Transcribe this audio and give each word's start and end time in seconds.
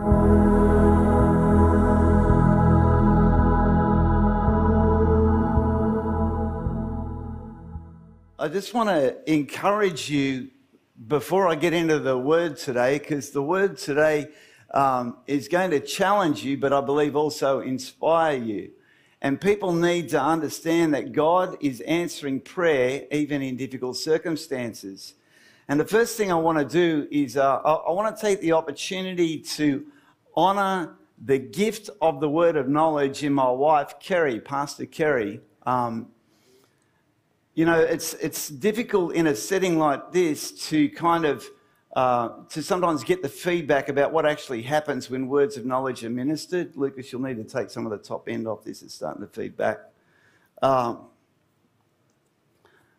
I 0.00 0.04
just 8.50 8.72
want 8.72 8.88
to 8.88 9.16
encourage 9.30 10.08
you 10.08 10.50
before 11.08 11.48
I 11.48 11.56
get 11.56 11.72
into 11.72 11.98
the 11.98 12.16
word 12.16 12.56
today, 12.56 12.98
because 12.98 13.30
the 13.30 13.42
word 13.42 13.76
today 13.76 14.28
um, 14.72 15.16
is 15.26 15.48
going 15.48 15.72
to 15.72 15.80
challenge 15.80 16.44
you, 16.44 16.56
but 16.56 16.72
I 16.72 16.80
believe 16.80 17.16
also 17.16 17.58
inspire 17.60 18.36
you. 18.36 18.70
And 19.20 19.40
people 19.40 19.72
need 19.72 20.10
to 20.10 20.22
understand 20.22 20.94
that 20.94 21.10
God 21.10 21.56
is 21.60 21.80
answering 21.80 22.40
prayer 22.40 23.04
even 23.10 23.42
in 23.42 23.56
difficult 23.56 23.96
circumstances. 23.96 25.14
And 25.68 25.78
the 25.78 25.84
first 25.84 26.16
thing 26.16 26.32
I 26.32 26.34
want 26.34 26.58
to 26.58 26.64
do 26.64 27.06
is 27.10 27.36
uh, 27.36 27.56
I, 27.56 27.92
want 27.92 28.16
to 28.16 28.20
take 28.20 28.40
the 28.40 28.52
opportunity 28.52 29.38
to 29.40 29.84
honor 30.34 30.96
the 31.22 31.38
gift 31.38 31.90
of 32.00 32.20
the 32.20 32.28
word 32.28 32.56
of 32.56 32.68
knowledge 32.68 33.22
in 33.22 33.34
my 33.34 33.50
wife, 33.50 34.00
Kerry, 34.00 34.40
Pastor 34.40 34.86
Kerry. 34.86 35.40
Um, 35.66 36.08
you 37.54 37.66
know, 37.66 37.78
it's, 37.78 38.14
it's 38.14 38.48
difficult 38.48 39.14
in 39.14 39.26
a 39.26 39.34
setting 39.34 39.78
like 39.78 40.10
this 40.10 40.52
to 40.68 40.88
kind 40.90 41.26
of, 41.26 41.44
uh, 41.94 42.30
to 42.48 42.62
sometimes 42.62 43.04
get 43.04 43.20
the 43.20 43.28
feedback 43.28 43.90
about 43.90 44.10
what 44.10 44.24
actually 44.24 44.62
happens 44.62 45.10
when 45.10 45.28
words 45.28 45.58
of 45.58 45.66
knowledge 45.66 46.02
are 46.02 46.10
ministered. 46.10 46.76
Lucas, 46.76 47.12
you'll 47.12 47.20
need 47.20 47.36
to 47.36 47.44
take 47.44 47.68
some 47.68 47.84
of 47.84 47.90
the 47.90 47.98
top 47.98 48.26
end 48.26 48.46
off 48.46 48.64
this. 48.64 48.80
It's 48.80 48.94
starting 48.94 49.20
to 49.20 49.28
feedback. 49.28 49.80
Um, 50.62 51.08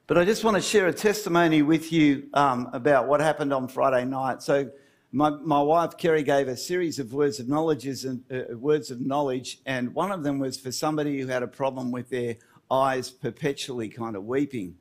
but 0.10 0.18
I 0.18 0.26
just 0.26 0.44
want 0.44 0.58
to 0.58 0.62
share 0.62 0.88
a 0.88 0.92
testimony 0.92 1.62
with 1.62 1.92
you 1.92 2.30
um, 2.34 2.68
about 2.74 3.08
what 3.08 3.22
happened 3.22 3.54
on 3.54 3.68
Friday 3.68 4.06
night. 4.06 4.42
So, 4.42 4.72
my, 5.12 5.30
my 5.30 5.62
wife 5.62 5.98
Kerry 5.98 6.24
gave 6.24 6.48
a 6.48 6.58
series 6.58 6.98
of 6.98 7.14
words 7.14 7.40
of 7.40 7.48
knowledge 7.48 7.86
and 7.86 8.24
uh, 8.32 8.58
words 8.58 8.90
of 8.90 9.02
knowledge, 9.02 9.60
and 9.68 9.94
one 9.94 10.12
of 10.12 10.24
them 10.24 10.40
was 10.40 10.60
for 10.60 10.72
somebody 10.72 11.22
who 11.22 11.28
had 11.28 11.44
a 11.44 11.48
problem 11.48 11.92
with 11.92 12.10
their 12.10 12.38
eyes 12.72 13.12
perpetually 13.12 13.88
kind 13.88 14.16
of 14.16 14.24
weeping. 14.24 14.78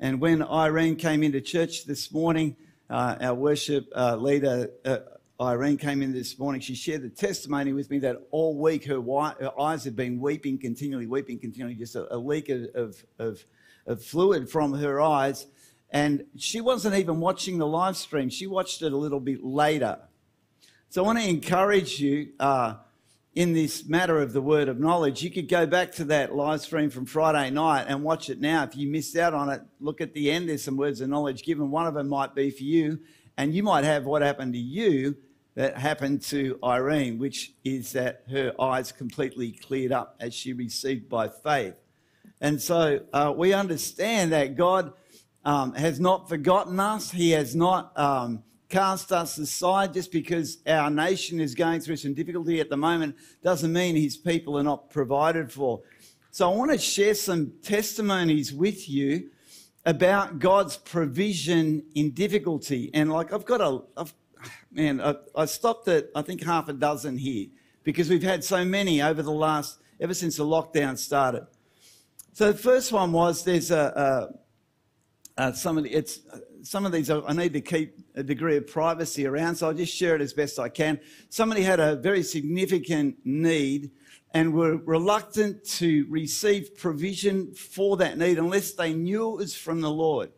And 0.00 0.20
when 0.20 0.42
Irene 0.42 0.96
came 0.96 1.22
into 1.22 1.40
church 1.40 1.86
this 1.86 2.12
morning, 2.12 2.54
uh, 2.90 3.16
our 3.22 3.34
worship 3.34 3.88
uh, 3.96 4.16
leader, 4.16 4.68
uh, 4.84 4.98
Irene, 5.40 5.78
came 5.78 6.02
in 6.02 6.12
this 6.12 6.38
morning. 6.38 6.60
She 6.60 6.74
shared 6.74 7.00
the 7.00 7.08
testimony 7.08 7.72
with 7.72 7.88
me 7.88 8.00
that 8.00 8.16
all 8.32 8.54
week 8.54 8.84
her, 8.84 9.00
her 9.00 9.58
eyes 9.58 9.84
had 9.84 9.96
been 9.96 10.20
weeping 10.20 10.58
continually, 10.58 11.06
weeping 11.06 11.38
continually, 11.38 11.74
just 11.74 11.96
a, 11.96 12.14
a 12.14 12.18
leak 12.18 12.50
of, 12.50 12.66
of, 12.74 13.04
of, 13.18 13.42
fluid 13.96 14.50
from 14.50 14.74
her 14.74 15.00
eyes. 15.00 15.46
And 15.90 16.24
she 16.36 16.60
wasn't 16.60 16.96
even 16.96 17.20
watching 17.20 17.58
the 17.58 17.66
live 17.66 17.96
stream, 17.96 18.28
she 18.28 18.46
watched 18.46 18.82
it 18.82 18.92
a 18.92 18.96
little 18.96 19.20
bit 19.20 19.42
later. 19.42 19.98
So 20.90 21.02
I 21.02 21.06
want 21.06 21.18
to 21.18 21.28
encourage 21.28 22.00
you 22.00 22.30
uh, 22.40 22.76
in 23.34 23.52
this 23.52 23.86
matter 23.86 24.20
of 24.20 24.32
the 24.32 24.40
word 24.40 24.68
of 24.68 24.80
knowledge. 24.80 25.22
You 25.22 25.30
could 25.30 25.48
go 25.48 25.66
back 25.66 25.92
to 25.92 26.04
that 26.06 26.34
live 26.34 26.60
stream 26.60 26.90
from 26.90 27.06
Friday 27.06 27.50
night 27.50 27.86
and 27.88 28.02
watch 28.02 28.30
it 28.30 28.40
now. 28.40 28.64
If 28.64 28.76
you 28.76 28.88
missed 28.88 29.16
out 29.16 29.34
on 29.34 29.50
it, 29.50 29.60
look 29.80 30.00
at 30.00 30.14
the 30.14 30.30
end. 30.30 30.48
There's 30.48 30.64
some 30.64 30.76
words 30.76 31.00
of 31.00 31.08
knowledge 31.08 31.42
given. 31.42 31.70
One 31.70 31.86
of 31.86 31.94
them 31.94 32.08
might 32.08 32.34
be 32.34 32.50
for 32.50 32.64
you, 32.64 33.00
and 33.36 33.54
you 33.54 33.62
might 33.62 33.84
have 33.84 34.06
what 34.06 34.22
happened 34.22 34.54
to 34.54 34.58
you 34.58 35.16
that 35.54 35.76
happened 35.76 36.22
to 36.22 36.58
Irene, 36.64 37.18
which 37.18 37.52
is 37.64 37.92
that 37.92 38.22
her 38.30 38.52
eyes 38.60 38.92
completely 38.92 39.52
cleared 39.52 39.92
up 39.92 40.16
as 40.20 40.32
she 40.32 40.52
received 40.52 41.08
by 41.08 41.28
faith. 41.28 41.74
And 42.40 42.60
so 42.60 43.00
uh, 43.12 43.32
we 43.36 43.52
understand 43.52 44.32
that 44.32 44.56
God 44.56 44.92
um, 45.44 45.74
has 45.74 45.98
not 45.98 46.28
forgotten 46.28 46.78
us. 46.78 47.10
He 47.10 47.30
has 47.30 47.56
not 47.56 47.98
um, 47.98 48.42
cast 48.68 49.12
us 49.12 49.38
aside 49.38 49.94
just 49.94 50.12
because 50.12 50.58
our 50.66 50.90
nation 50.90 51.40
is 51.40 51.54
going 51.54 51.80
through 51.80 51.96
some 51.96 52.14
difficulty 52.14 52.60
at 52.60 52.68
the 52.68 52.76
moment 52.76 53.16
doesn't 53.42 53.72
mean 53.72 53.96
his 53.96 54.16
people 54.16 54.58
are 54.58 54.62
not 54.62 54.90
provided 54.90 55.50
for. 55.50 55.80
So 56.30 56.50
I 56.50 56.54
want 56.54 56.70
to 56.70 56.78
share 56.78 57.14
some 57.14 57.52
testimonies 57.62 58.52
with 58.52 58.88
you 58.88 59.30
about 59.86 60.38
God's 60.38 60.76
provision 60.76 61.82
in 61.94 62.10
difficulty. 62.10 62.90
And 62.92 63.10
like 63.10 63.32
I've 63.32 63.46
got 63.46 63.60
a, 63.60 63.80
I've, 63.96 64.14
man, 64.70 65.00
I, 65.00 65.14
I 65.34 65.46
stopped 65.46 65.88
at 65.88 66.10
I 66.14 66.22
think 66.22 66.44
half 66.44 66.68
a 66.68 66.74
dozen 66.74 67.16
here 67.16 67.46
because 67.84 68.10
we've 68.10 68.22
had 68.22 68.44
so 68.44 68.64
many 68.64 69.00
over 69.00 69.22
the 69.22 69.32
last, 69.32 69.78
ever 69.98 70.12
since 70.12 70.36
the 70.36 70.44
lockdown 70.44 70.98
started. 70.98 71.46
So 72.38 72.52
the 72.52 72.58
first 72.58 72.92
one 72.92 73.10
was 73.10 73.42
there's 73.42 73.72
a, 73.72 74.30
a, 75.36 75.42
a 75.48 75.54
somebody, 75.56 75.90
it's 75.90 76.20
some 76.62 76.86
of 76.86 76.92
these 76.92 77.10
I 77.10 77.32
need 77.32 77.52
to 77.54 77.60
keep 77.60 77.96
a 78.14 78.22
degree 78.22 78.56
of 78.56 78.68
privacy 78.68 79.26
around, 79.26 79.56
so 79.56 79.66
I'll 79.66 79.74
just 79.74 79.92
share 79.92 80.14
it 80.14 80.20
as 80.20 80.34
best 80.34 80.60
I 80.60 80.68
can. 80.68 81.00
Somebody 81.30 81.62
had 81.62 81.80
a 81.80 81.96
very 81.96 82.22
significant 82.22 83.16
need 83.24 83.90
and 84.34 84.54
were 84.54 84.76
reluctant 84.76 85.64
to 85.78 86.06
receive 86.08 86.76
provision 86.76 87.54
for 87.54 87.96
that 87.96 88.16
need 88.16 88.38
unless 88.38 88.72
they 88.74 88.92
knew 88.92 89.32
it 89.32 89.38
was 89.38 89.56
from 89.56 89.80
the 89.80 89.90
Lord. 89.90 90.30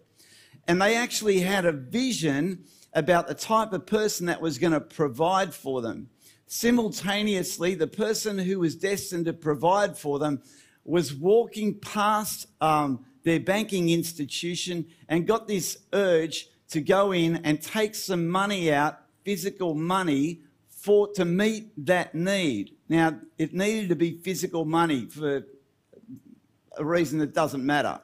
And 0.66 0.80
they 0.80 0.96
actually 0.96 1.40
had 1.40 1.66
a 1.66 1.72
vision 1.72 2.64
about 2.94 3.28
the 3.28 3.34
type 3.34 3.74
of 3.74 3.84
person 3.84 4.24
that 4.24 4.40
was 4.40 4.56
going 4.56 4.72
to 4.72 4.80
provide 4.80 5.52
for 5.52 5.82
them. 5.82 6.08
Simultaneously, 6.46 7.74
the 7.74 7.86
person 7.86 8.38
who 8.38 8.58
was 8.58 8.74
destined 8.74 9.26
to 9.26 9.34
provide 9.34 9.98
for 9.98 10.18
them 10.18 10.40
was 10.90 11.14
walking 11.14 11.74
past 11.78 12.46
um, 12.60 13.04
their 13.22 13.38
banking 13.38 13.90
institution 13.90 14.84
and 15.08 15.26
got 15.26 15.46
this 15.46 15.78
urge 15.92 16.48
to 16.68 16.80
go 16.80 17.12
in 17.12 17.36
and 17.44 17.62
take 17.62 17.94
some 17.94 18.28
money 18.28 18.72
out, 18.72 19.00
physical 19.24 19.74
money, 19.74 20.40
for 20.68 21.12
to 21.12 21.24
meet 21.24 21.72
that 21.86 22.14
need. 22.14 22.74
Now, 22.88 23.20
it 23.38 23.54
needed 23.54 23.90
to 23.90 23.96
be 23.96 24.18
physical 24.18 24.64
money 24.64 25.06
for 25.06 25.44
a 26.76 26.84
reason 26.84 27.18
that 27.20 27.34
doesn't 27.34 27.64
matter. 27.64 28.00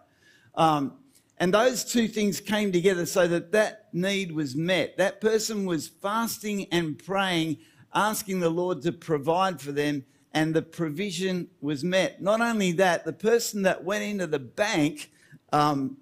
Um, 0.55 0.99
and 1.39 1.53
those 1.53 1.85
two 1.85 2.07
things 2.07 2.41
came 2.41 2.73
together 2.73 3.05
so 3.05 3.27
that 3.29 3.53
that 3.53 3.89
need 3.93 4.33
was 4.33 4.55
met. 4.55 4.97
That 4.97 5.21
person 5.21 5.67
was 5.67 5.89
fasting 5.89 6.67
and 6.71 6.99
praying, 6.99 7.59
asking 7.95 8.41
the 8.41 8.51
Lord 8.51 8.83
to 8.83 8.93
provide 8.93 9.61
for 9.61 9.73
them, 9.73 10.05
and 10.37 10.53
the 10.53 10.61
provision 10.61 11.49
was 11.63 11.83
met. 11.83 12.21
Not 12.21 12.43
only 12.43 12.73
that, 12.73 13.07
the 13.07 13.13
person 13.15 13.63
that 13.63 13.85
went 13.85 14.05
into 14.05 14.27
the 14.27 14.39
bank 14.39 15.11
um, 15.51 15.97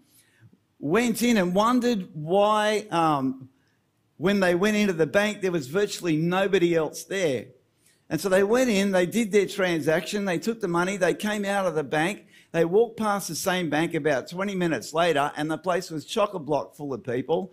went 0.81 1.23
in 1.23 1.37
and 1.37 1.55
wondered 1.55 2.09
why, 2.15 2.89
um, 2.91 3.49
when 4.17 4.41
they 4.41 4.57
went 4.57 4.77
into 4.77 4.93
the 4.93 5.07
bank, 5.07 5.41
there 5.41 5.53
was 5.53 5.69
virtually 5.69 6.17
nobody 6.17 6.75
else 6.75 7.05
there. 7.05 7.47
And 8.11 8.21
so 8.21 8.29
they 8.29 8.43
went 8.43 8.71
in, 8.71 8.91
they 8.91 9.07
did 9.07 9.31
their 9.31 9.47
transaction, 9.47 10.25
they 10.25 10.39
took 10.39 10.61
the 10.61 10.67
money, 10.67 10.97
they 10.97 11.15
came 11.15 11.45
out 11.45 11.67
of 11.67 11.77
the 11.77 11.85
bank, 11.85 12.27
they 12.51 12.65
walked 12.65 12.97
past 12.97 13.29
the 13.29 13.37
same 13.37 13.71
bank 13.71 13.95
about 13.95 14.29
20 14.29 14.57
minutes 14.57 14.93
later, 14.93 15.31
and 15.37 15.49
the 15.49 15.59
place 15.59 15.93
was 15.93 16.05
chock 16.05 16.35
a 16.35 16.41
block 16.41 16.75
full 16.75 16.93
of 16.93 17.05
people. 17.05 17.53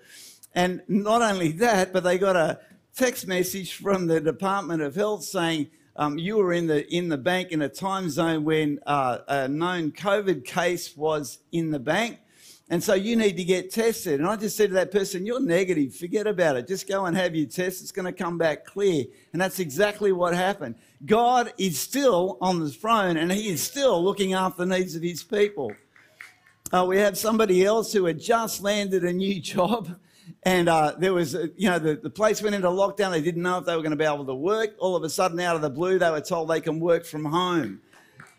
And 0.56 0.82
not 0.88 1.22
only 1.22 1.52
that, 1.54 1.94
but 1.94 2.04
they 2.04 2.18
got 2.18 2.36
a 2.36 2.60
text 2.96 3.28
message 3.28 3.74
from 3.74 4.08
the 4.08 4.20
Department 4.20 4.82
of 4.82 4.96
Health 4.96 5.24
saying, 5.24 5.70
um, 5.96 6.18
you 6.18 6.38
were 6.38 6.54
in 6.54 6.68
the 6.68 6.88
in 6.94 7.10
the 7.10 7.18
bank 7.18 7.52
in 7.52 7.62
a 7.62 7.70
time 7.70 8.10
zone 8.10 8.44
when 8.44 8.80
uh, 8.86 9.20
a 9.28 9.48
known 9.48 9.92
COVID 9.92 10.46
case 10.46 10.96
was 10.96 11.40
in 11.52 11.72
the 11.72 11.80
bank. 11.80 12.20
And 12.72 12.82
so 12.82 12.94
you 12.94 13.18
need 13.18 13.36
to 13.36 13.44
get 13.44 13.70
tested. 13.70 14.22
And 14.22 14.30
I 14.30 14.38
just 14.38 14.56
said 14.56 14.70
to 14.70 14.76
that 14.76 14.92
person, 14.92 15.26
You're 15.26 15.42
negative. 15.42 15.94
Forget 15.94 16.26
about 16.26 16.56
it. 16.56 16.70
Just 16.70 16.88
go 16.88 17.06
and 17.06 17.18
have 17.18 17.36
your 17.36 17.46
test. 17.46 17.82
It's 17.82 17.92
going 17.92 18.06
to 18.06 18.14
come 18.14 18.38
back 18.38 18.64
clear. 18.64 19.04
And 19.34 19.42
that's 19.42 19.60
exactly 19.60 20.14
what 20.14 20.34
happened. 20.34 20.76
God 21.06 21.54
is 21.58 21.78
still 21.78 22.38
on 22.40 22.62
the 22.62 22.70
throne 22.70 23.18
and 23.18 23.30
He 23.30 23.50
is 23.50 23.62
still 23.62 24.02
looking 24.02 24.34
after 24.34 24.64
the 24.64 24.78
needs 24.78 24.96
of 24.96 25.02
His 25.02 25.22
people. 25.22 25.74
Uh, 26.72 26.86
we 26.88 26.98
have 26.98 27.18
somebody 27.18 27.66
else 27.66 27.92
who 27.92 28.06
had 28.06 28.18
just 28.18 28.62
landed 28.62 29.04
a 29.04 29.12
new 29.12 29.42
job. 29.42 29.94
And 30.44 30.70
uh, 30.70 30.96
there 30.98 31.14
was, 31.14 31.36
a, 31.36 31.50
you 31.56 31.70
know, 31.70 31.80
the, 31.80 31.96
the 31.96 32.10
place 32.10 32.42
went 32.42 32.56
into 32.56 32.68
lockdown. 32.68 33.12
They 33.12 33.22
didn't 33.22 33.44
know 33.44 33.60
if 33.60 33.66
they 33.66 33.76
were 33.76 33.82
going 33.82 33.92
to 33.92 33.98
be 33.98 34.06
able 34.06 34.26
to 34.26 34.36
work. 34.36 34.76
All 34.80 34.96
of 34.96 35.04
a 35.04 35.10
sudden, 35.10 35.40
out 35.40 35.56
of 35.56 35.62
the 35.62 35.70
blue, 35.70 36.00
they 36.00 36.10
were 36.10 36.22
told 36.22 36.50
they 36.50 36.62
can 36.62 36.80
work 36.80 37.06
from 37.06 37.26
home. 37.26 37.82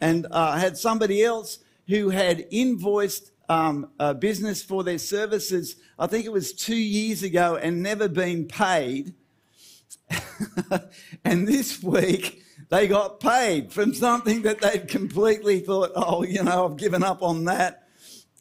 And 0.00 0.26
uh, 0.26 0.52
I 0.54 0.58
had 0.58 0.76
somebody 0.76 1.22
else 1.22 1.58
who 1.86 2.10
had 2.10 2.46
invoiced 2.50 3.30
um, 3.48 3.90
a 3.98 4.14
business 4.14 4.62
for 4.62 4.82
their 4.82 4.98
services, 4.98 5.76
I 5.98 6.06
think 6.06 6.24
it 6.24 6.32
was 6.32 6.52
two 6.52 6.76
years 6.76 7.22
ago, 7.22 7.56
and 7.56 7.82
never 7.82 8.08
been 8.08 8.46
paid. 8.46 9.14
and 11.24 11.46
this 11.46 11.82
week, 11.82 12.42
they 12.70 12.88
got 12.88 13.20
paid 13.20 13.72
from 13.72 13.94
something 13.94 14.42
that 14.42 14.60
they'd 14.60 14.88
completely 14.88 15.60
thought, 15.60 15.92
oh, 15.94 16.22
you 16.22 16.42
know, 16.42 16.66
I've 16.66 16.76
given 16.76 17.02
up 17.02 17.22
on 17.22 17.44
that. 17.44 17.81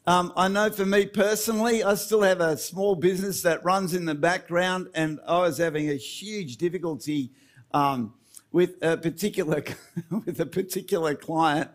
Um, 0.04 0.32
I 0.36 0.48
know 0.48 0.68
for 0.68 0.84
me 0.84 1.06
personally, 1.06 1.84
I 1.84 1.94
still 1.94 2.22
have 2.22 2.40
a 2.40 2.56
small 2.56 2.96
business 2.96 3.42
that 3.42 3.64
runs 3.64 3.94
in 3.94 4.04
the 4.04 4.16
background, 4.16 4.88
and 4.96 5.20
I 5.28 5.38
was 5.38 5.58
having 5.58 5.90
a 5.90 5.94
huge 5.94 6.56
difficulty 6.56 7.30
um, 7.72 8.12
with 8.50 8.82
a 8.82 8.96
particular 8.96 9.62
with 10.10 10.40
a 10.40 10.46
particular 10.46 11.14
client, 11.14 11.70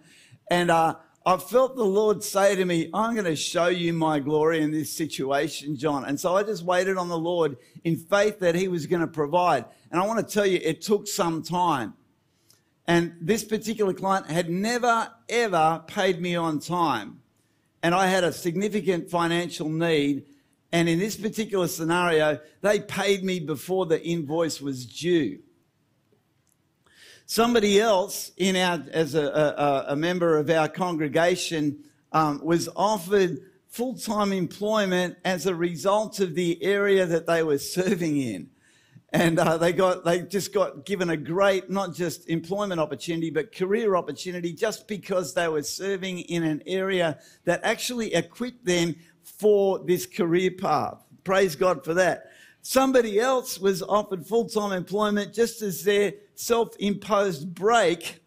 and 0.51 0.69
uh, 0.69 0.95
I 1.25 1.37
felt 1.37 1.77
the 1.77 1.85
Lord 1.85 2.21
say 2.21 2.53
to 2.57 2.65
me, 2.65 2.89
I'm 2.93 3.13
going 3.13 3.25
to 3.25 3.35
show 3.35 3.67
you 3.67 3.93
my 3.93 4.19
glory 4.19 4.61
in 4.61 4.71
this 4.71 4.91
situation, 4.91 5.77
John. 5.77 6.03
And 6.03 6.19
so 6.19 6.35
I 6.35 6.43
just 6.43 6.63
waited 6.63 6.97
on 6.97 7.07
the 7.07 7.17
Lord 7.17 7.55
in 7.85 7.95
faith 7.95 8.39
that 8.39 8.55
He 8.55 8.67
was 8.67 8.87
going 8.87 9.01
to 9.01 9.07
provide. 9.07 9.63
And 9.89 10.01
I 10.01 10.05
want 10.05 10.25
to 10.25 10.33
tell 10.33 10.45
you, 10.45 10.59
it 10.61 10.81
took 10.81 11.07
some 11.07 11.43
time. 11.43 11.93
And 12.87 13.15
this 13.21 13.45
particular 13.45 13.93
client 13.93 14.27
had 14.27 14.49
never, 14.49 15.11
ever 15.29 15.83
paid 15.87 16.21
me 16.21 16.35
on 16.35 16.59
time. 16.59 17.21
And 17.83 17.93
I 17.93 18.07
had 18.07 18.23
a 18.23 18.31
significant 18.31 19.09
financial 19.09 19.69
need. 19.69 20.25
And 20.71 20.89
in 20.89 20.99
this 20.99 21.15
particular 21.15 21.67
scenario, 21.67 22.39
they 22.61 22.79
paid 22.79 23.23
me 23.23 23.39
before 23.39 23.85
the 23.85 24.03
invoice 24.03 24.59
was 24.61 24.85
due. 24.85 25.39
Somebody 27.25 27.79
else 27.79 28.31
in 28.37 28.55
our, 28.55 28.83
as 28.91 29.15
a, 29.15 29.25
a, 29.25 29.85
a 29.89 29.95
member 29.95 30.37
of 30.37 30.49
our 30.49 30.69
congregation 30.69 31.83
um, 32.11 32.41
was 32.43 32.69
offered 32.75 33.39
full-time 33.67 34.31
employment 34.31 35.17
as 35.25 35.45
a 35.45 35.53
result 35.53 36.19
of 36.19 36.35
the 36.35 36.61
area 36.63 37.05
that 37.05 37.27
they 37.27 37.43
were 37.43 37.57
serving 37.57 38.17
in 38.17 38.49
and 39.13 39.39
uh, 39.39 39.57
they 39.57 39.71
got 39.71 40.03
they 40.03 40.21
just 40.21 40.53
got 40.53 40.85
given 40.85 41.09
a 41.09 41.17
great 41.17 41.69
not 41.69 41.93
just 41.93 42.27
employment 42.29 42.79
opportunity 42.79 43.29
but 43.29 43.55
career 43.55 43.95
opportunity 43.95 44.51
just 44.51 44.87
because 44.87 45.33
they 45.33 45.47
were 45.47 45.63
serving 45.63 46.19
in 46.19 46.43
an 46.43 46.61
area 46.65 47.17
that 47.45 47.61
actually 47.63 48.13
equipped 48.13 48.65
them 48.65 48.95
for 49.23 49.79
this 49.85 50.05
career 50.05 50.51
path. 50.51 51.03
Praise 51.23 51.55
god 51.55 51.85
for 51.85 51.93
that. 51.93 52.31
Somebody 52.61 53.17
else 53.17 53.59
was 53.59 53.81
offered 53.81 54.25
full-time 54.25 54.73
employment 54.73 55.33
just 55.33 55.61
as 55.61 55.85
their 55.85 56.13
self-imposed 56.35 57.53
break 57.55 58.19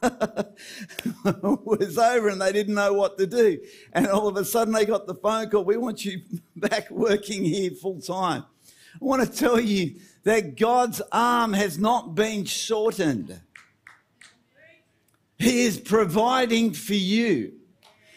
was 0.00 1.98
over 1.98 2.28
and 2.28 2.40
they 2.40 2.52
didn't 2.52 2.74
know 2.74 2.92
what 2.92 3.18
to 3.18 3.26
do. 3.26 3.58
And 3.92 4.06
all 4.06 4.28
of 4.28 4.36
a 4.36 4.44
sudden 4.44 4.72
they 4.72 4.84
got 4.84 5.08
the 5.08 5.14
phone 5.16 5.50
call 5.50 5.64
we 5.64 5.76
want 5.76 6.04
you 6.04 6.20
back 6.56 6.88
working 6.88 7.44
here 7.44 7.72
full 7.72 8.00
time 8.00 8.44
I 9.00 9.04
want 9.04 9.22
to 9.22 9.38
tell 9.38 9.60
you 9.60 9.94
that 10.24 10.56
God's 10.56 11.00
arm 11.12 11.52
has 11.52 11.78
not 11.78 12.14
been 12.14 12.44
shortened. 12.44 13.40
He 15.38 15.62
is 15.62 15.78
providing 15.78 16.72
for 16.72 16.94
you. 16.94 17.52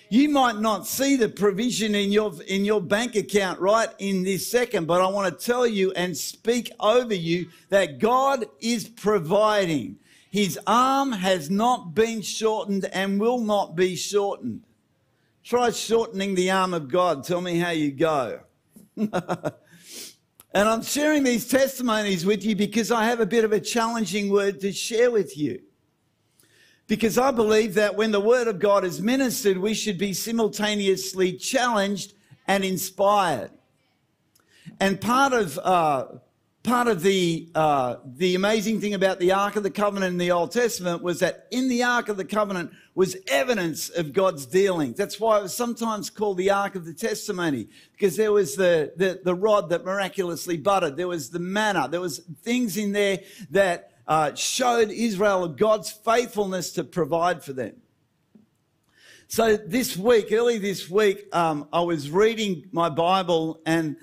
You 0.10 0.28
might 0.28 0.58
not 0.58 0.88
see 0.88 1.16
the 1.16 1.30
provision 1.30 1.94
in 1.94 2.12
your, 2.12 2.34
in 2.48 2.66
your 2.66 2.82
bank 2.82 3.16
account 3.16 3.60
right 3.60 3.90
in 4.00 4.24
this 4.24 4.50
second, 4.50 4.88
but 4.88 5.02
I 5.02 5.08
want 5.08 5.40
to 5.40 5.46
tell 5.46 5.68
you 5.68 5.92
and 5.94 6.18
speak 6.18 6.72
over 6.80 7.14
you 7.14 7.48
that 7.70 8.00
God 8.00 8.46
is 8.60 8.90
providing. 8.90 9.98
His 10.32 10.60
arm 10.66 11.12
has 11.12 11.50
not 11.50 11.94
been 11.94 12.22
shortened 12.22 12.86
and 12.86 13.22
will 13.22 13.40
not 13.40 13.76
be 13.76 13.96
shortened. 13.96 14.64
Try 15.44 15.70
shortening 15.70 16.36
the 16.36 16.52
arm 16.52 16.74
of 16.74 16.90
God. 16.90 17.24
Tell 17.24 17.42
me 17.42 17.60
how 17.60 17.72
you 17.72 17.92
go. 17.92 18.42
And 20.54 20.68
I'm 20.68 20.82
sharing 20.82 21.24
these 21.24 21.48
testimonies 21.48 22.26
with 22.26 22.44
you 22.44 22.56
because 22.56 22.92
I 22.92 23.06
have 23.06 23.22
a 23.22 23.26
bit 23.26 23.46
of 23.46 23.54
a 23.54 23.60
challenging 23.60 24.30
word 24.30 24.60
to 24.62 24.74
share 24.74 25.10
with 25.10 25.38
you. 25.38 25.62
Because 26.88 27.18
I 27.18 27.32
believe 27.32 27.76
that 27.76 27.96
when 27.96 28.12
the 28.12 28.20
word 28.20 28.50
of 28.50 28.60
God 28.60 28.84
is 28.84 29.02
ministered, 29.02 29.58
we 29.58 29.74
should 29.74 29.98
be 29.98 30.14
simultaneously 30.14 31.34
challenged 31.38 32.14
and 32.48 32.66
inspired. 32.66 33.52
And 34.82 35.00
part 35.00 35.32
of 35.32 35.58
uh, 35.60 36.08
part 36.64 36.88
of 36.88 37.02
the 37.02 37.48
uh, 37.56 37.96
the 38.06 38.36
amazing 38.36 38.82
thing 38.82 38.94
about 38.94 39.20
the 39.20 39.32
Ark 39.32 39.56
of 39.56 39.64
the 39.64 39.72
Covenant 39.72 40.12
in 40.12 40.18
the 40.18 40.32
Old 40.32 40.52
Testament 40.52 41.02
was 41.02 41.20
that 41.20 41.48
in 41.52 41.70
the 41.70 41.84
Ark 41.84 42.10
of 42.10 42.18
the 42.18 42.26
Covenant 42.26 42.72
was 42.94 43.16
evidence 43.28 43.90
of 43.90 44.12
God's 44.12 44.46
dealings. 44.46 44.98
That's 44.98 45.20
why 45.20 45.40
it 45.40 45.44
was 45.44 45.56
sometimes 45.56 46.10
called 46.10 46.38
the 46.38 46.52
Ark 46.52 46.76
of 46.76 46.86
the 46.86 46.94
Testimony, 46.94 47.70
because 47.94 48.18
there 48.18 48.32
was 48.32 48.56
the, 48.56 48.92
the, 48.98 49.22
the 49.24 49.34
rod 49.34 49.70
that 49.70 49.86
miraculously 49.86 50.58
budded. 50.58 50.98
There 50.98 51.08
was 51.08 51.30
the 51.30 51.40
manna. 51.40 51.88
There 51.90 52.02
was 52.02 52.20
things 52.44 52.76
in 52.76 52.92
there 52.92 53.22
that 53.52 53.92
uh, 54.08 54.34
showed 54.36 54.90
Israel 54.90 55.48
God's 55.48 55.90
faithfulness 55.90 56.74
to 56.74 56.84
provide 56.84 57.44
for 57.44 57.54
them. 57.54 57.76
So 59.30 59.56
this 59.56 59.96
week, 59.96 60.28
early 60.34 60.58
this 60.58 60.90
week, 60.90 61.34
um, 61.34 61.70
I 61.72 61.80
was 61.80 62.10
reading 62.10 62.68
my 62.74 62.90
Bible 62.90 63.62
and 63.66 63.96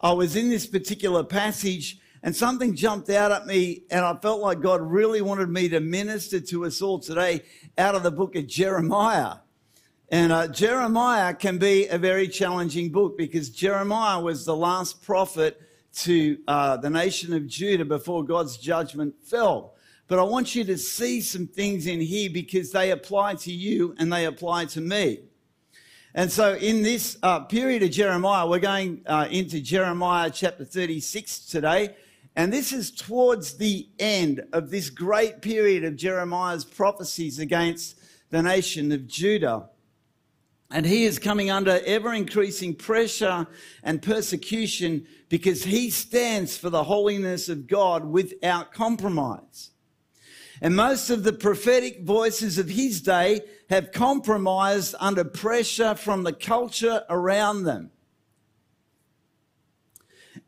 I 0.00 0.12
was 0.12 0.36
in 0.36 0.48
this 0.48 0.64
particular 0.64 1.24
passage 1.24 1.98
and 2.26 2.34
something 2.34 2.74
jumped 2.74 3.08
out 3.08 3.30
at 3.30 3.46
me, 3.46 3.84
and 3.88 4.04
I 4.04 4.12
felt 4.16 4.40
like 4.40 4.60
God 4.60 4.80
really 4.80 5.22
wanted 5.22 5.48
me 5.48 5.68
to 5.68 5.78
minister 5.78 6.40
to 6.40 6.64
us 6.64 6.82
all 6.82 6.98
today 6.98 7.42
out 7.78 7.94
of 7.94 8.02
the 8.02 8.10
book 8.10 8.34
of 8.34 8.48
Jeremiah. 8.48 9.36
And 10.08 10.32
uh, 10.32 10.48
Jeremiah 10.48 11.34
can 11.34 11.58
be 11.58 11.86
a 11.86 11.98
very 11.98 12.26
challenging 12.26 12.90
book 12.90 13.16
because 13.16 13.50
Jeremiah 13.50 14.20
was 14.20 14.44
the 14.44 14.56
last 14.56 15.04
prophet 15.04 15.62
to 15.98 16.38
uh, 16.48 16.78
the 16.78 16.90
nation 16.90 17.32
of 17.32 17.46
Judah 17.46 17.84
before 17.84 18.24
God's 18.24 18.56
judgment 18.56 19.14
fell. 19.22 19.76
But 20.08 20.18
I 20.18 20.22
want 20.24 20.56
you 20.56 20.64
to 20.64 20.76
see 20.76 21.20
some 21.20 21.46
things 21.46 21.86
in 21.86 22.00
here 22.00 22.28
because 22.28 22.72
they 22.72 22.90
apply 22.90 23.36
to 23.36 23.52
you 23.52 23.94
and 24.00 24.12
they 24.12 24.24
apply 24.24 24.64
to 24.64 24.80
me. 24.80 25.20
And 26.12 26.32
so, 26.32 26.54
in 26.54 26.82
this 26.82 27.18
uh, 27.22 27.40
period 27.40 27.84
of 27.84 27.92
Jeremiah, 27.92 28.48
we're 28.48 28.58
going 28.58 29.02
uh, 29.06 29.28
into 29.30 29.60
Jeremiah 29.60 30.28
chapter 30.28 30.64
36 30.64 31.46
today. 31.46 31.94
And 32.36 32.52
this 32.52 32.70
is 32.70 32.90
towards 32.90 33.56
the 33.56 33.88
end 33.98 34.44
of 34.52 34.70
this 34.70 34.90
great 34.90 35.40
period 35.40 35.84
of 35.84 35.96
Jeremiah's 35.96 36.66
prophecies 36.66 37.38
against 37.38 37.98
the 38.28 38.42
nation 38.42 38.92
of 38.92 39.06
Judah. 39.06 39.70
And 40.70 40.84
he 40.84 41.04
is 41.04 41.18
coming 41.18 41.50
under 41.50 41.80
ever 41.86 42.12
increasing 42.12 42.74
pressure 42.74 43.46
and 43.82 44.02
persecution 44.02 45.06
because 45.30 45.64
he 45.64 45.88
stands 45.88 46.58
for 46.58 46.68
the 46.68 46.84
holiness 46.84 47.48
of 47.48 47.66
God 47.66 48.04
without 48.04 48.72
compromise. 48.72 49.70
And 50.60 50.76
most 50.76 51.08
of 51.08 51.22
the 51.22 51.32
prophetic 51.32 52.02
voices 52.02 52.58
of 52.58 52.68
his 52.68 53.00
day 53.00 53.42
have 53.70 53.92
compromised 53.92 54.94
under 55.00 55.24
pressure 55.24 55.94
from 55.94 56.22
the 56.22 56.32
culture 56.32 57.04
around 57.08 57.64
them. 57.64 57.90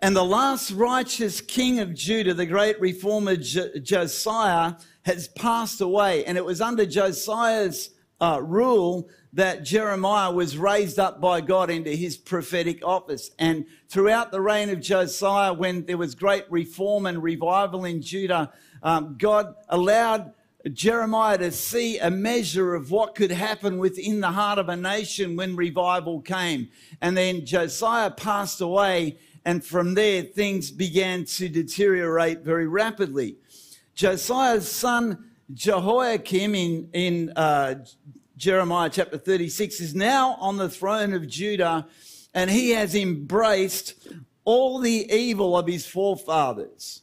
And 0.01 0.15
the 0.15 0.25
last 0.25 0.71
righteous 0.71 1.41
king 1.41 1.81
of 1.81 1.93
Judah, 1.93 2.33
the 2.33 2.47
great 2.47 2.81
reformer 2.81 3.35
Josiah, 3.35 4.75
has 5.03 5.27
passed 5.29 5.81
away. 5.81 6.25
And 6.25 6.39
it 6.39 6.45
was 6.45 6.61
under 6.61 6.87
Josiah's 6.87 7.91
uh, 8.21 8.41
rule 8.41 9.09
that 9.33 9.65
Jeremiah 9.65 10.31
was 10.31 10.57
raised 10.57 11.01
up 11.01 11.21
by 11.21 11.41
God 11.41 11.69
into 11.69 11.91
his 11.91 12.17
prophetic 12.17 12.85
office. 12.87 13.33
And 13.41 13.67
throughout 13.89 14.31
the 14.31 14.41
reign 14.41 14.71
of 14.71 14.81
Josiah, 14.81 15.53
when 15.53 15.85
there 15.85 15.99
was 15.99 16.15
great 16.15 16.45
reform 16.49 17.07
and 17.07 17.21
revival 17.21 17.85
in 17.85 18.01
Judah, 18.01 18.53
um, 18.85 19.17
God 19.19 19.53
allowed 19.69 20.33
Jeremiah 20.73 21.39
to 21.39 21.51
see 21.53 21.99
a 21.99 22.11
measure 22.11 22.75
of 22.75 22.91
what 22.91 23.15
could 23.15 23.31
happen 23.31 23.79
within 23.79 24.21
the 24.21 24.31
heart 24.31 24.59
of 24.59 24.69
a 24.69 24.77
nation 24.77 25.37
when 25.37 25.57
revival 25.57 26.21
came. 26.21 26.69
And 27.01 27.17
then 27.17 27.47
Josiah 27.47 28.11
passed 28.11 28.61
away 28.61 29.19
and 29.49 29.65
from 29.65 29.95
there, 29.95 30.25
things 30.25 30.71
began 30.71 31.25
to 31.25 31.49
deteriorate 31.49 32.41
very 32.41 32.69
rapidly. 32.69 33.39
Josiah's 33.95 34.71
son, 34.71 35.31
Jehoiakim, 35.55 36.55
in, 36.55 36.91
in 36.93 37.33
uh, 37.35 37.77
Jeremiah 38.37 38.91
chapter 38.91 39.17
36, 39.17 39.81
is 39.81 39.95
now 39.95 40.35
on 40.35 40.59
the 40.59 40.69
throne 40.69 41.15
of 41.15 41.27
Judah, 41.27 41.87
and 42.35 42.51
he 42.51 42.73
has 42.73 42.95
embraced 42.95 43.95
all 44.45 44.81
the 44.81 45.11
evil 45.11 45.57
of 45.57 45.67
his 45.67 45.87
forefathers. 45.87 47.01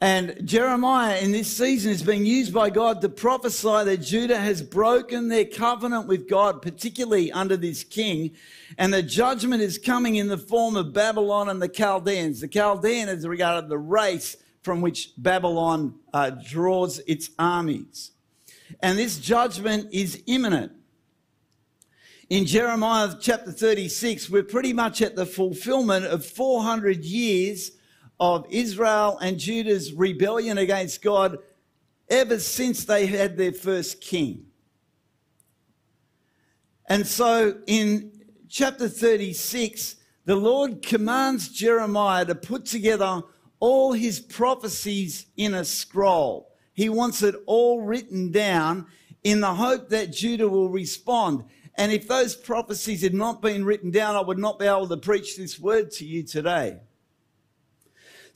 And 0.00 0.36
Jeremiah 0.44 1.18
in 1.18 1.32
this 1.32 1.48
season 1.48 1.90
is 1.90 2.04
being 2.04 2.24
used 2.24 2.54
by 2.54 2.70
God 2.70 3.00
to 3.00 3.08
prophesy 3.08 3.84
that 3.84 3.96
Judah 3.96 4.38
has 4.38 4.62
broken 4.62 5.28
their 5.28 5.44
covenant 5.44 6.06
with 6.06 6.28
God, 6.28 6.62
particularly 6.62 7.32
under 7.32 7.56
this 7.56 7.82
king. 7.82 8.30
And 8.76 8.94
the 8.94 9.02
judgment 9.02 9.60
is 9.60 9.76
coming 9.76 10.14
in 10.14 10.28
the 10.28 10.38
form 10.38 10.76
of 10.76 10.92
Babylon 10.92 11.48
and 11.48 11.60
the 11.60 11.68
Chaldeans. 11.68 12.40
The 12.40 12.48
Chaldean 12.48 13.08
is 13.08 13.26
regarded 13.26 13.68
the 13.68 13.78
race 13.78 14.36
from 14.62 14.82
which 14.82 15.12
Babylon 15.18 15.96
uh, 16.14 16.30
draws 16.30 17.00
its 17.00 17.30
armies. 17.36 18.12
And 18.80 18.96
this 18.96 19.18
judgment 19.18 19.88
is 19.92 20.22
imminent. 20.26 20.72
In 22.30 22.46
Jeremiah 22.46 23.14
chapter 23.20 23.50
36, 23.50 24.30
we're 24.30 24.42
pretty 24.44 24.74
much 24.74 25.02
at 25.02 25.16
the 25.16 25.26
fulfillment 25.26 26.04
of 26.04 26.24
400 26.24 27.04
years 27.04 27.72
of 28.20 28.46
Israel 28.50 29.18
and 29.18 29.38
Judah's 29.38 29.92
rebellion 29.92 30.58
against 30.58 31.02
God 31.02 31.38
ever 32.08 32.38
since 32.38 32.84
they 32.84 33.06
had 33.06 33.36
their 33.36 33.52
first 33.52 34.00
king. 34.00 34.46
And 36.86 37.06
so 37.06 37.58
in 37.66 38.12
chapter 38.48 38.88
36, 38.88 39.96
the 40.24 40.36
Lord 40.36 40.82
commands 40.82 41.48
Jeremiah 41.48 42.24
to 42.24 42.34
put 42.34 42.64
together 42.64 43.22
all 43.60 43.92
his 43.92 44.20
prophecies 44.20 45.26
in 45.36 45.54
a 45.54 45.64
scroll. 45.64 46.52
He 46.72 46.88
wants 46.88 47.22
it 47.22 47.34
all 47.46 47.80
written 47.80 48.30
down 48.30 48.86
in 49.24 49.40
the 49.40 49.54
hope 49.54 49.88
that 49.90 50.12
Judah 50.12 50.48
will 50.48 50.70
respond. 50.70 51.44
And 51.74 51.92
if 51.92 52.08
those 52.08 52.36
prophecies 52.36 53.02
had 53.02 53.14
not 53.14 53.42
been 53.42 53.64
written 53.64 53.90
down, 53.90 54.16
I 54.16 54.20
would 54.20 54.38
not 54.38 54.58
be 54.58 54.66
able 54.66 54.88
to 54.88 54.96
preach 54.96 55.36
this 55.36 55.58
word 55.58 55.90
to 55.92 56.06
you 56.06 56.22
today. 56.22 56.78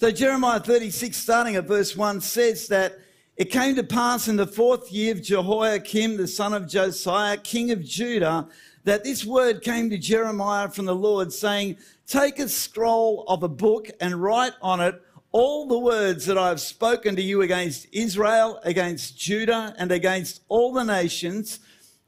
So 0.02 0.10
Jeremiah 0.10 0.58
36, 0.58 1.16
starting 1.16 1.54
at 1.54 1.68
verse 1.68 1.96
1, 1.96 2.22
says 2.22 2.66
that 2.66 2.98
it 3.36 3.52
came 3.52 3.76
to 3.76 3.84
pass 3.84 4.26
in 4.26 4.34
the 4.34 4.48
fourth 4.48 4.90
year 4.90 5.12
of 5.12 5.22
Jehoiakim, 5.22 6.16
the 6.16 6.26
son 6.26 6.52
of 6.52 6.66
Josiah, 6.66 7.36
king 7.36 7.70
of 7.70 7.84
Judah, 7.84 8.48
that 8.82 9.04
this 9.04 9.24
word 9.24 9.62
came 9.62 9.90
to 9.90 9.96
Jeremiah 9.96 10.68
from 10.70 10.86
the 10.86 10.94
Lord, 10.96 11.32
saying, 11.32 11.76
Take 12.04 12.40
a 12.40 12.48
scroll 12.48 13.22
of 13.28 13.44
a 13.44 13.48
book 13.48 13.90
and 14.00 14.20
write 14.20 14.54
on 14.60 14.80
it 14.80 15.00
all 15.30 15.68
the 15.68 15.78
words 15.78 16.26
that 16.26 16.36
I 16.36 16.48
have 16.48 16.60
spoken 16.60 17.14
to 17.14 17.22
you 17.22 17.42
against 17.42 17.86
Israel, 17.92 18.58
against 18.64 19.16
Judah, 19.16 19.72
and 19.78 19.92
against 19.92 20.42
all 20.48 20.72
the 20.72 20.82
nations 20.82 21.60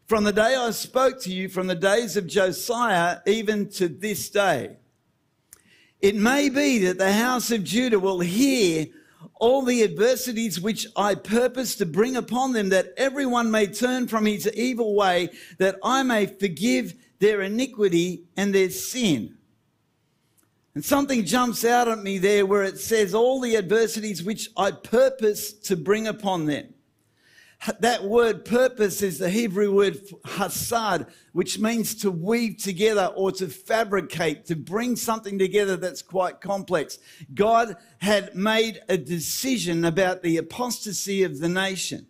from 0.09 0.25
the 0.25 0.33
day 0.33 0.57
I 0.57 0.73
spoke 0.73 1.21
to 1.21 1.33
you, 1.33 1.49
from 1.49 1.69
the 1.69 1.77
days 1.77 2.17
of 2.17 2.27
Josiah, 2.27 3.21
even 3.25 3.69
to 3.69 3.87
this 3.87 4.31
day. 4.31 4.79
It 6.05 6.17
may 6.17 6.51
be 6.51 6.81
that 6.81 6.99
the 6.99 7.15
house 7.15 7.51
of 7.51 7.65
Judah 7.65 7.99
will 7.99 8.21
hear 8.21 8.85
all 9.37 9.63
the 9.63 9.83
adversities 9.83 10.61
which 10.61 10.87
I 10.95 11.15
purpose 11.15 11.77
to 11.77 11.87
bring 11.87 12.15
upon 12.15 12.53
them, 12.53 12.69
that 12.69 12.93
everyone 12.99 13.51
may 13.51 13.69
turn 13.69 14.07
from 14.07 14.27
his 14.27 14.47
evil 14.53 14.95
way, 14.95 15.31
that 15.57 15.79
I 15.83 16.03
may 16.03 16.27
forgive 16.27 16.93
their 17.21 17.41
iniquity 17.41 18.25
and 18.37 18.55
their 18.55 18.69
sin. 18.69 19.39
And 20.75 20.85
something 20.85 21.25
jumps 21.25 21.65
out 21.65 21.89
at 21.89 22.03
me 22.03 22.19
there 22.19 22.45
where 22.45 22.65
it 22.65 22.79
says, 22.79 23.15
All 23.15 23.41
the 23.41 23.57
adversities 23.57 24.23
which 24.23 24.51
I 24.59 24.73
purpose 24.73 25.55
to 25.55 25.75
bring 25.75 26.07
upon 26.07 26.45
them. 26.45 26.74
That 27.81 28.05
word 28.05 28.45
purpose 28.45 29.01
is 29.01 29.19
the 29.19 29.31
Hebrew 29.31 29.75
word 29.75 29.99
hasad, 30.25 31.09
which 31.33 31.59
means 31.59 31.95
to 31.97 32.11
weave 32.11 32.59
together 32.59 33.07
or 33.17 33.33
to 33.33 33.49
fabricate, 33.49 34.45
to 34.47 34.57
bring 34.57 34.97
something 34.97 35.39
together 35.39 35.77
that's 35.77 36.03
quite 36.03 36.43
complex. 36.43 36.99
God 37.33 37.77
had 37.99 38.35
made 38.35 38.83
a 38.89 38.99
decision 38.99 39.85
about 39.85 40.23
the 40.23 40.37
apostasy 40.37 41.23
of 41.23 41.39
the 41.39 41.49
nation, 41.49 42.07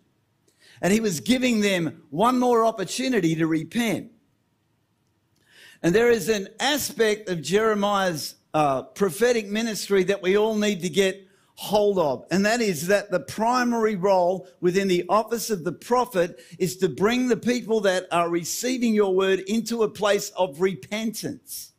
and 0.81 0.91
He 0.91 0.99
was 0.99 1.21
giving 1.21 1.61
them 1.61 2.03
one 2.09 2.37
more 2.37 2.65
opportunity 2.65 3.33
to 3.35 3.47
repent. 3.47 4.11
And 5.81 5.95
there 5.95 6.09
is 6.09 6.27
an 6.27 6.49
aspect 6.59 7.29
of 7.29 7.41
Jeremiah's 7.41 8.35
uh, 8.53 8.83
prophetic 8.83 9.47
ministry 9.47 10.03
that 10.05 10.21
we 10.21 10.37
all 10.37 10.55
need 10.55 10.81
to 10.81 10.89
get 10.89 11.24
hold 11.55 11.97
of. 11.97 12.25
And 12.31 12.45
that 12.45 12.61
is 12.61 12.87
that 12.87 13.11
the 13.11 13.19
primary 13.19 13.95
role 13.95 14.47
within 14.59 14.87
the 14.87 15.05
office 15.09 15.49
of 15.49 15.63
the 15.63 15.71
prophet 15.71 16.39
is 16.59 16.77
to 16.77 16.89
bring 16.89 17.27
the 17.27 17.37
people 17.37 17.79
that 17.81 18.07
are 18.11 18.29
receiving 18.29 18.93
your 18.93 19.13
word 19.13 19.39
into 19.41 19.83
a 19.83 19.89
place 19.89 20.29
of 20.31 20.61
repentance. 20.61 21.71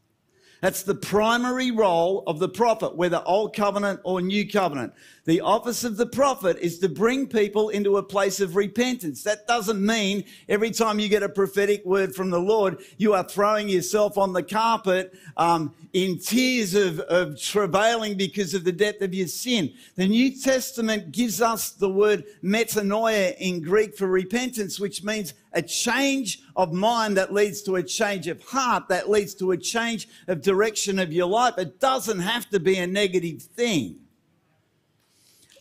That's 0.62 0.82
the 0.82 0.94
primary 0.94 1.70
role 1.70 2.24
of 2.26 2.38
the 2.38 2.48
prophet, 2.48 2.96
whether 2.96 3.22
old 3.26 3.54
covenant 3.54 4.00
or 4.04 4.22
new 4.22 4.50
covenant. 4.50 4.94
The 5.26 5.40
office 5.40 5.82
of 5.82 5.96
the 5.96 6.06
prophet 6.06 6.56
is 6.60 6.78
to 6.78 6.88
bring 6.88 7.26
people 7.26 7.70
into 7.70 7.96
a 7.96 8.02
place 8.02 8.38
of 8.38 8.54
repentance. 8.54 9.24
That 9.24 9.48
doesn't 9.48 9.84
mean 9.84 10.22
every 10.48 10.70
time 10.70 11.00
you 11.00 11.08
get 11.08 11.24
a 11.24 11.28
prophetic 11.28 11.84
word 11.84 12.14
from 12.14 12.30
the 12.30 12.38
Lord, 12.38 12.78
you 12.96 13.12
are 13.12 13.24
throwing 13.24 13.68
yourself 13.68 14.16
on 14.18 14.32
the 14.32 14.44
carpet 14.44 15.18
um, 15.36 15.74
in 15.92 16.20
tears 16.20 16.76
of, 16.76 17.00
of 17.00 17.42
travailing 17.42 18.16
because 18.16 18.54
of 18.54 18.62
the 18.62 18.70
depth 18.70 19.02
of 19.02 19.12
your 19.12 19.26
sin. 19.26 19.72
The 19.96 20.06
New 20.06 20.30
Testament 20.30 21.10
gives 21.10 21.42
us 21.42 21.70
the 21.70 21.90
word 21.90 22.22
metanoia 22.44 23.36
in 23.38 23.62
Greek 23.62 23.96
for 23.96 24.06
repentance, 24.06 24.78
which 24.78 25.02
means 25.02 25.34
a 25.54 25.62
change 25.62 26.42
of 26.54 26.72
mind 26.72 27.16
that 27.16 27.32
leads 27.32 27.62
to 27.62 27.74
a 27.76 27.82
change 27.82 28.28
of 28.28 28.40
heart, 28.44 28.86
that 28.90 29.10
leads 29.10 29.34
to 29.34 29.50
a 29.50 29.56
change 29.56 30.06
of 30.28 30.40
direction 30.40 31.00
of 31.00 31.12
your 31.12 31.26
life. 31.26 31.54
It 31.58 31.80
doesn't 31.80 32.20
have 32.20 32.48
to 32.50 32.60
be 32.60 32.78
a 32.78 32.86
negative 32.86 33.42
thing. 33.42 34.05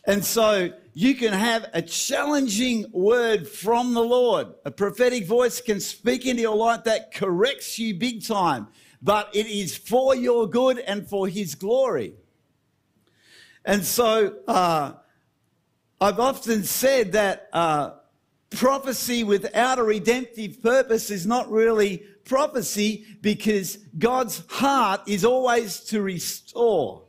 And 0.06 0.24
so 0.24 0.72
you 0.94 1.14
can 1.14 1.32
have 1.32 1.68
a 1.74 1.82
challenging 1.82 2.86
word 2.92 3.48
from 3.48 3.92
the 3.92 4.02
Lord. 4.02 4.48
A 4.64 4.70
prophetic 4.70 5.26
voice 5.26 5.60
can 5.60 5.80
speak 5.80 6.26
into 6.26 6.42
your 6.42 6.56
life 6.56 6.84
that 6.84 7.12
corrects 7.12 7.78
you 7.78 7.94
big 7.94 8.24
time, 8.24 8.68
but 9.02 9.28
it 9.34 9.46
is 9.46 9.76
for 9.76 10.14
your 10.14 10.46
good 10.46 10.78
and 10.78 11.06
for 11.06 11.26
His 11.28 11.54
glory. 11.54 12.14
And 13.64 13.84
so 13.84 14.36
uh, 14.46 14.92
I've 16.00 16.20
often 16.20 16.62
said 16.62 17.12
that 17.12 17.48
uh, 17.52 17.94
prophecy 18.50 19.24
without 19.24 19.80
a 19.80 19.82
redemptive 19.82 20.62
purpose 20.62 21.10
is 21.10 21.26
not 21.26 21.50
really 21.50 22.04
prophecy 22.24 23.06
because 23.22 23.76
God's 23.98 24.44
heart 24.48 25.02
is 25.08 25.24
always 25.24 25.80
to 25.80 26.00
restore. 26.00 27.05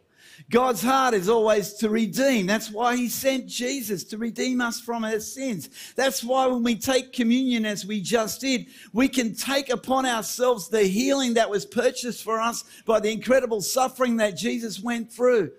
God's 0.49 0.81
heart 0.81 1.13
is 1.13 1.27
always 1.27 1.73
to 1.73 1.89
redeem. 1.89 2.45
That's 2.45 2.71
why 2.71 2.95
he 2.95 3.09
sent 3.09 3.47
Jesus 3.47 4.05
to 4.05 4.17
redeem 4.17 4.61
us 4.61 4.79
from 4.79 5.03
our 5.03 5.19
sins. 5.19 5.69
That's 5.95 6.23
why 6.23 6.47
when 6.47 6.63
we 6.63 6.75
take 6.75 7.11
communion 7.11 7.65
as 7.65 7.85
we 7.85 7.99
just 7.99 8.39
did, 8.39 8.67
we 8.93 9.09
can 9.09 9.35
take 9.35 9.69
upon 9.69 10.05
ourselves 10.05 10.69
the 10.69 10.83
healing 10.83 11.33
that 11.33 11.49
was 11.49 11.65
purchased 11.65 12.23
for 12.23 12.39
us 12.39 12.63
by 12.85 13.01
the 13.01 13.11
incredible 13.11 13.59
suffering 13.59 14.17
that 14.17 14.37
Jesus 14.37 14.79
went 14.79 15.11
through. 15.11 15.51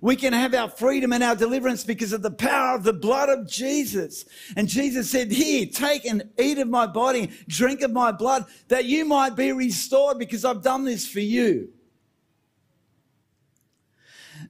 We 0.00 0.14
can 0.14 0.32
have 0.32 0.54
our 0.54 0.68
freedom 0.68 1.12
and 1.12 1.24
our 1.24 1.34
deliverance 1.34 1.82
because 1.82 2.12
of 2.12 2.22
the 2.22 2.30
power 2.30 2.76
of 2.76 2.84
the 2.84 2.92
blood 2.92 3.28
of 3.28 3.48
Jesus. 3.48 4.24
And 4.56 4.68
Jesus 4.68 5.10
said, 5.10 5.32
Here, 5.32 5.66
take 5.66 6.04
and 6.04 6.22
eat 6.38 6.58
of 6.58 6.68
my 6.68 6.86
body, 6.86 7.30
drink 7.48 7.82
of 7.82 7.90
my 7.90 8.12
blood, 8.12 8.46
that 8.68 8.84
you 8.84 9.04
might 9.04 9.34
be 9.34 9.50
restored 9.50 10.18
because 10.18 10.44
I've 10.44 10.62
done 10.62 10.84
this 10.84 11.06
for 11.06 11.20
you. 11.20 11.70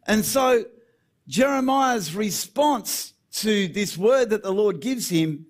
And 0.06 0.24
so 0.24 0.64
Jeremiah's 1.28 2.14
response 2.14 3.14
to 3.32 3.68
this 3.68 3.96
word 3.96 4.30
that 4.30 4.42
the 4.42 4.52
Lord 4.52 4.80
gives 4.80 5.08
him 5.08 5.46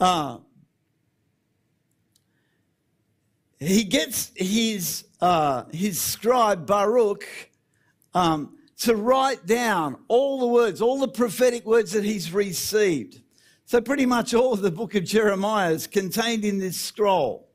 uh, 0.00 0.38
he 3.62 3.84
gets 3.84 4.32
his, 4.34 5.04
uh, 5.20 5.64
his 5.72 6.00
scribe 6.00 6.66
Baruch 6.66 7.24
um, 8.12 8.56
to 8.78 8.96
write 8.96 9.46
down 9.46 9.96
all 10.08 10.40
the 10.40 10.46
words, 10.48 10.82
all 10.82 10.98
the 10.98 11.06
prophetic 11.06 11.64
words 11.64 11.92
that 11.92 12.02
he's 12.02 12.32
received. 12.32 13.20
So, 13.64 13.80
pretty 13.80 14.06
much 14.06 14.34
all 14.34 14.52
of 14.52 14.60
the 14.60 14.72
book 14.72 14.96
of 14.96 15.04
Jeremiah 15.04 15.70
is 15.70 15.86
contained 15.86 16.44
in 16.44 16.58
this 16.58 16.76
scroll. 16.76 17.48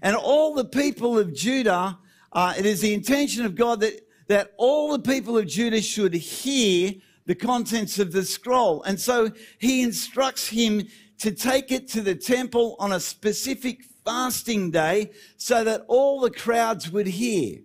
And 0.00 0.16
all 0.16 0.54
the 0.54 0.64
people 0.64 1.18
of 1.18 1.34
Judah, 1.34 1.98
uh, 2.32 2.54
it 2.56 2.64
is 2.64 2.80
the 2.80 2.94
intention 2.94 3.44
of 3.44 3.54
God 3.54 3.80
that 3.80 4.00
that 4.28 4.52
all 4.56 4.92
the 4.92 4.98
people 4.98 5.36
of 5.38 5.46
Judah 5.46 5.82
should 5.82 6.14
hear 6.14 6.94
the 7.26 7.34
contents 7.34 7.98
of 7.98 8.12
the 8.12 8.24
scroll. 8.24 8.82
And 8.82 9.00
so 9.00 9.30
he 9.58 9.82
instructs 9.82 10.48
him 10.48 10.86
to 11.18 11.30
take 11.30 11.70
it 11.70 11.88
to 11.88 12.00
the 12.00 12.14
temple 12.14 12.76
on 12.78 12.92
a 12.92 13.00
specific 13.00 13.84
fasting 14.04 14.70
day 14.70 15.12
so 15.36 15.62
that 15.64 15.84
all 15.86 16.20
the 16.20 16.30
crowds 16.30 16.90
would 16.90 17.06
hear. 17.06 17.60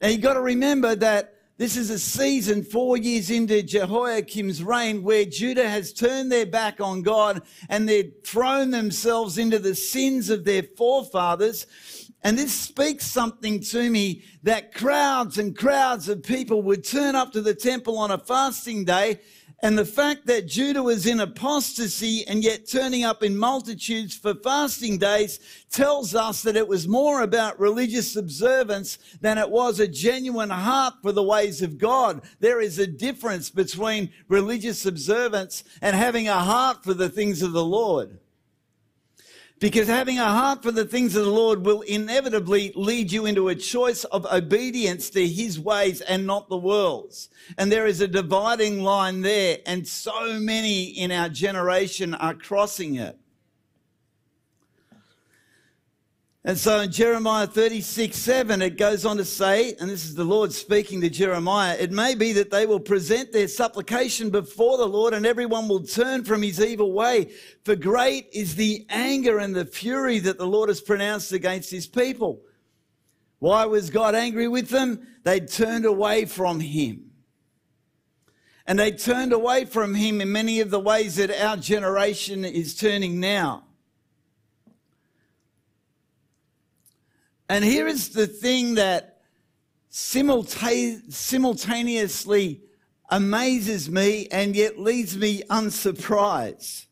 Now 0.00 0.08
you've 0.08 0.20
got 0.20 0.34
to 0.34 0.40
remember 0.40 0.94
that 0.96 1.34
this 1.58 1.76
is 1.76 1.90
a 1.90 1.98
season 1.98 2.62
four 2.62 2.96
years 2.96 3.30
into 3.30 3.62
Jehoiakim's 3.64 4.62
reign 4.62 5.02
where 5.02 5.24
Judah 5.24 5.68
has 5.68 5.92
turned 5.92 6.30
their 6.30 6.46
back 6.46 6.80
on 6.80 7.02
God 7.02 7.42
and 7.68 7.88
they've 7.88 8.12
thrown 8.24 8.70
themselves 8.70 9.38
into 9.38 9.58
the 9.58 9.74
sins 9.74 10.30
of 10.30 10.44
their 10.44 10.62
forefathers. 10.62 11.66
And 12.24 12.36
this 12.36 12.52
speaks 12.52 13.06
something 13.06 13.60
to 13.60 13.88
me 13.90 14.24
that 14.42 14.74
crowds 14.74 15.38
and 15.38 15.56
crowds 15.56 16.08
of 16.08 16.22
people 16.22 16.62
would 16.62 16.84
turn 16.84 17.14
up 17.14 17.32
to 17.32 17.40
the 17.40 17.54
temple 17.54 17.96
on 17.98 18.10
a 18.10 18.18
fasting 18.18 18.84
day. 18.84 19.20
And 19.60 19.76
the 19.76 19.84
fact 19.84 20.26
that 20.26 20.46
Judah 20.46 20.82
was 20.84 21.06
in 21.06 21.18
apostasy 21.18 22.24
and 22.28 22.44
yet 22.44 22.68
turning 22.68 23.04
up 23.04 23.24
in 23.24 23.36
multitudes 23.36 24.16
for 24.16 24.34
fasting 24.34 24.98
days 24.98 25.40
tells 25.70 26.14
us 26.14 26.42
that 26.42 26.56
it 26.56 26.66
was 26.66 26.86
more 26.86 27.22
about 27.22 27.58
religious 27.58 28.14
observance 28.14 28.98
than 29.20 29.36
it 29.36 29.50
was 29.50 29.80
a 29.80 29.88
genuine 29.88 30.50
heart 30.50 30.94
for 31.02 31.10
the 31.10 31.24
ways 31.24 31.60
of 31.60 31.76
God. 31.76 32.22
There 32.38 32.60
is 32.60 32.78
a 32.78 32.86
difference 32.86 33.50
between 33.50 34.12
religious 34.28 34.86
observance 34.86 35.64
and 35.82 35.96
having 35.96 36.28
a 36.28 36.38
heart 36.38 36.84
for 36.84 36.94
the 36.94 37.08
things 37.08 37.42
of 37.42 37.52
the 37.52 37.64
Lord. 37.64 38.18
Because 39.60 39.88
having 39.88 40.18
a 40.18 40.24
heart 40.24 40.62
for 40.62 40.70
the 40.70 40.84
things 40.84 41.16
of 41.16 41.24
the 41.24 41.30
Lord 41.30 41.66
will 41.66 41.80
inevitably 41.80 42.72
lead 42.76 43.10
you 43.10 43.26
into 43.26 43.48
a 43.48 43.56
choice 43.56 44.04
of 44.04 44.24
obedience 44.26 45.10
to 45.10 45.26
his 45.26 45.58
ways 45.58 46.00
and 46.00 46.26
not 46.26 46.48
the 46.48 46.56
world's. 46.56 47.28
And 47.56 47.72
there 47.72 47.86
is 47.86 48.00
a 48.00 48.06
dividing 48.06 48.84
line 48.84 49.22
there, 49.22 49.58
and 49.66 49.86
so 49.86 50.38
many 50.38 50.84
in 50.84 51.10
our 51.10 51.28
generation 51.28 52.14
are 52.14 52.34
crossing 52.34 52.94
it. 52.96 53.18
And 56.44 56.56
so 56.56 56.80
in 56.80 56.92
Jeremiah 56.92 57.48
36, 57.48 58.16
7, 58.16 58.62
it 58.62 58.78
goes 58.78 59.04
on 59.04 59.16
to 59.16 59.24
say, 59.24 59.74
and 59.80 59.90
this 59.90 60.04
is 60.04 60.14
the 60.14 60.24
Lord 60.24 60.52
speaking 60.52 61.00
to 61.00 61.10
Jeremiah, 61.10 61.76
it 61.78 61.90
may 61.90 62.14
be 62.14 62.32
that 62.34 62.50
they 62.50 62.64
will 62.64 62.80
present 62.80 63.32
their 63.32 63.48
supplication 63.48 64.30
before 64.30 64.78
the 64.78 64.86
Lord 64.86 65.14
and 65.14 65.26
everyone 65.26 65.68
will 65.68 65.82
turn 65.82 66.24
from 66.24 66.42
his 66.42 66.60
evil 66.60 66.92
way. 66.92 67.32
For 67.64 67.74
great 67.74 68.28
is 68.32 68.54
the 68.54 68.86
anger 68.88 69.38
and 69.38 69.54
the 69.54 69.66
fury 69.66 70.20
that 70.20 70.38
the 70.38 70.46
Lord 70.46 70.68
has 70.68 70.80
pronounced 70.80 71.32
against 71.32 71.72
his 71.72 71.88
people. 71.88 72.40
Why 73.40 73.66
was 73.66 73.90
God 73.90 74.14
angry 74.14 74.48
with 74.48 74.68
them? 74.68 75.06
They 75.24 75.40
turned 75.40 75.84
away 75.86 76.24
from 76.24 76.60
him. 76.60 77.10
And 78.64 78.78
they 78.78 78.92
turned 78.92 79.32
away 79.32 79.64
from 79.64 79.94
him 79.94 80.20
in 80.20 80.30
many 80.30 80.60
of 80.60 80.70
the 80.70 80.80
ways 80.80 81.16
that 81.16 81.30
our 81.30 81.56
generation 81.56 82.44
is 82.44 82.76
turning 82.76 83.18
now. 83.18 83.64
And 87.48 87.64
here 87.64 87.86
is 87.86 88.10
the 88.10 88.26
thing 88.26 88.74
that 88.74 89.22
simultaneously 89.88 92.60
amazes 93.10 93.90
me 93.90 94.28
and 94.30 94.54
yet 94.54 94.78
leaves 94.78 95.16
me 95.16 95.42
unsurprised. 95.48 96.84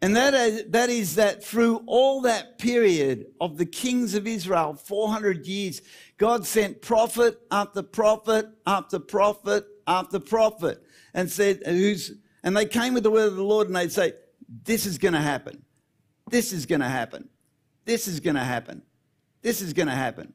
And 0.00 0.16
that 0.16 0.34
is, 0.34 0.64
that 0.70 0.88
is 0.90 1.14
that 1.14 1.44
through 1.44 1.84
all 1.86 2.22
that 2.22 2.58
period 2.58 3.26
of 3.40 3.56
the 3.56 3.66
kings 3.66 4.14
of 4.14 4.26
Israel, 4.26 4.74
400 4.74 5.46
years, 5.46 5.80
God 6.16 6.44
sent 6.44 6.82
prophet 6.82 7.38
after 7.52 7.82
prophet 7.82 8.48
after 8.66 8.98
prophet 8.98 9.64
after 9.86 10.18
prophet 10.18 10.82
and 11.14 11.30
said, 11.30 11.62
who's, 11.64 12.14
and 12.42 12.56
they 12.56 12.66
came 12.66 12.94
with 12.94 13.04
the 13.04 13.12
word 13.12 13.28
of 13.28 13.36
the 13.36 13.44
Lord 13.44 13.68
and 13.68 13.76
they'd 13.76 13.92
say, 13.92 14.14
this 14.64 14.86
is 14.86 14.98
going 14.98 15.14
to 15.14 15.20
happen. 15.20 15.62
This 16.28 16.52
is 16.52 16.66
going 16.66 16.80
to 16.80 16.88
happen. 16.88 17.28
This 17.84 18.08
is 18.08 18.18
going 18.18 18.36
to 18.36 18.44
happen. 18.44 18.82
This 19.42 19.60
is 19.60 19.72
going 19.72 19.88
to 19.88 19.94
happen. 19.94 20.32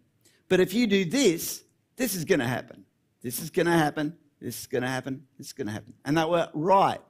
But 0.50 0.60
if 0.60 0.74
you 0.74 0.88
do 0.88 1.06
this, 1.06 1.64
this 1.96 2.14
is 2.14 2.26
going 2.26 2.40
to 2.40 2.48
happen. 2.48 2.86
This 3.22 3.42
is 3.42 3.50
going 3.50 3.66
to 3.66 3.72
happen. 3.72 4.16
This 4.40 4.60
is 4.60 4.68
going 4.68 4.84
to 4.84 4.88
happen. 4.88 5.26
This 5.38 5.48
is 5.48 5.54
going 5.54 5.68
to 5.68 5.74
happen. 5.74 5.94
And 6.06 6.18
they 6.18 6.26
were 6.26 6.50
right. 6.54 7.02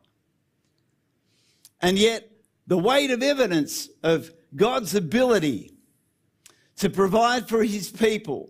And 1.81 1.97
yet, 1.99 2.31
the 2.65 2.77
weight 2.77 3.11
of 3.11 3.21
evidence 3.21 3.89
of 4.03 4.31
God's 4.55 4.95
ability 4.95 5.73
to 6.77 6.89
provide 6.89 7.47
for 7.47 7.63
his 7.63 7.89
people 7.89 8.49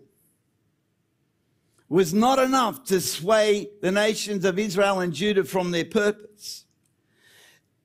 was 1.89 2.13
not 2.13 2.39
enough 2.39 2.83
to 2.85 2.99
sway 2.99 3.69
the 3.81 3.91
nations 3.91 4.43
of 4.43 4.59
Israel 4.59 4.99
and 4.99 5.13
Judah 5.13 5.43
from 5.43 5.71
their 5.71 5.85
purpose. 5.85 6.65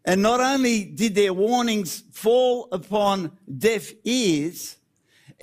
And 0.05 0.21
not 0.21 0.41
only 0.41 0.85
did 0.85 1.15
their 1.15 1.33
warnings 1.33 2.03
fall 2.13 2.69
upon 2.73 3.39
deaf 3.59 3.93
ears, 4.05 4.77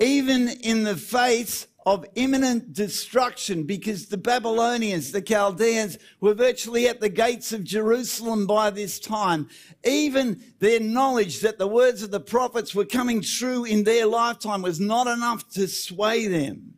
even 0.00 0.48
in 0.48 0.82
the 0.82 0.96
face 0.96 1.66
of 1.86 2.04
imminent 2.14 2.72
destruction 2.72 3.64
because 3.64 4.06
the 4.06 4.16
Babylonians, 4.16 5.12
the 5.12 5.22
Chaldeans, 5.22 5.98
were 6.20 6.34
virtually 6.34 6.88
at 6.88 7.00
the 7.00 7.08
gates 7.08 7.52
of 7.52 7.64
Jerusalem 7.64 8.46
by 8.46 8.70
this 8.70 8.98
time. 8.98 9.48
Even 9.84 10.42
their 10.58 10.80
knowledge 10.80 11.40
that 11.40 11.58
the 11.58 11.66
words 11.66 12.02
of 12.02 12.10
the 12.10 12.20
prophets 12.20 12.74
were 12.74 12.84
coming 12.84 13.22
true 13.22 13.64
in 13.64 13.84
their 13.84 14.06
lifetime 14.06 14.62
was 14.62 14.78
not 14.78 15.06
enough 15.06 15.48
to 15.50 15.66
sway 15.66 16.26
them. 16.26 16.74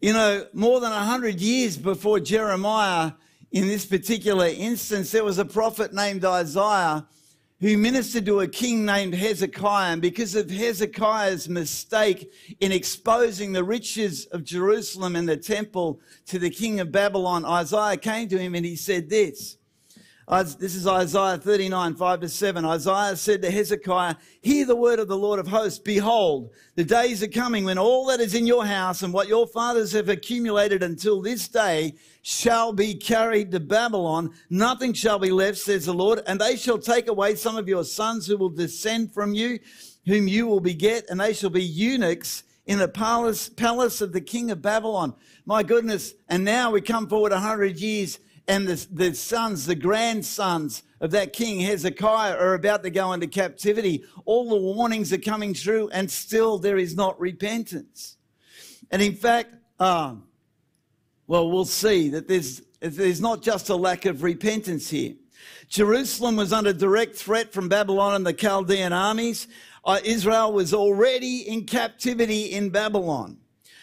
You 0.00 0.12
know, 0.12 0.46
more 0.52 0.80
than 0.80 0.92
a 0.92 1.04
hundred 1.04 1.40
years 1.40 1.76
before 1.76 2.20
Jeremiah, 2.20 3.12
in 3.50 3.66
this 3.66 3.86
particular 3.86 4.46
instance, 4.46 5.10
there 5.10 5.24
was 5.24 5.38
a 5.38 5.44
prophet 5.44 5.94
named 5.94 6.24
Isaiah 6.24 7.06
who 7.60 7.78
ministered 7.78 8.26
to 8.26 8.40
a 8.40 8.48
king 8.48 8.84
named 8.84 9.14
Hezekiah. 9.14 9.92
And 9.92 10.02
because 10.02 10.34
of 10.34 10.50
Hezekiah's 10.50 11.48
mistake 11.48 12.30
in 12.60 12.70
exposing 12.70 13.52
the 13.52 13.64
riches 13.64 14.26
of 14.26 14.44
Jerusalem 14.44 15.16
and 15.16 15.28
the 15.28 15.36
temple 15.36 16.00
to 16.26 16.38
the 16.38 16.50
king 16.50 16.80
of 16.80 16.92
Babylon, 16.92 17.44
Isaiah 17.44 17.96
came 17.96 18.28
to 18.28 18.38
him 18.38 18.54
and 18.54 18.66
he 18.66 18.76
said 18.76 19.08
this 19.08 19.56
this 20.28 20.74
is 20.74 20.88
Isaiah 20.88 21.38
39, 21.38 21.94
5 21.94 22.20
to 22.20 22.28
7. 22.28 22.64
Isaiah 22.64 23.14
said 23.14 23.42
to 23.42 23.50
Hezekiah, 23.50 24.16
Hear 24.40 24.66
the 24.66 24.74
word 24.74 24.98
of 24.98 25.06
the 25.06 25.16
Lord 25.16 25.38
of 25.38 25.46
hosts. 25.46 25.78
Behold, 25.78 26.50
the 26.74 26.82
days 26.82 27.22
are 27.22 27.28
coming 27.28 27.64
when 27.64 27.78
all 27.78 28.06
that 28.06 28.18
is 28.18 28.34
in 28.34 28.44
your 28.44 28.66
house 28.66 29.02
and 29.02 29.12
what 29.12 29.28
your 29.28 29.46
fathers 29.46 29.92
have 29.92 30.08
accumulated 30.08 30.82
until 30.82 31.22
this 31.22 31.46
day 31.46 31.94
shall 32.22 32.72
be 32.72 32.94
carried 32.94 33.52
to 33.52 33.60
Babylon. 33.60 34.32
Nothing 34.50 34.92
shall 34.92 35.20
be 35.20 35.30
left, 35.30 35.58
says 35.58 35.86
the 35.86 35.94
Lord. 35.94 36.22
And 36.26 36.40
they 36.40 36.56
shall 36.56 36.78
take 36.78 37.06
away 37.06 37.36
some 37.36 37.56
of 37.56 37.68
your 37.68 37.84
sons 37.84 38.26
who 38.26 38.36
will 38.36 38.50
descend 38.50 39.14
from 39.14 39.32
you, 39.32 39.60
whom 40.06 40.26
you 40.26 40.48
will 40.48 40.60
beget, 40.60 41.04
and 41.08 41.20
they 41.20 41.34
shall 41.34 41.50
be 41.50 41.62
eunuchs 41.62 42.42
in 42.66 42.80
the 42.80 42.88
palace, 42.88 43.48
palace 43.48 44.00
of 44.00 44.12
the 44.12 44.20
king 44.20 44.50
of 44.50 44.60
Babylon. 44.60 45.14
My 45.44 45.62
goodness. 45.62 46.14
And 46.28 46.44
now 46.44 46.72
we 46.72 46.80
come 46.80 47.08
forward 47.08 47.30
a 47.30 47.38
hundred 47.38 47.78
years 47.78 48.18
and 48.48 48.66
the, 48.66 48.86
the 48.90 49.14
sons, 49.14 49.66
the 49.66 49.74
grandsons 49.74 50.82
of 51.00 51.10
that 51.10 51.32
king 51.32 51.60
Hezekiah 51.60 52.36
are 52.36 52.54
about 52.54 52.82
to 52.84 52.90
go 52.90 53.12
into 53.12 53.26
captivity. 53.26 54.04
All 54.24 54.48
the 54.48 54.56
warnings 54.56 55.12
are 55.12 55.18
coming 55.18 55.52
true, 55.52 55.88
and 55.92 56.10
still 56.10 56.58
there 56.58 56.78
is 56.78 56.94
not 56.94 57.18
repentance. 57.20 58.16
And 58.90 59.02
in 59.02 59.14
fact, 59.14 59.54
uh, 59.80 60.14
well, 61.26 61.50
we'll 61.50 61.64
see 61.64 62.08
that 62.10 62.28
there's, 62.28 62.62
there's 62.80 63.20
not 63.20 63.42
just 63.42 63.68
a 63.68 63.76
lack 63.76 64.04
of 64.06 64.22
repentance 64.22 64.88
here. 64.88 65.14
Jerusalem 65.68 66.36
was 66.36 66.52
under 66.52 66.72
direct 66.72 67.16
threat 67.16 67.52
from 67.52 67.68
Babylon 67.68 68.14
and 68.14 68.26
the 68.26 68.32
Chaldean 68.32 68.92
armies. 68.92 69.48
Uh, 69.84 69.98
Israel 70.04 70.52
was 70.52 70.72
already 70.72 71.48
in 71.48 71.64
captivity 71.64 72.52
in 72.52 72.70
Babylon. 72.70 73.38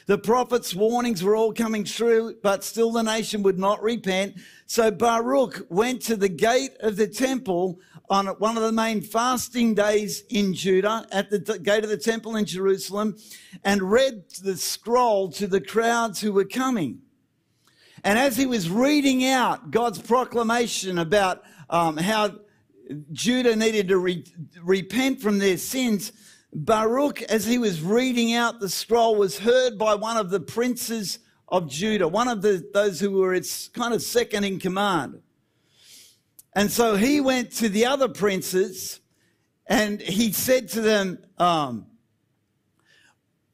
The 0.06 0.18
prophets' 0.18 0.76
warnings 0.76 1.24
were 1.24 1.36
all 1.36 1.54
coming 1.54 1.86
true, 1.86 2.36
but 2.44 2.64
still 2.64 2.92
the 2.92 3.04
nation 3.04 3.42
would 3.44 3.58
not 3.58 3.82
repent. 3.82 4.36
So 4.66 4.92
Baruch 4.92 5.66
went 5.70 6.02
to 6.04 6.18
the 6.18 6.30
gate 6.30 6.76
of 6.82 6.98
the 6.98 7.08
temple 7.08 7.80
on 8.10 8.28
one 8.28 8.58
of 8.58 8.64
the 8.64 8.72
main 8.72 9.02
fasting 9.02 9.76
days 9.76 10.24
in 10.30 10.54
Judah, 10.54 11.08
at 11.12 11.30
the 11.30 11.60
gate 11.60 11.84
of 11.84 11.90
the 11.90 11.98
temple 11.98 12.36
in 12.36 12.46
Jerusalem, 12.46 13.18
and 13.64 13.82
read 13.82 14.24
the 14.44 14.58
scroll 14.58 15.32
to 15.32 15.48
the 15.48 15.62
crowds 15.62 16.20
who 16.20 16.34
were 16.34 16.46
coming. 16.46 17.00
And 18.04 18.20
as 18.20 18.36
he 18.36 18.46
was 18.46 18.70
reading 18.70 19.26
out 19.26 19.72
God's 19.72 20.02
proclamation 20.02 20.98
about 20.98 21.44
um, 21.70 21.96
how 21.96 22.36
Judah 23.14 23.56
needed 23.56 23.88
to 23.88 23.98
re- 23.98 24.26
repent 24.62 25.22
from 25.22 25.40
their 25.40 25.58
sins, 25.58 26.12
Baruch, 26.54 27.22
as 27.24 27.46
he 27.46 27.58
was 27.58 27.82
reading 27.82 28.34
out 28.34 28.60
the 28.60 28.70
scroll, 28.70 29.16
was 29.16 29.40
heard 29.40 29.78
by 29.78 29.96
one 29.96 30.18
of 30.18 30.30
the 30.30 30.40
princes 30.40 31.20
of 31.48 31.68
Judah, 31.68 32.08
one 32.08 32.28
of 32.28 32.42
the, 32.42 32.68
those 32.74 33.00
who 33.00 33.12
were 33.12 33.34
its 33.34 33.68
kind 33.70 33.94
of 33.94 34.02
second 34.02 34.44
in 34.44 34.60
command. 34.60 35.22
And 36.54 36.72
so 36.72 36.96
he 36.96 37.20
went 37.20 37.52
to 37.54 37.70
the 37.70 37.86
other 37.86 38.08
princes 38.08 39.00
and 39.66 40.00
he 40.00 40.32
said 40.32 40.70
to 40.70 40.82
them, 40.82 41.18
um, 41.38 41.88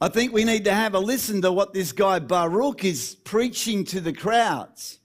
I 0.02 0.10
think 0.10 0.34
we 0.34 0.44
need 0.44 0.66
to 0.66 0.74
have 0.74 0.94
a 0.94 1.00
listen 1.00 1.42
to 1.42 1.52
what 1.52 1.74
this 1.74 1.92
guy 1.92 2.20
Baruch 2.20 2.84
is 2.84 3.16
preaching 3.24 3.84
to 3.86 4.02
the 4.02 4.14
crowds. 4.14 5.00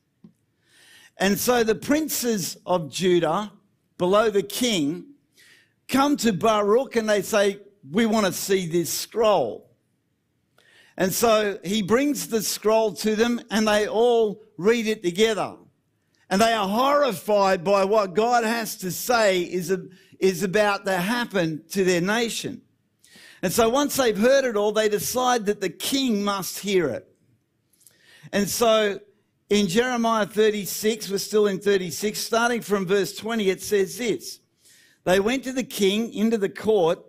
And 1.16 1.38
so 1.38 1.62
the 1.62 1.74
princes 1.74 2.56
of 2.66 2.90
Judah, 2.90 3.52
below 3.98 4.30
the 4.30 4.42
king, 4.42 5.06
come 5.88 6.16
to 6.18 6.32
Baruch 6.32 6.96
and 6.96 7.08
they 7.08 7.22
say, 7.22 7.58
we 7.90 8.06
want 8.06 8.26
to 8.26 8.32
see 8.32 8.66
this 8.66 8.92
scroll. 8.92 9.70
And 10.96 11.12
so 11.12 11.58
he 11.64 11.82
brings 11.82 12.28
the 12.28 12.42
scroll 12.42 12.92
to 12.94 13.16
them 13.16 13.40
and 13.50 13.66
they 13.66 13.88
all 13.88 14.42
read 14.56 14.86
it 14.86 15.02
together. 15.02 15.56
And 16.30 16.40
they 16.40 16.52
are 16.52 16.68
horrified 16.68 17.64
by 17.64 17.84
what 17.84 18.14
God 18.14 18.44
has 18.44 18.76
to 18.78 18.90
say 18.90 19.42
is, 19.42 19.70
a, 19.70 19.84
is 20.18 20.42
about 20.42 20.84
to 20.86 20.96
happen 20.96 21.64
to 21.70 21.84
their 21.84 22.00
nation. 22.00 22.62
And 23.42 23.52
so 23.52 23.68
once 23.68 23.96
they've 23.96 24.16
heard 24.16 24.44
it 24.44 24.56
all, 24.56 24.72
they 24.72 24.88
decide 24.88 25.46
that 25.46 25.60
the 25.60 25.68
king 25.68 26.24
must 26.24 26.60
hear 26.60 26.88
it. 26.88 27.06
And 28.32 28.48
so 28.48 29.00
in 29.50 29.68
Jeremiah 29.68 30.26
36, 30.26 31.10
we're 31.10 31.18
still 31.18 31.46
in 31.46 31.60
36, 31.60 32.18
starting 32.18 32.62
from 32.62 32.86
verse 32.86 33.14
20, 33.16 33.50
it 33.50 33.60
says 33.62 33.98
this. 33.98 34.40
They 35.04 35.20
went 35.20 35.44
to 35.44 35.52
the 35.52 35.64
king 35.64 36.14
into 36.14 36.38
the 36.38 36.48
court 36.48 37.00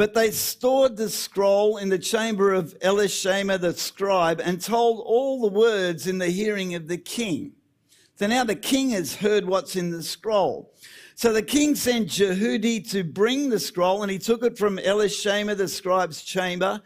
but 0.00 0.14
they 0.14 0.30
stored 0.30 0.96
the 0.96 1.10
scroll 1.10 1.76
in 1.76 1.90
the 1.90 1.98
chamber 1.98 2.54
of 2.54 2.74
Elishama 2.78 3.60
the 3.60 3.74
scribe 3.74 4.40
and 4.42 4.58
told 4.58 5.02
all 5.04 5.42
the 5.42 5.54
words 5.54 6.06
in 6.06 6.16
the 6.16 6.30
hearing 6.30 6.74
of 6.74 6.88
the 6.88 6.96
king. 6.96 7.52
So 8.14 8.26
now 8.26 8.44
the 8.44 8.54
king 8.54 8.88
has 8.92 9.16
heard 9.16 9.44
what's 9.44 9.76
in 9.76 9.90
the 9.90 10.02
scroll. 10.02 10.72
So 11.16 11.34
the 11.34 11.42
king 11.42 11.74
sent 11.74 12.08
Jehudi 12.08 12.90
to 12.92 13.04
bring 13.04 13.50
the 13.50 13.60
scroll, 13.60 14.02
and 14.02 14.10
he 14.10 14.18
took 14.18 14.42
it 14.42 14.56
from 14.56 14.78
Elishama 14.78 15.54
the 15.54 15.68
scribe's 15.68 16.22
chamber. 16.22 16.80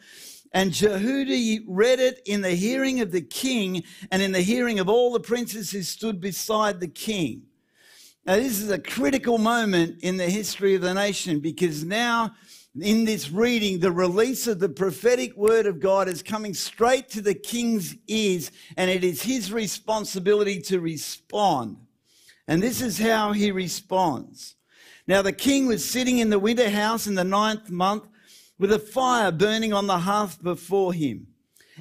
And 0.52 0.72
Jehudi 0.72 1.60
read 1.68 2.00
it 2.00 2.20
in 2.26 2.40
the 2.40 2.56
hearing 2.56 3.00
of 3.00 3.12
the 3.12 3.22
king 3.22 3.84
and 4.10 4.22
in 4.22 4.32
the 4.32 4.40
hearing 4.40 4.80
of 4.80 4.88
all 4.88 5.12
the 5.12 5.20
princes 5.20 5.70
who 5.70 5.82
stood 5.82 6.20
beside 6.20 6.80
the 6.80 6.88
king. 6.88 7.42
Now, 8.26 8.34
this 8.34 8.60
is 8.60 8.72
a 8.72 8.78
critical 8.80 9.38
moment 9.38 10.02
in 10.02 10.16
the 10.16 10.28
history 10.28 10.74
of 10.74 10.82
the 10.82 10.94
nation 10.94 11.38
because 11.38 11.84
now 11.84 12.34
in 12.80 13.04
this 13.04 13.30
reading, 13.30 13.78
the 13.78 13.92
release 13.92 14.46
of 14.46 14.58
the 14.58 14.68
prophetic 14.68 15.36
word 15.36 15.66
of 15.66 15.78
God 15.78 16.08
is 16.08 16.22
coming 16.22 16.54
straight 16.54 17.08
to 17.10 17.20
the 17.20 17.34
king's 17.34 17.94
ears, 18.08 18.50
and 18.76 18.90
it 18.90 19.04
is 19.04 19.22
his 19.22 19.52
responsibility 19.52 20.60
to 20.62 20.80
respond. 20.80 21.76
And 22.48 22.62
this 22.62 22.82
is 22.82 22.98
how 22.98 23.32
he 23.32 23.52
responds. 23.52 24.56
Now, 25.06 25.22
the 25.22 25.32
king 25.32 25.66
was 25.66 25.84
sitting 25.84 26.18
in 26.18 26.30
the 26.30 26.38
winter 26.38 26.68
house 26.68 27.06
in 27.06 27.14
the 27.14 27.24
ninth 27.24 27.70
month 27.70 28.08
with 28.58 28.72
a 28.72 28.78
fire 28.78 29.30
burning 29.30 29.72
on 29.72 29.86
the 29.86 29.98
hearth 29.98 30.42
before 30.42 30.92
him. 30.92 31.28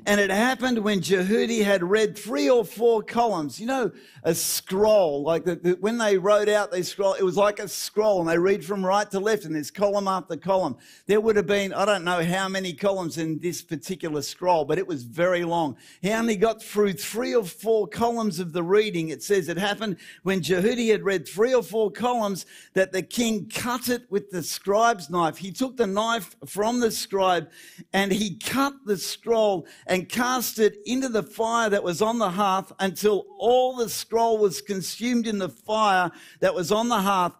And 0.08 0.20
it 0.20 0.32
happened 0.32 0.80
when 0.80 1.02
Jehudi 1.02 1.64
had 1.64 1.84
read 1.84 2.18
three 2.18 2.50
or 2.50 2.66
four 2.66 3.04
columns. 3.04 3.60
You 3.60 3.68
know, 3.68 3.92
a 4.24 4.34
scroll, 4.34 5.22
like 5.22 5.46
the, 5.46 5.56
the, 5.56 5.78
when 5.80 6.00
they 6.00 6.18
wrote 6.18 6.50
out 6.50 6.72
they 6.72 6.82
scroll, 6.82 7.14
it 7.14 7.24
was 7.24 7.38
like 7.38 7.60
a 7.60 7.68
scroll 7.68 8.20
and 8.20 8.28
they 8.28 8.40
read 8.40 8.66
from 8.66 8.84
right 8.84 9.10
to 9.12 9.20
left 9.20 9.46
and 9.46 9.54
there's 9.54 9.70
column 9.70 10.08
after 10.08 10.36
column. 10.36 10.78
There 11.06 11.22
would 11.22 11.36
have 11.36 11.46
been, 11.46 11.74
I 11.74 11.86
don't 11.86 12.04
know 12.04 12.24
how 12.24 12.50
many 12.50 12.74
columns 12.74 13.20
in 13.20 13.38
this 13.38 13.62
particular 13.62 14.24
scroll, 14.24 14.66
but 14.66 14.80
it 14.80 14.88
was 14.88 15.04
very 15.04 15.44
long. 15.44 15.78
He 16.02 16.12
only 16.12 16.38
got 16.38 16.64
through 16.64 16.94
three 16.94 17.36
or 17.36 17.44
four 17.44 17.88
columns 17.88 18.40
of 18.40 18.52
the 18.52 18.64
reading. 18.64 19.10
It 19.10 19.22
says 19.22 19.48
it 19.48 19.58
happened 19.58 19.98
when 20.24 20.42
Jehudi 20.42 20.92
had 20.92 21.04
read 21.04 21.28
three 21.28 21.54
or 21.54 21.62
four 21.62 21.92
columns 21.92 22.48
that 22.74 22.94
the 22.94 23.04
king 23.04 23.48
cut 23.48 23.90
it 23.90 24.10
with 24.10 24.32
the 24.32 24.42
scribe's 24.42 25.12
knife. 25.12 25.38
He 25.38 25.52
took 25.52 25.78
the 25.78 25.86
knife 25.86 26.36
from 26.48 26.80
the 26.80 26.90
scribe 26.90 27.52
and 27.94 28.12
he 28.12 28.36
cut 28.38 28.74
the 28.86 28.98
scroll 28.98 29.68
and 29.88 30.10
cast 30.10 30.60
it 30.60 30.78
into 30.86 31.10
the 31.10 31.24
fire 31.24 31.70
that 31.70 31.84
was 31.84 32.02
on 32.02 32.20
the 32.20 32.32
hearth 32.32 32.72
until 32.80 33.26
all 33.38 33.76
the 33.76 33.90
scroll 33.90 34.38
was 34.38 34.62
consumed 34.62 35.28
in 35.28 35.38
the 35.38 35.50
fire 35.50 36.12
that 36.40 36.56
was 36.56 36.72
on 36.72 36.90
the 36.90 37.02
hearth. 37.02 37.34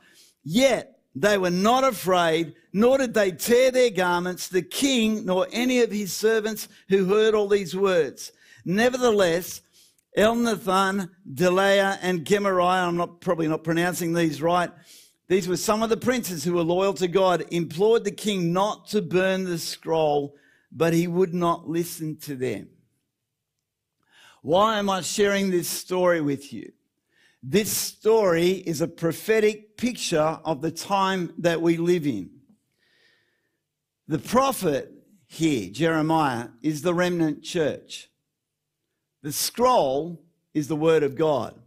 Yet 0.44 1.00
they 1.16 1.38
were 1.38 1.52
not 1.52 1.84
afraid, 1.84 2.56
nor 2.74 2.98
did 2.98 3.14
they 3.14 3.32
tear 3.32 3.72
their 3.72 3.92
garments, 3.92 4.48
the 4.48 4.62
king 4.62 5.26
nor 5.26 5.48
any 5.52 5.82
of 5.82 5.92
his 5.92 6.14
servants 6.14 6.68
who 6.90 7.06
heard 7.06 7.36
all 7.36 7.48
these 7.48 7.76
words. 7.76 8.32
Nevertheless, 8.66 9.62
Elnathan, 10.18 11.10
Delaiah, 11.32 11.98
and 12.02 12.26
Gemariah, 12.26 12.88
I'm 12.88 12.98
not 12.98 13.22
probably 13.22 13.48
not 13.48 13.64
pronouncing 13.64 14.14
these 14.14 14.42
right. 14.42 14.72
These 15.28 15.48
were 15.48 15.58
some 15.58 15.82
of 15.82 15.90
the 15.90 15.98
princes 15.98 16.44
who 16.44 16.54
were 16.54 16.64
loyal 16.64 16.94
to 16.96 17.08
God, 17.08 17.46
implored 17.52 18.04
the 18.04 18.12
king 18.12 18.54
not 18.54 18.88
to 18.90 19.02
burn 19.02 19.44
the 19.44 19.58
scroll 19.58 20.36
but 20.76 20.94
he 20.94 21.08
would 21.08 21.34
not 21.34 21.70
listen 21.70 22.18
to 22.18 22.36
them. 22.36 22.68
Why 24.42 24.80
am 24.80 24.90
I 24.90 25.02
sharing 25.02 25.52
this 25.52 25.70
story 25.70 26.20
with 26.20 26.52
you? 26.52 26.72
This 27.42 27.72
story 27.72 28.52
is 28.52 28.82
a 28.82 28.88
prophetic 28.88 29.78
picture 29.78 30.40
of 30.44 30.62
the 30.62 30.72
time 30.72 31.34
that 31.38 31.62
we 31.62 31.78
live 31.78 32.08
in. 32.08 32.30
The 34.08 34.20
prophet 34.20 34.92
here, 35.28 35.70
Jeremiah, 35.70 36.50
is 36.62 36.82
the 36.82 36.94
remnant 36.94 37.44
church. 37.44 38.10
The 39.22 39.32
scroll 39.32 40.22
is 40.54 40.68
the 40.68 40.76
word 40.76 41.04
of 41.04 41.16
God. 41.16 41.60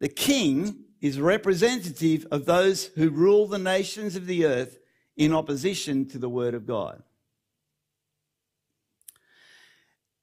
The 0.00 0.08
king 0.08 0.84
is 1.00 1.18
representative 1.20 2.26
of 2.30 2.44
those 2.44 2.86
who 2.86 3.10
rule 3.10 3.46
the 3.46 3.58
nations 3.58 4.16
of 4.16 4.26
the 4.26 4.46
earth 4.46 4.78
in 5.16 5.32
opposition 5.32 6.06
to 6.08 6.18
the 6.18 6.28
word 6.28 6.54
of 6.54 6.66
God. 6.66 7.02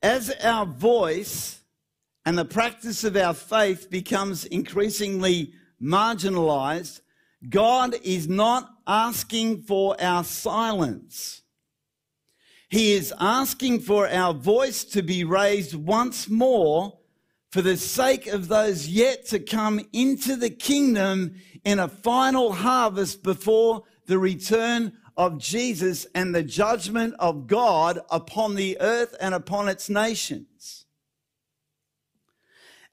As 0.02 0.32
our 0.44 0.66
voice 0.66 1.62
and 2.26 2.38
the 2.38 2.46
practice 2.46 3.04
of 3.04 3.16
our 3.16 3.34
faith 3.34 3.90
becomes 3.90 4.46
increasingly 4.46 5.54
marginalized, 5.82 7.02
God 7.50 7.96
is 8.04 8.28
not 8.28 8.70
asking 8.86 9.64
for 9.64 9.96
our 10.02 10.24
silence. 10.24 11.42
He 12.70 12.94
is 12.94 13.14
asking 13.20 13.82
for 13.82 14.08
our 14.08 14.34
voice 14.34 14.84
to 14.86 15.02
be 15.02 15.24
raised 15.24 15.76
once 15.76 16.30
more 16.30 17.00
for 17.52 17.62
the 17.62 17.76
sake 17.76 18.28
of 18.28 18.48
those 18.48 18.88
yet 18.88 19.26
to 19.28 19.40
come 19.40 19.82
into 19.92 20.38
the 20.38 20.50
kingdom 20.50 21.36
in 21.66 21.80
a 21.80 21.88
final 21.90 22.54
harvest 22.54 23.24
before 23.24 23.84
the 24.06 24.18
return 24.18 24.94
of 25.17 25.38
Jesus 25.38 26.06
and 26.15 26.34
the 26.34 26.43
judgment 26.43 27.15
of 27.19 27.47
God 27.47 28.00
upon 28.10 28.56
the 28.56 28.78
earth 28.80 29.15
and 29.19 29.34
upon 29.34 29.69
its 29.69 29.89
nations. 29.89 30.86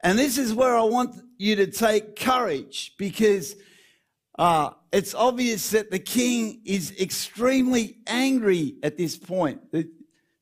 And 0.00 0.18
this 0.18 0.38
is 0.38 0.54
where 0.54 0.76
I 0.76 0.82
want 0.82 1.16
you 1.38 1.56
to 1.56 1.66
take 1.66 2.16
courage 2.16 2.94
because 2.98 3.56
uh, 4.38 4.70
it's 4.92 5.14
obvious 5.14 5.70
that 5.70 5.90
the 5.90 5.98
king 5.98 6.60
is 6.64 6.94
extremely 7.00 7.98
angry 8.06 8.76
at 8.82 8.96
this 8.96 9.16
point. 9.16 9.72
The, 9.72 9.88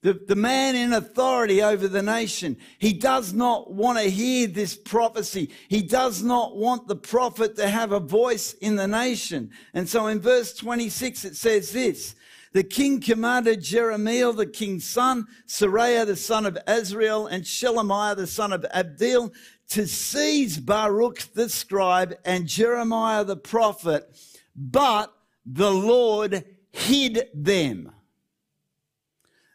the, 0.07 0.12
the 0.12 0.37
man 0.37 0.77
in 0.77 0.92
authority 0.92 1.61
over 1.61 1.88
the 1.88 2.01
nation, 2.01 2.57
he 2.79 2.92
does 2.92 3.33
not 3.33 3.73
want 3.73 3.99
to 3.99 4.05
hear 4.05 4.47
this 4.47 4.77
prophecy. 4.77 5.51
He 5.66 5.83
does 5.83 6.23
not 6.23 6.57
want 6.57 6.87
the 6.87 6.95
prophet 6.95 7.57
to 7.57 7.66
have 7.66 7.90
a 7.90 7.99
voice 7.99 8.53
in 8.53 8.77
the 8.77 8.87
nation. 8.87 9.51
And 9.75 9.88
so 9.88 10.07
in 10.07 10.21
verse 10.21 10.55
26, 10.55 11.25
it 11.25 11.35
says 11.35 11.73
this, 11.73 12.14
the 12.53 12.62
king 12.62 13.01
commanded 13.01 13.61
Jeremiah, 13.61 14.31
the 14.31 14.47
king's 14.47 14.85
son, 14.85 15.27
Seraiah, 15.49 16.07
the 16.07 16.14
son 16.14 16.47
of 16.47 16.57
Azriel, 16.69 17.29
and 17.29 17.42
Shelemiah, 17.42 18.14
the 18.14 18.29
son 18.29 18.53
of 18.53 18.64
Abdeel, 18.73 19.35
to 19.71 19.88
seize 19.88 20.57
Baruch 20.57 21.19
the 21.35 21.49
scribe 21.49 22.14
and 22.25 22.47
Jeremiah 22.47 23.25
the 23.25 23.37
prophet, 23.37 24.16
but 24.55 25.12
the 25.45 25.73
Lord 25.73 26.45
hid 26.71 27.29
them. 27.35 27.90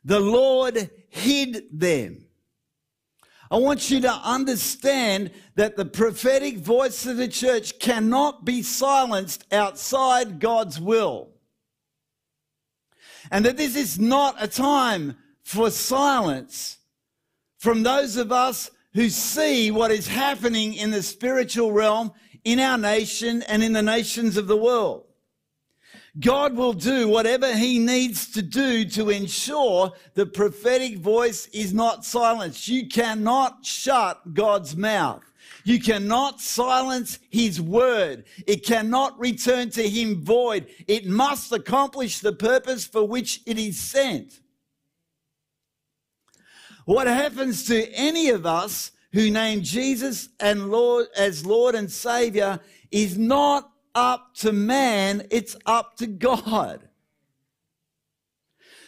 The 0.04 0.20
Lord 0.20 0.90
hid 1.10 1.66
them. 1.72 2.26
I 3.52 3.58
want 3.58 3.92
you 3.92 4.00
to 4.02 4.12
understand 4.12 5.32
that 5.56 5.76
the 5.76 5.86
prophetic 5.86 6.58
voice 6.58 7.06
of 7.06 7.18
the 7.18 7.28
church 7.28 7.80
cannot 7.80 8.46
be 8.46 8.62
silenced 8.62 9.46
outside 9.52 10.40
God's 10.40 10.80
will. 10.80 11.32
And 13.30 13.46
that 13.46 13.58
this 13.58 13.76
is 13.76 14.00
not 14.00 14.36
a 14.40 14.48
time 14.48 15.18
for 15.44 15.70
silence 15.70 16.78
from 17.58 17.84
those 17.84 18.16
of 18.16 18.32
us 18.32 18.72
who 18.94 19.10
see 19.10 19.70
what 19.70 19.92
is 19.92 20.08
happening 20.08 20.74
in 20.74 20.92
the 20.92 21.04
spiritual 21.04 21.74
realm 21.74 22.14
in 22.44 22.60
our 22.60 22.78
nation 22.78 23.42
and 23.44 23.64
in 23.64 23.74
the 23.74 23.84
nations 23.84 24.38
of 24.38 24.48
the 24.48 24.58
world. 24.58 25.06
God 26.20 26.56
will 26.56 26.74
do 26.74 27.08
whatever 27.08 27.56
he 27.56 27.80
needs 27.80 28.30
to 28.34 28.42
do 28.42 28.84
to 28.86 29.10
ensure 29.10 29.94
the 30.14 30.26
prophetic 30.26 30.98
voice 30.98 31.48
is 31.48 31.74
not 31.74 32.04
silenced. 32.04 32.68
You 32.68 32.88
cannot 32.88 33.66
shut 33.66 34.34
God's 34.34 34.76
mouth. 34.76 35.24
You 35.64 35.80
cannot 35.80 36.42
silence 36.42 37.20
his 37.30 37.62
word. 37.62 38.26
It 38.46 38.66
cannot 38.66 39.20
return 39.20 39.70
to 39.72 39.88
him 39.88 40.22
void. 40.24 40.68
It 40.88 41.06
must 41.06 41.52
accomplish 41.52 42.20
the 42.20 42.34
purpose 42.34 42.86
for 42.86 43.08
which 43.08 43.42
it 43.46 43.58
is 43.58 43.80
sent. 43.80 44.40
What 46.86 47.08
happens 47.08 47.66
to 47.68 47.90
any 47.94 48.30
of 48.30 48.46
us 48.46 48.92
who 49.14 49.30
name 49.30 49.62
Jesus 49.62 50.30
and 50.40 50.72
Lord 50.72 51.08
as 51.16 51.46
Lord 51.46 51.76
and 51.76 51.92
Savior 51.92 52.60
is 52.92 53.18
not 53.18 53.71
up 53.96 54.36
to 54.36 54.52
man, 54.52 55.28
it's 55.32 55.56
up 55.66 55.98
to 55.98 56.08
God. 56.08 56.88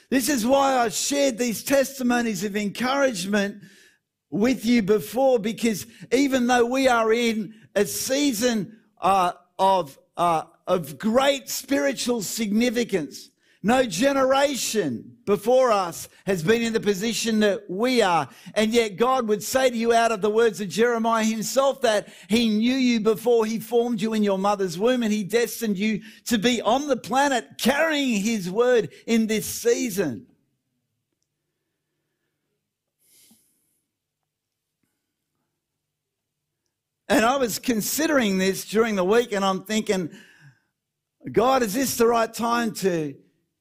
This 0.10 0.30
is 0.30 0.46
why 0.46 0.78
I 0.78 0.90
shared 0.90 1.38
these 1.38 1.64
testimonies 1.64 2.44
of 2.44 2.56
encouragement 2.56 3.64
with 4.30 4.66
you 4.66 4.82
before, 4.82 5.40
because 5.40 5.88
even 6.12 6.48
though 6.48 6.66
we 6.66 6.88
are 6.88 7.12
in 7.12 7.54
a 7.76 7.86
season 7.86 8.78
uh, 9.02 9.34
of, 9.58 9.98
uh, 10.18 10.44
of 10.68 10.98
great 10.98 11.50
spiritual 11.50 12.22
significance, 12.22 13.30
no 13.66 13.86
generation 13.86 15.16
before 15.26 15.72
us 15.72 16.10
has 16.26 16.44
been 16.44 16.62
in 16.62 16.74
the 16.74 16.82
position 16.82 17.40
that 17.40 17.70
we 17.70 18.02
are. 18.02 18.28
And 18.56 18.74
yet 18.74 18.98
God 18.98 19.30
would 19.30 19.42
say 19.42 19.70
to 19.70 19.76
you 19.76 19.94
out 19.94 20.12
of 20.12 20.22
the 20.22 20.30
words 20.30 20.60
of 20.60 20.68
Jeremiah 20.68 21.24
himself 21.24 21.80
that 21.82 22.10
he 22.28 22.50
knew 22.50 22.76
you 22.76 23.00
before 23.00 23.46
he 23.46 23.60
formed 23.60 24.02
you 24.02 24.14
in 24.14 24.22
your 24.22 24.38
mother's 24.38 24.78
womb 24.78 25.02
and 25.02 25.14
he 25.14 25.24
destined 25.24 25.78
you 25.78 26.02
to 26.26 26.38
be 26.38 26.62
on 26.62 26.88
the 26.88 26.98
planet 26.98 27.58
carrying 27.58 28.22
his 28.22 28.52
word 28.52 28.92
in 29.08 29.28
this 29.28 29.46
season. 29.46 30.28
And 37.08 37.24
I 37.24 37.38
was 37.38 37.60
considering 37.60 38.40
this 38.40 38.66
during 38.66 38.98
the 38.98 39.06
week 39.06 39.32
and 39.32 39.46
I'm 39.46 39.64
thinking, 39.64 40.10
God, 41.32 41.64
is 41.64 41.74
this 41.74 41.96
the 41.96 42.08
right 42.08 42.34
time 42.34 42.74
to 42.76 43.16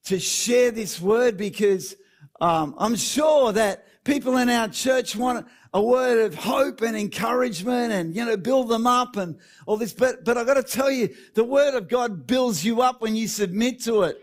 to 0.04 0.18
share 0.18 0.70
this 0.70 1.00
word 1.00 1.36
because 1.36 1.96
um, 2.40 2.74
I'm 2.78 2.96
sure 2.96 3.52
that 3.52 3.86
people 4.04 4.36
in 4.36 4.48
our 4.48 4.68
church 4.68 5.14
want 5.14 5.46
a 5.74 5.82
word 5.82 6.26
of 6.26 6.34
hope 6.34 6.82
and 6.82 6.96
encouragement 6.96 7.92
and, 7.92 8.14
you 8.14 8.24
know, 8.24 8.36
build 8.36 8.68
them 8.68 8.86
up 8.86 9.16
and 9.16 9.38
all 9.66 9.76
this. 9.76 9.92
But, 9.92 10.24
but 10.24 10.36
I've 10.36 10.46
got 10.46 10.54
to 10.54 10.62
tell 10.62 10.90
you, 10.90 11.14
the 11.34 11.44
word 11.44 11.74
of 11.74 11.88
God 11.88 12.26
builds 12.26 12.64
you 12.64 12.82
up 12.82 13.00
when 13.00 13.16
you 13.16 13.28
submit 13.28 13.82
to 13.84 14.02
it, 14.02 14.18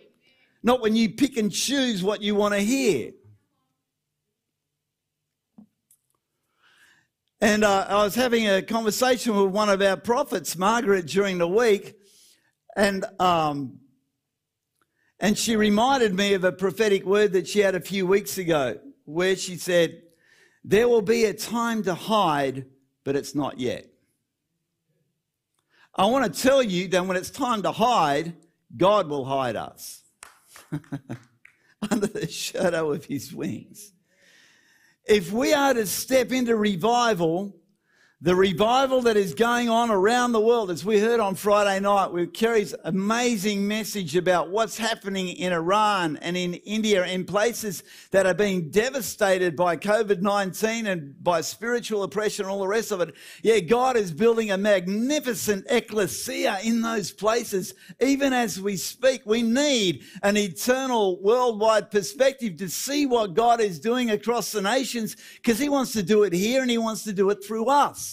not 0.62 0.82
when 0.82 0.96
you 0.96 1.10
pick 1.10 1.38
and 1.38 1.52
choose 1.52 2.04
what 2.04 2.22
you 2.22 2.36
want 2.36 2.54
to 2.54 2.60
hear. 2.60 3.12
And 7.42 7.64
uh, 7.64 7.86
I 7.88 8.04
was 8.04 8.16
having 8.16 8.50
a 8.50 8.62
conversation 8.62 9.34
with 9.34 9.52
one 9.52 9.70
of 9.70 9.82
our 9.82 9.96
prophets, 9.96 10.58
Margaret, 10.58 11.06
during 11.06 11.38
the 11.38 11.48
week. 11.48 11.96
And 12.76 13.06
um, 13.18 13.80
and 15.20 15.38
she 15.38 15.56
reminded 15.56 16.14
me 16.14 16.34
of 16.34 16.44
a 16.44 16.52
prophetic 16.52 17.06
word 17.06 17.34
that 17.34 17.48
she 17.48 17.60
had 17.60 17.76
a 17.76 17.82
few 17.82 18.08
weeks 18.08 18.38
ago, 18.38 18.80
where 19.06 19.36
she 19.36 19.58
said, 19.58 20.02
There 20.64 20.88
will 20.88 21.02
be 21.02 21.26
a 21.26 21.34
time 21.34 21.84
to 21.84 21.94
hide, 21.94 22.66
but 23.04 23.16
it's 23.16 23.36
not 23.36 23.60
yet. 23.60 23.88
I 25.96 26.06
want 26.06 26.34
to 26.34 26.42
tell 26.42 26.64
you 26.64 26.88
that 26.90 27.06
when 27.06 27.18
it's 27.18 27.30
time 27.30 27.64
to 27.64 27.72
hide, 27.72 28.34
God 28.78 29.10
will 29.10 29.26
hide 29.26 29.58
us 29.58 30.04
under 31.92 32.08
the 32.08 32.28
shadow 32.28 32.92
of 32.92 33.04
his 33.06 33.34
wings. 33.34 33.92
If 35.06 35.32
we 35.32 35.54
are 35.54 35.74
to 35.74 35.86
step 35.86 36.32
into 36.32 36.56
revival, 36.56 37.59
the 38.22 38.36
revival 38.36 39.02
that 39.04 39.16
is 39.16 39.34
going 39.34 39.70
on 39.70 39.90
around 39.90 40.34
the 40.34 40.42
world, 40.42 40.70
as 40.70 40.84
we 40.84 41.00
heard 41.00 41.22
on 41.22 41.36
Friday 41.36 41.80
night, 41.80 42.12
with 42.12 42.34
Kerry's 42.34 42.76
amazing 42.84 43.66
message 43.66 44.14
about 44.18 44.50
what's 44.50 44.78
happening 44.78 45.30
in 45.30 45.54
Iran 45.54 46.18
and 46.18 46.36
in 46.36 46.56
India, 46.56 47.06
in 47.06 47.24
places 47.24 47.82
that 48.12 48.26
are 48.26 48.34
being 48.34 48.72
devastated 48.72 49.56
by 49.56 49.78
COVID 49.78 50.20
19 50.20 50.88
and 50.88 51.24
by 51.24 51.40
spiritual 51.40 52.04
oppression 52.04 52.44
and 52.44 52.52
all 52.52 52.60
the 52.60 52.68
rest 52.68 52.92
of 52.92 53.00
it. 53.00 53.16
Yeah, 53.42 53.62
God 53.62 53.96
is 53.96 54.12
building 54.12 54.52
a 54.52 54.58
magnificent 54.58 55.68
ecclesia 55.70 56.60
in 56.62 56.82
those 56.82 57.12
places. 57.12 57.74
Even 58.02 58.34
as 58.34 58.60
we 58.60 58.76
speak, 58.76 59.22
we 59.26 59.44
need 59.44 60.04
an 60.24 60.36
eternal 60.36 61.22
worldwide 61.22 61.90
perspective 61.90 62.58
to 62.58 62.68
see 62.68 63.06
what 63.06 63.34
God 63.34 63.62
is 63.62 63.80
doing 63.80 64.12
across 64.12 64.52
the 64.52 64.62
nations 64.62 65.16
because 65.36 65.58
He 65.58 65.70
wants 65.70 65.94
to 65.94 66.04
do 66.04 66.24
it 66.24 66.34
here 66.34 66.62
and 66.62 66.70
He 66.70 66.78
wants 66.78 67.06
to 67.06 67.14
do 67.14 67.30
it 67.30 67.42
through 67.42 67.68
us. 67.68 68.09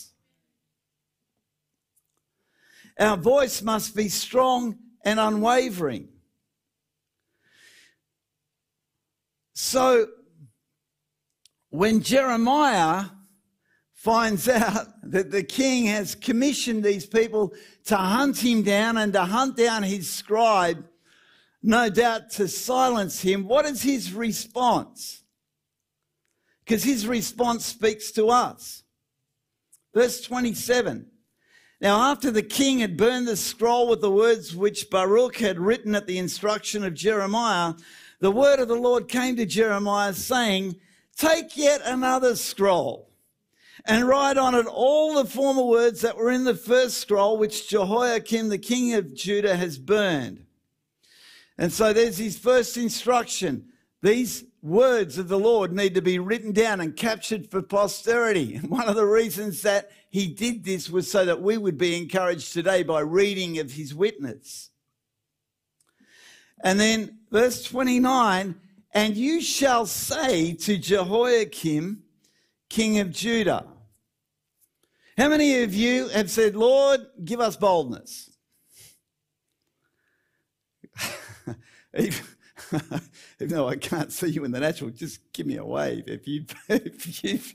Our 2.98 3.16
voice 3.16 3.62
must 3.62 3.94
be 3.94 4.08
strong 4.08 4.78
and 5.04 5.20
unwavering. 5.20 6.08
So 9.52 10.08
when 11.70 12.02
Jeremiah 12.02 13.06
finds 13.92 14.48
out 14.48 14.86
that 15.02 15.30
the 15.30 15.42
king 15.42 15.86
has 15.86 16.14
commissioned 16.14 16.84
these 16.84 17.06
people 17.06 17.52
to 17.84 17.96
hunt 17.96 18.38
him 18.38 18.62
down 18.62 18.96
and 18.96 19.12
to 19.12 19.24
hunt 19.24 19.56
down 19.56 19.82
his 19.82 20.08
scribe, 20.08 20.86
no 21.62 21.90
doubt 21.90 22.30
to 22.30 22.48
silence 22.48 23.20
him, 23.20 23.46
what 23.48 23.66
is 23.66 23.82
his 23.82 24.12
response? 24.12 25.22
Because 26.64 26.84
his 26.84 27.06
response 27.06 27.66
speaks 27.66 28.10
to 28.12 28.28
us. 28.28 28.84
Verse 29.92 30.20
27 30.22 31.10
now, 31.86 32.10
after 32.10 32.32
the 32.32 32.42
king 32.42 32.80
had 32.80 32.96
burned 32.96 33.28
the 33.28 33.36
scroll 33.36 33.86
with 33.86 34.00
the 34.00 34.10
words 34.10 34.56
which 34.56 34.90
Baruch 34.90 35.36
had 35.36 35.60
written 35.60 35.94
at 35.94 36.08
the 36.08 36.18
instruction 36.18 36.82
of 36.82 36.94
Jeremiah, 36.94 37.74
the 38.18 38.32
word 38.32 38.58
of 38.58 38.66
the 38.66 38.74
Lord 38.74 39.06
came 39.06 39.36
to 39.36 39.46
Jeremiah 39.46 40.12
saying, 40.12 40.80
Take 41.16 41.56
yet 41.56 41.82
another 41.84 42.34
scroll 42.34 43.12
and 43.84 44.08
write 44.08 44.36
on 44.36 44.56
it 44.56 44.66
all 44.66 45.14
the 45.14 45.30
former 45.30 45.62
words 45.62 46.00
that 46.00 46.16
were 46.16 46.32
in 46.32 46.42
the 46.42 46.56
first 46.56 46.98
scroll 46.98 47.38
which 47.38 47.68
Jehoiakim, 47.68 48.48
the 48.48 48.58
king 48.58 48.94
of 48.94 49.14
Judah, 49.14 49.56
has 49.56 49.78
burned. 49.78 50.44
And 51.56 51.72
so 51.72 51.92
there's 51.92 52.18
his 52.18 52.36
first 52.36 52.76
instruction. 52.76 53.68
These 54.02 54.42
words 54.66 55.16
of 55.16 55.28
the 55.28 55.38
Lord 55.38 55.72
need 55.72 55.94
to 55.94 56.02
be 56.02 56.18
written 56.18 56.52
down 56.52 56.80
and 56.80 56.96
captured 56.96 57.50
for 57.50 57.62
posterity. 57.62 58.56
And 58.56 58.68
one 58.70 58.88
of 58.88 58.96
the 58.96 59.06
reasons 59.06 59.62
that 59.62 59.90
he 60.10 60.26
did 60.26 60.64
this 60.64 60.90
was 60.90 61.10
so 61.10 61.24
that 61.24 61.40
we 61.40 61.56
would 61.56 61.78
be 61.78 61.96
encouraged 61.96 62.52
today 62.52 62.82
by 62.82 63.00
reading 63.00 63.58
of 63.58 63.72
his 63.72 63.94
witness. 63.94 64.70
And 66.62 66.80
then 66.80 67.18
verse 67.30 67.62
29 67.62 68.56
and 68.92 69.16
you 69.16 69.40
shall 69.42 69.84
say 69.84 70.54
to 70.54 70.78
Jehoiakim, 70.78 72.02
king 72.70 72.98
of 72.98 73.12
Judah. 73.12 73.66
How 75.18 75.28
many 75.28 75.62
of 75.62 75.74
you 75.74 76.08
have 76.08 76.30
said, 76.30 76.56
Lord, 76.56 77.00
give 77.22 77.40
us 77.40 77.56
boldness? 77.56 78.30
even 83.40 83.54
though 83.54 83.68
I 83.68 83.76
can't 83.76 84.12
see 84.12 84.28
you 84.28 84.44
in 84.44 84.50
the 84.50 84.60
natural, 84.60 84.90
just 84.90 85.20
give 85.32 85.46
me 85.46 85.56
a 85.56 85.64
wave. 85.64 86.04
If 86.06 86.26
you've, 86.26 86.54
if 86.68 87.22
you've, 87.22 87.54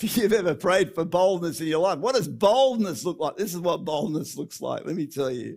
if 0.00 0.16
you've 0.16 0.32
ever 0.32 0.54
prayed 0.54 0.94
for 0.94 1.04
boldness 1.04 1.60
in 1.60 1.68
your 1.68 1.80
life, 1.80 1.98
what 1.98 2.16
does 2.16 2.26
boldness 2.26 3.04
look 3.04 3.20
like? 3.20 3.36
This 3.36 3.54
is 3.54 3.60
what 3.60 3.84
boldness 3.84 4.36
looks 4.36 4.60
like. 4.60 4.84
Let 4.84 4.96
me 4.96 5.06
tell 5.06 5.30
you. 5.30 5.56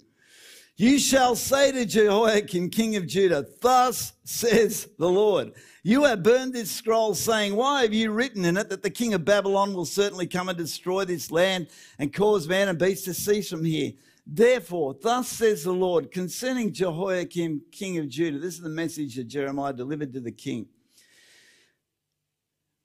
You 0.77 0.99
shall 0.99 1.37
say 1.37 1.71
to 1.71 1.85
Jehoiakim, 1.85 2.69
king 2.69 2.97
of 2.97 3.07
Judah, 3.07 3.45
thus 3.61 4.11
says 4.25 4.89
the 4.99 5.07
Lord, 5.07 5.53
you 5.83 6.03
have 6.03 6.21
burned 6.21 6.53
this 6.53 6.69
scroll 6.69 7.15
saying, 7.15 7.55
why 7.55 7.83
have 7.83 7.93
you 7.93 8.11
written 8.11 8.43
in 8.43 8.57
it 8.57 8.69
that 8.69 8.83
the 8.83 8.89
king 8.89 9.13
of 9.13 9.23
Babylon 9.23 9.73
will 9.73 9.85
certainly 9.85 10.27
come 10.27 10.49
and 10.49 10.57
destroy 10.57 11.05
this 11.05 11.31
land 11.31 11.69
and 11.97 12.13
cause 12.13 12.47
man 12.47 12.67
and 12.67 12.77
beast 12.77 13.05
to 13.05 13.13
cease 13.13 13.49
from 13.49 13.63
here? 13.63 13.93
Therefore, 14.27 14.95
thus 14.99 15.27
says 15.27 15.63
the 15.63 15.71
Lord 15.71 16.11
concerning 16.11 16.73
Jehoiakim, 16.73 17.61
king 17.71 17.99
of 17.99 18.09
Judah. 18.09 18.39
This 18.39 18.55
is 18.55 18.61
the 18.61 18.69
message 18.69 19.15
that 19.15 19.27
Jeremiah 19.27 19.73
delivered 19.73 20.13
to 20.13 20.19
the 20.19 20.31
king. 20.31 20.67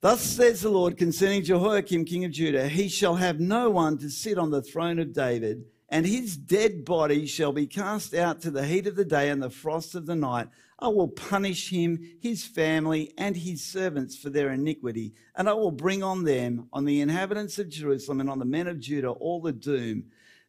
Thus 0.01 0.21
says 0.21 0.61
the 0.61 0.69
Lord 0.69 0.97
concerning 0.97 1.43
Jehoiakim, 1.43 2.05
king 2.05 2.25
of 2.25 2.31
Judah 2.31 2.67
He 2.67 2.89
shall 2.89 3.15
have 3.15 3.39
no 3.39 3.69
one 3.69 3.97
to 3.99 4.09
sit 4.09 4.37
on 4.37 4.51
the 4.51 4.61
throne 4.61 4.99
of 4.99 5.13
David, 5.13 5.65
and 5.89 6.05
his 6.05 6.37
dead 6.37 6.85
body 6.85 7.25
shall 7.25 7.51
be 7.51 7.67
cast 7.67 8.13
out 8.13 8.41
to 8.41 8.51
the 8.51 8.65
heat 8.65 8.85
of 8.85 8.95
the 8.95 9.05
day 9.05 9.29
and 9.29 9.41
the 9.41 9.49
frost 9.49 9.95
of 9.95 10.05
the 10.05 10.15
night. 10.15 10.47
I 10.77 10.87
will 10.87 11.07
punish 11.07 11.69
him, 11.69 11.99
his 12.19 12.45
family, 12.45 13.13
and 13.17 13.35
his 13.35 13.63
servants 13.63 14.15
for 14.15 14.29
their 14.29 14.51
iniquity, 14.51 15.13
and 15.35 15.49
I 15.49 15.53
will 15.53 15.71
bring 15.71 16.01
on 16.03 16.23
them, 16.23 16.67
on 16.71 16.85
the 16.85 17.01
inhabitants 17.01 17.57
of 17.59 17.69
Jerusalem, 17.69 18.19
and 18.21 18.29
on 18.29 18.39
the 18.39 18.45
men 18.45 18.67
of 18.67 18.79
Judah, 18.79 19.09
all 19.09 19.41
the 19.41 19.51
doom 19.51 20.05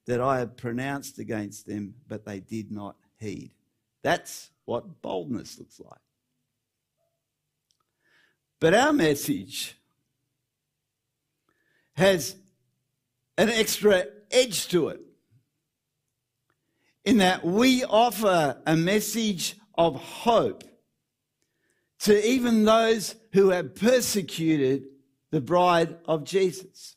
that 0.06 0.20
I 0.20 0.38
had 0.38 0.56
pronounced 0.56 1.18
against 1.18 1.66
them, 1.66 1.94
but 2.08 2.24
they 2.24 2.40
did 2.40 2.70
not 2.70 2.96
heed. 3.18 3.52
That's 4.02 4.50
what 4.64 5.02
boldness 5.02 5.58
looks 5.58 5.80
like. 5.80 6.00
But 8.60 8.74
our 8.74 8.92
message 8.92 9.76
has 11.94 12.36
an 13.36 13.48
extra 13.48 14.06
edge 14.30 14.68
to 14.68 14.88
it 14.88 15.00
in 17.04 17.18
that 17.18 17.44
we 17.44 17.84
offer 17.84 18.60
a 18.66 18.76
message 18.76 19.56
of 19.76 19.96
hope 19.96 20.64
to 22.00 22.28
even 22.28 22.64
those 22.64 23.14
who 23.32 23.50
have 23.50 23.74
persecuted 23.74 24.84
the 25.30 25.40
bride 25.40 25.96
of 26.06 26.24
Jesus. 26.24 26.96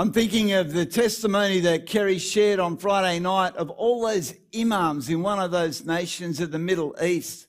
I'm 0.00 0.12
thinking 0.12 0.52
of 0.52 0.72
the 0.72 0.86
testimony 0.86 1.60
that 1.60 1.84
Kerry 1.84 2.16
shared 2.16 2.58
on 2.58 2.78
Friday 2.78 3.18
night 3.18 3.54
of 3.56 3.68
all 3.68 4.06
those 4.06 4.32
imams 4.58 5.10
in 5.10 5.20
one 5.20 5.38
of 5.38 5.50
those 5.50 5.84
nations 5.84 6.40
of 6.40 6.50
the 6.50 6.58
Middle 6.58 6.96
East 7.02 7.48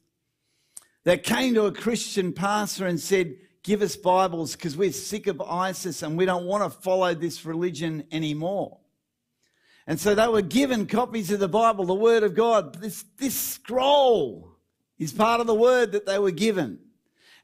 that 1.06 1.24
came 1.24 1.54
to 1.54 1.68
a 1.68 1.72
Christian 1.72 2.34
pastor 2.34 2.88
and 2.88 3.00
said, 3.00 3.38
Give 3.64 3.82
us 3.82 3.96
Bibles 3.96 4.58
because 4.58 4.76
we're 4.76 4.92
sick 4.92 5.28
of 5.28 5.40
ISIS 5.40 6.04
and 6.04 6.18
we 6.18 6.26
don't 6.26 6.44
want 6.44 6.62
to 6.66 6.78
follow 6.82 7.14
this 7.14 7.46
religion 7.46 8.04
anymore. 8.12 8.80
And 9.88 9.98
so 9.98 10.14
they 10.14 10.28
were 10.28 10.42
given 10.42 10.88
copies 10.88 11.32
of 11.32 11.40
the 11.40 11.48
Bible, 11.48 11.86
the 11.86 11.94
Word 11.94 12.24
of 12.24 12.36
God. 12.36 12.82
This, 12.82 13.06
this 13.18 13.34
scroll 13.34 14.58
is 15.00 15.14
part 15.14 15.40
of 15.40 15.48
the 15.48 15.56
Word 15.56 15.94
that 15.94 16.06
they 16.06 16.20
were 16.20 16.32
given. 16.32 16.80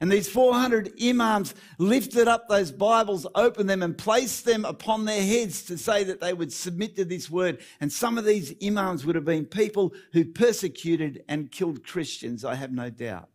And 0.00 0.12
these 0.12 0.28
400 0.28 0.92
imams 1.02 1.54
lifted 1.78 2.28
up 2.28 2.48
those 2.48 2.70
Bibles, 2.70 3.26
opened 3.34 3.68
them, 3.68 3.82
and 3.82 3.98
placed 3.98 4.44
them 4.44 4.64
upon 4.64 5.04
their 5.04 5.22
heads 5.22 5.62
to 5.64 5.76
say 5.76 6.04
that 6.04 6.20
they 6.20 6.32
would 6.32 6.52
submit 6.52 6.94
to 6.96 7.04
this 7.04 7.28
word. 7.28 7.58
And 7.80 7.92
some 7.92 8.16
of 8.16 8.24
these 8.24 8.54
imams 8.64 9.04
would 9.04 9.16
have 9.16 9.24
been 9.24 9.44
people 9.44 9.92
who 10.12 10.24
persecuted 10.24 11.24
and 11.28 11.50
killed 11.50 11.84
Christians, 11.84 12.44
I 12.44 12.54
have 12.54 12.70
no 12.70 12.90
doubt. 12.90 13.28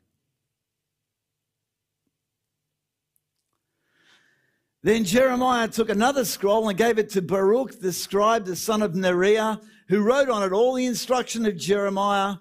Then 4.84 5.06
Jeremiah 5.06 5.70
took 5.70 5.90
another 5.90 6.26
scroll 6.26 6.68
and 6.68 6.78
gave 6.78 6.98
it 6.98 7.10
to 7.12 7.22
Baruch, 7.22 7.80
the 7.80 7.94
scribe, 7.94 8.46
the 8.46 8.56
son 8.56 8.82
of 8.82 8.94
Neriah, 8.94 9.62
who 9.88 10.02
wrote 10.02 10.30
on 10.30 10.44
it 10.44 10.52
all 10.52 10.74
the 10.74 10.86
instruction 10.86 11.46
of 11.46 11.58
Jeremiah 11.58 12.36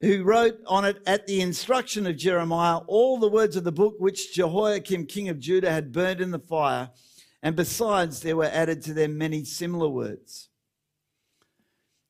who 0.00 0.24
wrote 0.24 0.58
on 0.66 0.84
it 0.84 0.98
at 1.06 1.26
the 1.26 1.40
instruction 1.40 2.06
of 2.06 2.16
Jeremiah 2.16 2.78
all 2.86 3.18
the 3.18 3.28
words 3.28 3.56
of 3.56 3.64
the 3.64 3.72
book 3.72 3.94
which 3.98 4.34
Jehoiakim, 4.34 5.06
king 5.06 5.28
of 5.28 5.40
Judah, 5.40 5.70
had 5.70 5.92
burned 5.92 6.20
in 6.20 6.30
the 6.30 6.38
fire. 6.38 6.90
And 7.42 7.56
besides, 7.56 8.20
there 8.20 8.36
were 8.36 8.50
added 8.52 8.82
to 8.82 8.94
them 8.94 9.16
many 9.16 9.44
similar 9.44 9.88
words. 9.88 10.48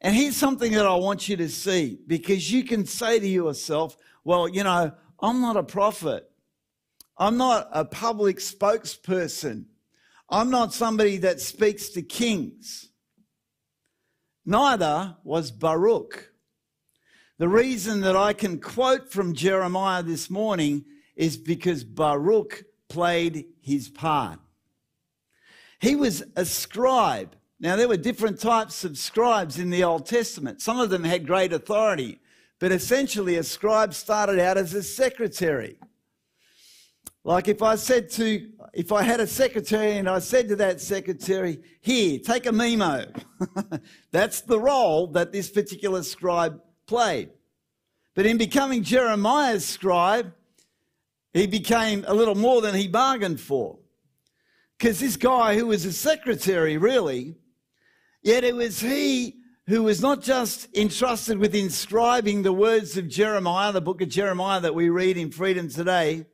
And 0.01 0.15
here's 0.15 0.37
something 0.37 0.73
that 0.73 0.87
I 0.87 0.95
want 0.95 1.29
you 1.29 1.37
to 1.37 1.49
see 1.49 1.99
because 2.07 2.51
you 2.51 2.65
can 2.65 2.87
say 2.87 3.19
to 3.19 3.27
yourself, 3.27 3.97
well, 4.25 4.49
you 4.49 4.65
know, 4.65 4.93
I'm 5.21 5.41
not 5.41 5.57
a 5.57 5.63
prophet. 5.63 6.31
I'm 7.19 7.37
not 7.37 7.69
a 7.73 7.85
public 7.85 8.39
spokesperson. 8.39 9.65
I'm 10.29 10.51
not 10.51 10.75
somebody 10.75 11.19
that 11.19 11.41
speaks 11.41 11.91
to 11.91 12.03
kings. 12.03 12.91
Neither 14.45 15.17
was 15.25 15.51
Baruch. 15.51 16.33
The 17.39 17.49
reason 17.49 18.01
that 18.01 18.17
I 18.17 18.33
can 18.33 18.59
quote 18.59 19.13
from 19.13 19.35
Jeremiah 19.35 20.03
this 20.03 20.31
morning 20.31 20.87
is 21.17 21.37
because 21.37 21.85
Baruch 21.85 22.65
played 22.89 23.45
his 23.61 23.91
part. 23.91 24.39
He 25.79 25.97
was 25.97 26.25
a 26.35 26.47
scribe. 26.47 27.37
Now, 27.61 27.77
there 27.77 27.89
were 27.89 27.99
different 27.99 28.41
types 28.41 28.85
of 28.85 28.97
scribes 28.97 29.59
in 29.59 29.69
the 29.69 29.85
Old 29.85 30.07
Testament. 30.07 30.63
Some 30.63 30.81
of 30.81 30.89
them 30.89 31.05
had 31.05 31.27
great 31.27 31.53
authority, 31.53 32.21
but 32.59 32.73
essentially, 32.73 33.37
a 33.37 33.43
scribe 33.43 33.93
started 33.93 34.39
out 34.39 34.57
as 34.57 34.73
a 34.73 34.83
secretary. 34.83 35.79
Like 37.23 37.49
if 37.49 37.61
I 37.61 37.75
said 37.75 38.09
to, 38.13 38.49
if 38.73 38.93
I 38.93 39.03
had 39.03 39.21
a 39.21 39.27
secretary 39.27 39.99
and 39.99 40.09
I 40.09 40.21
said 40.21 40.49
to 40.49 40.57
that 40.57 40.81
secretary, 40.81 41.59
here, 41.83 42.19
take 42.19 42.47
a 42.47 42.53
memo. 42.53 43.07
That's 44.11 44.41
the 44.41 44.61
role 44.61 45.09
that 45.09 45.33
this 45.33 45.51
particular 45.51 46.03
scribe 46.03 46.63
played. 46.87 47.31
But 48.15 48.27
in 48.27 48.39
becoming 48.39 48.83
Jeremiah's 48.83 49.65
scribe, 49.65 50.33
he 51.33 51.47
became 51.47 52.05
a 52.07 52.15
little 52.15 52.35
more 52.35 52.63
than 52.63 52.75
he 52.75 52.89
bargained 52.89 53.41
for. 53.41 53.79
Because 54.79 55.01
this 55.01 55.17
guy 55.17 55.57
who 55.57 55.67
was 55.67 55.85
a 55.85 55.93
secretary, 55.93 56.77
really, 56.77 57.35
yet 58.23 58.45
it 58.45 58.55
was 58.55 58.81
he 58.81 59.37
who 59.67 59.83
was 59.83 60.01
not 60.01 60.23
just 60.23 60.75
entrusted 60.77 61.39
with 61.39 61.55
inscribing 61.55 62.43
the 62.43 62.53
words 62.53 62.97
of 62.97 63.09
Jeremiah, 63.09 63.73
the 63.73 63.81
book 63.81 64.01
of 64.01 64.09
Jeremiah 64.09 64.61
that 64.61 64.75
we 64.75 64.89
read 64.89 65.17
in 65.17 65.31
Freedom 65.31 65.69
Today 65.69 66.27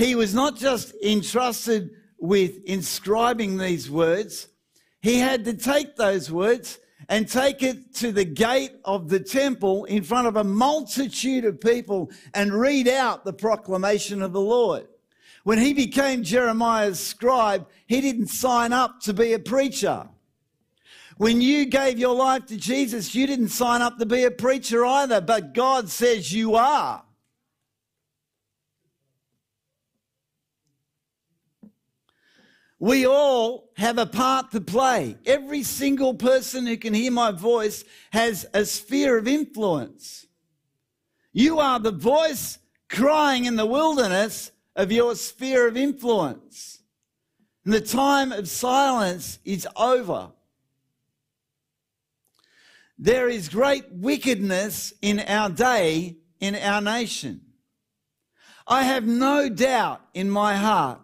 he 0.00 0.14
was 0.14 0.34
not 0.34 0.56
just 0.56 0.94
entrusted 1.02 1.90
with 2.18 2.58
inscribing 2.64 3.58
these 3.58 3.90
words, 3.90 4.48
he 5.02 5.18
had 5.18 5.44
to 5.44 5.54
take 5.54 5.96
those 5.96 6.30
words 6.30 6.78
and 7.10 7.28
take 7.28 7.64
it 7.64 7.92
to 7.92 8.12
the 8.12 8.24
gate 8.24 8.76
of 8.84 9.08
the 9.08 9.18
temple 9.18 9.84
in 9.86 10.02
front 10.04 10.28
of 10.28 10.36
a 10.36 10.44
multitude 10.44 11.44
of 11.44 11.60
people 11.60 12.08
and 12.34 12.54
read 12.54 12.86
out 12.86 13.24
the 13.24 13.32
proclamation 13.32 14.22
of 14.22 14.32
the 14.32 14.40
Lord. 14.40 14.86
When 15.42 15.58
he 15.58 15.74
became 15.74 16.22
Jeremiah's 16.22 17.00
scribe, 17.00 17.66
he 17.88 18.00
didn't 18.00 18.28
sign 18.28 18.72
up 18.72 19.00
to 19.00 19.12
be 19.12 19.32
a 19.32 19.40
preacher. 19.40 20.08
When 21.16 21.40
you 21.40 21.66
gave 21.66 21.98
your 21.98 22.14
life 22.14 22.46
to 22.46 22.56
Jesus, 22.56 23.12
you 23.12 23.26
didn't 23.26 23.48
sign 23.48 23.82
up 23.82 23.98
to 23.98 24.06
be 24.06 24.22
a 24.22 24.30
preacher 24.30 24.86
either, 24.86 25.20
but 25.20 25.52
God 25.52 25.88
says 25.88 26.32
you 26.32 26.54
are. 26.54 27.02
We 32.80 33.06
all 33.06 33.68
have 33.76 33.98
a 33.98 34.06
part 34.06 34.52
to 34.52 34.60
play. 34.60 35.18
Every 35.26 35.62
single 35.62 36.14
person 36.14 36.66
who 36.66 36.78
can 36.78 36.94
hear 36.94 37.12
my 37.12 37.30
voice 37.30 37.84
has 38.10 38.46
a 38.54 38.64
sphere 38.64 39.18
of 39.18 39.28
influence. 39.28 40.26
You 41.30 41.60
are 41.60 41.78
the 41.78 41.92
voice 41.92 42.58
crying 42.88 43.44
in 43.44 43.56
the 43.56 43.66
wilderness 43.66 44.50
of 44.74 44.90
your 44.90 45.14
sphere 45.14 45.68
of 45.68 45.76
influence. 45.76 46.80
And 47.66 47.74
the 47.74 47.82
time 47.82 48.32
of 48.32 48.48
silence 48.48 49.38
is 49.44 49.68
over. 49.76 50.30
There 52.98 53.28
is 53.28 53.50
great 53.50 53.92
wickedness 53.92 54.94
in 55.02 55.20
our 55.20 55.50
day, 55.50 56.16
in 56.40 56.54
our 56.56 56.80
nation. 56.80 57.42
I 58.66 58.84
have 58.84 59.04
no 59.06 59.50
doubt 59.50 60.00
in 60.14 60.30
my 60.30 60.56
heart 60.56 61.00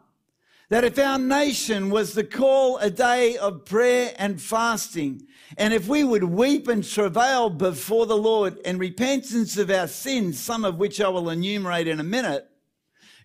that 0.69 0.85
if 0.85 0.99
our 0.99 1.19
nation 1.19 1.91
was 1.91 2.15
to 2.15 2.25
call 2.25 2.79
a 2.79 2.91
day 2.91 3.37
of 3.37 3.65
prayer 3.65 4.13
and 4.19 4.41
fasting, 4.41 5.27
and 5.57 5.73
if 5.73 5.87
we 5.87 6.03
would 6.03 6.25
weep 6.25 6.67
and 6.67 6.89
travail 6.89 7.51
before 7.51 8.07
the 8.07 8.17
Lord 8.17 8.59
in 8.59 8.79
repentance 8.79 9.57
of 9.57 9.71
our 9.71 9.87
sins, 9.87 10.41
some 10.41 10.65
of 10.65 10.79
which 10.79 11.01
I 11.01 11.09
will 11.09 11.31
enumerate 11.31 11.87
in 11.87 12.01
a 12.01 12.05
minute, 12.05 12.49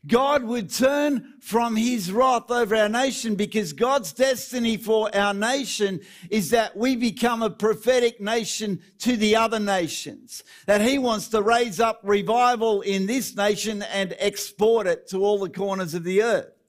God 0.08 0.44
would 0.44 0.72
turn 0.72 1.36
from 1.42 1.76
his 1.76 2.12
wrath 2.12 2.50
over 2.50 2.76
our 2.76 2.90
nation 2.90 3.36
because 3.36 3.72
God's 3.72 4.14
destiny 4.14 4.78
for 4.78 5.16
our 5.16 5.34
nation 5.34 6.00
is 6.32 6.50
that 6.50 6.76
we 6.76 6.96
become 6.96 7.44
a 7.44 7.52
prophetic 7.52 8.20
nation 8.20 8.82
to 9.00 9.16
the 9.16 9.36
other 9.36 9.60
nations. 9.60 10.44
That 10.66 10.82
he 10.82 10.98
wants 10.98 11.28
to 11.30 11.44
raise 11.44 11.80
up 11.80 12.00
revival 12.04 12.82
in 12.82 13.06
this 13.06 13.36
nation 13.36 13.84
and 13.84 14.16
export 14.18 14.88
it 14.88 15.08
to 15.10 15.24
all 15.24 15.40
the 15.40 15.50
corners 15.50 15.94
of 15.94 16.04
the 16.04 16.24
earth. 16.24 16.61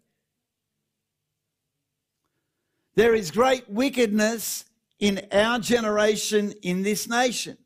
There 2.94 3.14
is 3.14 3.30
great 3.30 3.68
wickedness 3.68 4.64
in 4.98 5.26
our 5.32 5.58
generation 5.58 6.52
in 6.62 6.82
this 6.82 7.08
nation. 7.08 7.56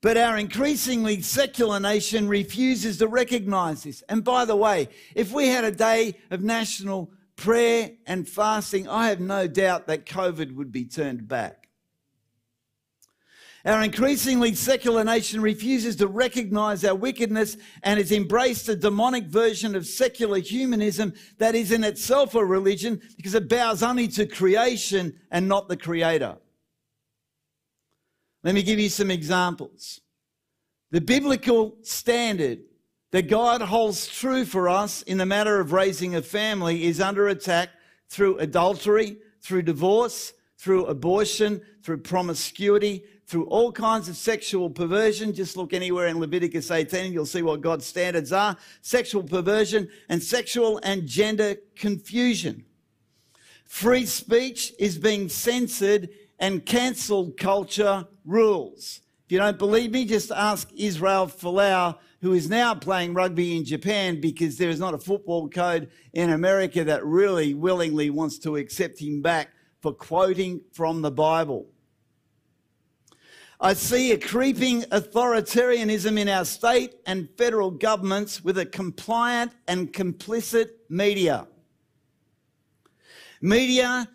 But 0.00 0.16
our 0.16 0.36
increasingly 0.36 1.22
secular 1.22 1.78
nation 1.78 2.26
refuses 2.26 2.98
to 2.98 3.06
recognize 3.06 3.84
this. 3.84 4.02
And 4.08 4.24
by 4.24 4.44
the 4.44 4.56
way, 4.56 4.88
if 5.14 5.32
we 5.32 5.46
had 5.46 5.64
a 5.64 5.70
day 5.70 6.16
of 6.30 6.42
national 6.42 7.12
prayer 7.36 7.92
and 8.06 8.28
fasting, 8.28 8.88
I 8.88 9.08
have 9.08 9.20
no 9.20 9.46
doubt 9.46 9.86
that 9.86 10.04
COVID 10.04 10.56
would 10.56 10.72
be 10.72 10.84
turned 10.84 11.28
back. 11.28 11.61
Our 13.64 13.84
increasingly 13.84 14.54
secular 14.54 15.04
nation 15.04 15.40
refuses 15.40 15.94
to 15.96 16.08
recognize 16.08 16.84
our 16.84 16.96
wickedness 16.96 17.56
and 17.84 17.98
has 17.98 18.10
embraced 18.10 18.68
a 18.68 18.74
demonic 18.74 19.26
version 19.26 19.76
of 19.76 19.86
secular 19.86 20.38
humanism 20.38 21.14
that 21.38 21.54
is 21.54 21.70
in 21.70 21.84
itself 21.84 22.34
a 22.34 22.44
religion 22.44 23.00
because 23.16 23.36
it 23.36 23.48
bows 23.48 23.84
only 23.84 24.08
to 24.08 24.26
creation 24.26 25.14
and 25.30 25.46
not 25.46 25.68
the 25.68 25.76
creator. 25.76 26.38
Let 28.42 28.56
me 28.56 28.64
give 28.64 28.80
you 28.80 28.88
some 28.88 29.12
examples. 29.12 30.00
The 30.90 31.00
biblical 31.00 31.76
standard 31.82 32.62
that 33.12 33.28
God 33.28 33.62
holds 33.62 34.08
true 34.08 34.44
for 34.44 34.68
us 34.68 35.02
in 35.02 35.18
the 35.18 35.26
matter 35.26 35.60
of 35.60 35.72
raising 35.72 36.16
a 36.16 36.22
family 36.22 36.84
is 36.84 37.00
under 37.00 37.28
attack 37.28 37.68
through 38.08 38.38
adultery, 38.38 39.18
through 39.40 39.62
divorce, 39.62 40.32
through 40.58 40.86
abortion, 40.86 41.60
through 41.82 41.98
promiscuity, 41.98 43.04
through 43.32 43.46
all 43.46 43.72
kinds 43.72 44.10
of 44.10 44.16
sexual 44.16 44.68
perversion. 44.68 45.32
Just 45.32 45.56
look 45.56 45.72
anywhere 45.72 46.06
in 46.08 46.20
Leviticus 46.20 46.70
18, 46.70 47.14
you'll 47.14 47.24
see 47.24 47.40
what 47.40 47.62
God's 47.62 47.86
standards 47.86 48.30
are 48.30 48.58
sexual 48.82 49.22
perversion 49.22 49.88
and 50.10 50.22
sexual 50.22 50.78
and 50.82 51.06
gender 51.06 51.56
confusion. 51.74 52.66
Free 53.64 54.04
speech 54.04 54.74
is 54.78 54.98
being 54.98 55.30
censored 55.30 56.10
and 56.38 56.66
cancelled 56.66 57.38
culture 57.38 58.06
rules. 58.26 59.00
If 59.24 59.32
you 59.32 59.38
don't 59.38 59.58
believe 59.58 59.92
me, 59.92 60.04
just 60.04 60.30
ask 60.30 60.70
Israel 60.76 61.26
Folau, 61.26 61.96
who 62.20 62.34
is 62.34 62.50
now 62.50 62.74
playing 62.74 63.14
rugby 63.14 63.56
in 63.56 63.64
Japan 63.64 64.20
because 64.20 64.58
there 64.58 64.68
is 64.68 64.78
not 64.78 64.92
a 64.92 64.98
football 64.98 65.48
code 65.48 65.88
in 66.12 66.28
America 66.28 66.84
that 66.84 67.02
really 67.02 67.54
willingly 67.54 68.10
wants 68.10 68.38
to 68.40 68.56
accept 68.56 69.00
him 69.00 69.22
back 69.22 69.48
for 69.80 69.94
quoting 69.94 70.60
from 70.70 71.00
the 71.00 71.10
Bible. 71.10 71.72
I 73.64 73.74
see 73.74 74.10
a 74.10 74.18
creeping 74.18 74.82
authoritarianism 74.90 76.18
in 76.18 76.28
our 76.28 76.44
state 76.44 76.96
and 77.06 77.28
federal 77.38 77.70
governments 77.70 78.42
with 78.42 78.58
a 78.58 78.66
compliant 78.66 79.52
and 79.68 79.92
complicit 79.92 80.70
media. 80.88 81.46
Media 83.40 84.08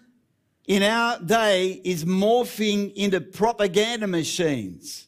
in 0.68 0.84
our 0.84 1.22
day 1.22 1.80
is 1.86 2.04
morphing 2.04 2.94
into 2.96 3.22
propaganda 3.22 4.06
machines, 4.06 5.08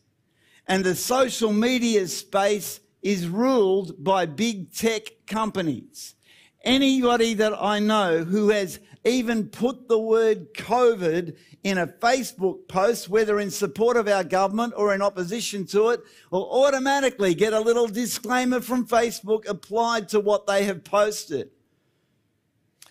and 0.67 0.85
the 0.85 0.95
social 0.95 1.51
media 1.51 2.07
space 2.07 2.79
is 3.01 3.27
ruled 3.27 4.01
by 4.01 4.25
big 4.25 4.73
tech 4.73 5.01
companies. 5.27 6.15
Anybody 6.63 7.33
that 7.33 7.61
I 7.61 7.79
know 7.79 8.23
who 8.23 8.51
has 8.51 8.79
even 9.05 9.47
put 9.47 9.87
the 9.87 9.99
word 9.99 10.53
COVID 10.53 11.37
in 11.63 11.77
a 11.77 11.87
Facebook 11.87 12.67
post, 12.67 13.09
whether 13.09 13.39
in 13.39 13.49
support 13.49 13.97
of 13.97 14.07
our 14.07 14.23
government 14.23 14.73
or 14.75 14.93
in 14.93 15.01
opposition 15.01 15.65
to 15.67 15.89
it, 15.89 16.01
will 16.31 16.49
automatically 16.51 17.33
get 17.33 17.53
a 17.53 17.59
little 17.59 17.87
disclaimer 17.87 18.59
from 18.59 18.85
Facebook 18.85 19.47
applied 19.47 20.09
to 20.09 20.19
what 20.19 20.47
they 20.47 20.65
have 20.65 20.83
posted. 20.83 21.49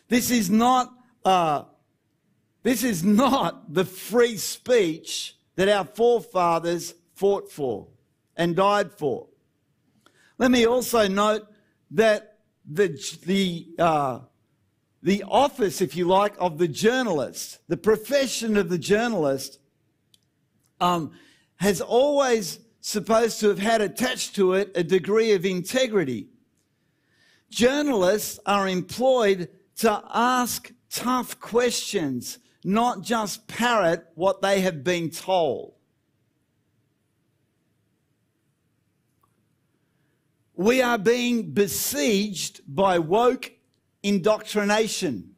This 0.09 0.31
is 0.31 0.49
not, 0.49 0.93
uh, 1.25 1.65
this 2.63 2.83
is 2.83 3.05
not 3.05 3.73
the 3.75 3.85
free 3.85 4.39
speech 4.39 5.37
that 5.57 5.69
our 5.69 5.85
forefathers 5.85 6.95
fought 7.15 7.51
for 7.53 7.89
and 8.37 8.57
died 8.57 8.93
for. 8.93 9.27
Let 10.39 10.51
me 10.51 10.67
also 10.67 11.07
note 11.09 11.47
that 11.91 12.39
the, 12.65 12.99
the 13.27 13.67
uh, 13.79 14.21
the 15.03 15.25
office, 15.29 15.81
if 15.81 15.97
you 15.97 16.07
like, 16.07 16.35
of 16.39 16.59
the 16.59 16.69
journalist, 16.69 17.59
the 17.69 17.77
profession 17.77 18.57
of 18.57 18.69
the 18.69 18.79
journalist, 18.79 19.59
um, 20.81 21.13
has 21.57 21.81
always 21.81 22.59
supposed 22.81 23.41
to 23.41 23.49
have 23.49 23.59
had 23.59 23.81
attached 23.81 24.35
to 24.37 24.55
it 24.55 24.71
a 24.75 24.83
degree 24.83 25.33
of 25.33 25.45
integrity. 25.45 26.29
Journalists 27.51 28.39
are 28.47 28.69
employed 28.69 29.49
to 29.77 30.03
ask 30.13 30.73
tough 30.91 31.39
questions, 31.41 32.39
not 32.65 33.03
just 33.03 33.47
parrot 33.47 34.07
what 34.15 34.43
they 34.43 34.61
have 34.61 34.83
been 34.83 35.11
told. 35.11 35.75
we 40.59 40.83
are 40.83 40.99
being 40.99 41.53
besieged 41.53 42.61
by 42.67 42.99
woke 42.99 43.53
indoctrination. 44.03 45.35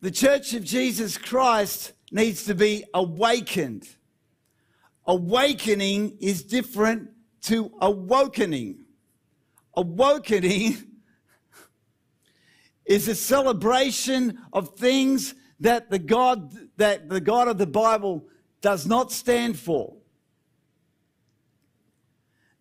The 0.00 0.10
Church 0.10 0.52
of 0.52 0.64
Jesus 0.64 1.16
Christ 1.16 1.92
needs 2.12 2.44
to 2.44 2.54
be 2.54 2.84
awakened. 2.92 3.88
Awakening 5.06 6.18
is 6.20 6.42
different 6.42 7.10
to 7.42 7.72
awakening. 7.80 8.84
Awakening 9.76 10.76
is 12.84 13.08
a 13.08 13.14
celebration 13.14 14.38
of 14.52 14.76
things 14.76 15.34
that 15.60 15.90
the 15.90 15.98
God 15.98 16.54
that 16.76 17.08
the 17.08 17.20
God 17.20 17.48
of 17.48 17.58
the 17.58 17.66
Bible 17.66 18.26
does 18.60 18.86
not 18.86 19.12
stand 19.12 19.58
for. 19.58 19.96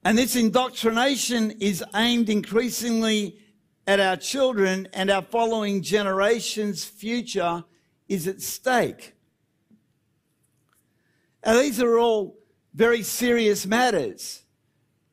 And 0.06 0.18
this 0.18 0.36
indoctrination 0.36 1.52
is 1.60 1.84
aimed 1.96 2.30
increasingly 2.30 3.38
at 3.88 4.00
our 4.00 4.18
children 4.18 4.88
and 4.94 5.10
our 5.10 5.22
following 5.22 5.82
generations' 5.82 6.84
future 6.84 7.64
is 8.08 8.28
at 8.28 8.42
stake. 8.42 9.14
Now, 11.46 11.54
these 11.54 11.82
are 11.82 11.98
all 12.00 12.38
very 12.74 13.04
serious 13.04 13.66
matters. 13.66 14.44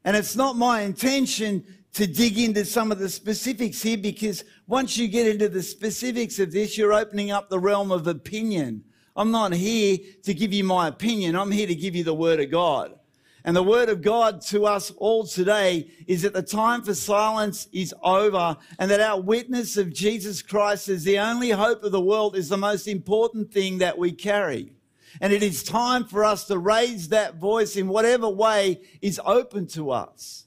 And 0.04 0.16
it's 0.16 0.36
not 0.36 0.56
my 0.56 0.82
intention 0.82 1.64
to 1.92 2.06
dig 2.06 2.38
into 2.38 2.64
some 2.64 2.92
of 2.92 2.98
the 2.98 3.08
specifics 3.08 3.82
here 3.82 3.98
because 3.98 4.44
once 4.66 4.96
you 4.96 5.08
get 5.08 5.26
into 5.26 5.48
the 5.48 5.62
specifics 5.62 6.38
of 6.38 6.52
this, 6.52 6.78
you're 6.78 6.92
opening 6.92 7.30
up 7.30 7.48
the 7.48 7.58
realm 7.58 7.90
of 7.90 8.06
opinion. 8.06 8.84
I'm 9.16 9.30
not 9.30 9.52
here 9.52 9.98
to 10.22 10.32
give 10.32 10.52
you 10.52 10.64
my 10.64 10.88
opinion. 10.88 11.36
I'm 11.36 11.50
here 11.50 11.66
to 11.66 11.74
give 11.74 11.96
you 11.96 12.04
the 12.04 12.14
word 12.14 12.40
of 12.40 12.50
God. 12.50 12.99
And 13.44 13.56
the 13.56 13.62
word 13.62 13.88
of 13.88 14.02
God 14.02 14.42
to 14.46 14.66
us 14.66 14.90
all 14.92 15.26
today 15.26 15.90
is 16.06 16.22
that 16.22 16.34
the 16.34 16.42
time 16.42 16.82
for 16.82 16.94
silence 16.94 17.68
is 17.72 17.94
over 18.02 18.56
and 18.78 18.90
that 18.90 19.00
our 19.00 19.20
witness 19.20 19.76
of 19.76 19.92
Jesus 19.92 20.42
Christ 20.42 20.88
as 20.88 21.04
the 21.04 21.18
only 21.18 21.50
hope 21.50 21.82
of 21.82 21.92
the 21.92 22.00
world 22.00 22.36
is 22.36 22.48
the 22.48 22.56
most 22.56 22.86
important 22.86 23.52
thing 23.52 23.78
that 23.78 23.96
we 23.96 24.12
carry. 24.12 24.72
And 25.20 25.32
it 25.32 25.42
is 25.42 25.62
time 25.62 26.04
for 26.04 26.24
us 26.24 26.44
to 26.46 26.58
raise 26.58 27.08
that 27.08 27.36
voice 27.36 27.76
in 27.76 27.88
whatever 27.88 28.28
way 28.28 28.82
is 29.00 29.20
open 29.24 29.66
to 29.68 29.90
us. 29.90 30.46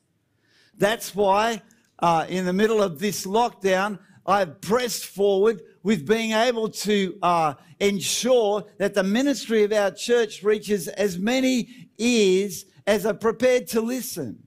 That's 0.77 1.13
why, 1.13 1.61
uh, 1.99 2.25
in 2.29 2.45
the 2.45 2.53
middle 2.53 2.81
of 2.81 2.99
this 2.99 3.25
lockdown, 3.25 3.99
I've 4.25 4.61
pressed 4.61 5.05
forward 5.05 5.61
with 5.83 6.07
being 6.07 6.31
able 6.31 6.69
to 6.69 7.17
uh, 7.21 7.53
ensure 7.79 8.65
that 8.77 8.93
the 8.93 9.03
ministry 9.03 9.63
of 9.63 9.73
our 9.73 9.91
church 9.91 10.43
reaches 10.43 10.87
as 10.87 11.17
many 11.17 11.89
ears 11.97 12.65
as 12.85 13.05
are 13.05 13.13
prepared 13.13 13.67
to 13.67 13.81
listen. 13.81 14.43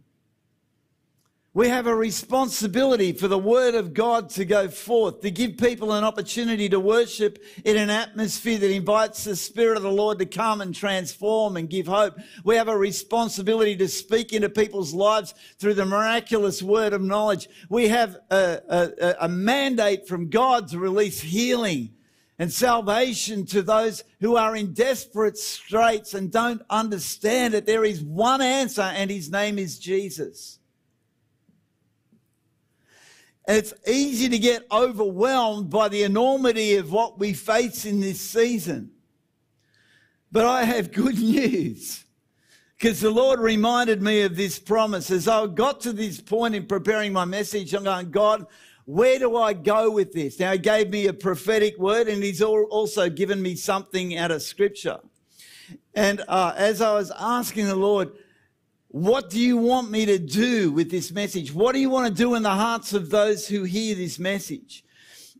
We 1.56 1.68
have 1.70 1.86
a 1.86 1.96
responsibility 1.96 3.12
for 3.12 3.28
the 3.28 3.38
word 3.38 3.74
of 3.74 3.94
God 3.94 4.28
to 4.32 4.44
go 4.44 4.68
forth, 4.68 5.22
to 5.22 5.30
give 5.30 5.56
people 5.56 5.92
an 5.92 6.04
opportunity 6.04 6.68
to 6.68 6.78
worship 6.78 7.42
in 7.64 7.78
an 7.78 7.88
atmosphere 7.88 8.58
that 8.58 8.70
invites 8.70 9.24
the 9.24 9.36
Spirit 9.36 9.78
of 9.78 9.82
the 9.82 9.90
Lord 9.90 10.18
to 10.18 10.26
come 10.26 10.60
and 10.60 10.74
transform 10.74 11.56
and 11.56 11.70
give 11.70 11.86
hope. 11.86 12.18
We 12.44 12.56
have 12.56 12.68
a 12.68 12.76
responsibility 12.76 13.74
to 13.76 13.88
speak 13.88 14.34
into 14.34 14.50
people's 14.50 14.92
lives 14.92 15.32
through 15.58 15.72
the 15.74 15.86
miraculous 15.86 16.62
word 16.62 16.92
of 16.92 17.00
knowledge. 17.00 17.48
We 17.70 17.88
have 17.88 18.18
a, 18.30 18.60
a, 18.68 19.14
a 19.22 19.28
mandate 19.30 20.06
from 20.06 20.28
God 20.28 20.68
to 20.68 20.78
release 20.78 21.22
healing 21.22 21.95
and 22.38 22.52
salvation 22.52 23.46
to 23.46 23.62
those 23.62 24.04
who 24.20 24.36
are 24.36 24.54
in 24.56 24.74
desperate 24.74 25.38
straits 25.38 26.14
and 26.14 26.30
don't 26.30 26.62
understand 26.68 27.54
it. 27.54 27.64
There 27.64 27.84
is 27.84 28.02
one 28.02 28.42
answer, 28.42 28.82
and 28.82 29.10
his 29.10 29.30
name 29.30 29.58
is 29.58 29.78
Jesus. 29.78 30.58
And 33.46 33.56
it's 33.56 33.72
easy 33.86 34.28
to 34.28 34.38
get 34.38 34.66
overwhelmed 34.70 35.70
by 35.70 35.88
the 35.88 36.02
enormity 36.02 36.74
of 36.74 36.92
what 36.92 37.18
we 37.18 37.32
face 37.32 37.86
in 37.86 38.00
this 38.00 38.20
season. 38.20 38.90
But 40.30 40.44
I 40.44 40.64
have 40.64 40.92
good 40.92 41.18
news 41.22 42.04
because 42.76 43.00
the 43.00 43.10
Lord 43.10 43.40
reminded 43.40 44.02
me 44.02 44.22
of 44.22 44.36
this 44.36 44.58
promise. 44.58 45.10
As 45.10 45.28
I 45.28 45.46
got 45.46 45.80
to 45.82 45.92
this 45.92 46.20
point 46.20 46.54
in 46.54 46.66
preparing 46.66 47.12
my 47.12 47.24
message, 47.24 47.72
I'm 47.72 47.84
going, 47.84 48.10
God, 48.10 48.46
where 48.86 49.18
do 49.18 49.36
I 49.36 49.52
go 49.52 49.90
with 49.90 50.12
this? 50.12 50.40
Now, 50.40 50.52
He 50.52 50.58
gave 50.58 50.90
me 50.90 51.08
a 51.08 51.12
prophetic 51.12 51.76
word 51.78 52.08
and 52.08 52.22
He's 52.22 52.40
also 52.40 53.10
given 53.10 53.42
me 53.42 53.56
something 53.56 54.16
out 54.16 54.30
of 54.30 54.42
Scripture. 54.42 54.98
And 55.94 56.22
uh, 56.28 56.54
as 56.56 56.80
I 56.80 56.94
was 56.94 57.12
asking 57.18 57.66
the 57.66 57.76
Lord, 57.76 58.12
what 58.88 59.28
do 59.28 59.40
you 59.40 59.56
want 59.56 59.90
me 59.90 60.06
to 60.06 60.18
do 60.18 60.70
with 60.70 60.90
this 60.90 61.10
message? 61.10 61.52
What 61.52 61.74
do 61.74 61.80
you 61.80 61.90
want 61.90 62.06
to 62.06 62.14
do 62.14 62.34
in 62.34 62.42
the 62.42 62.50
hearts 62.50 62.92
of 62.92 63.10
those 63.10 63.48
who 63.48 63.64
hear 63.64 63.94
this 63.94 64.18
message? 64.18 64.84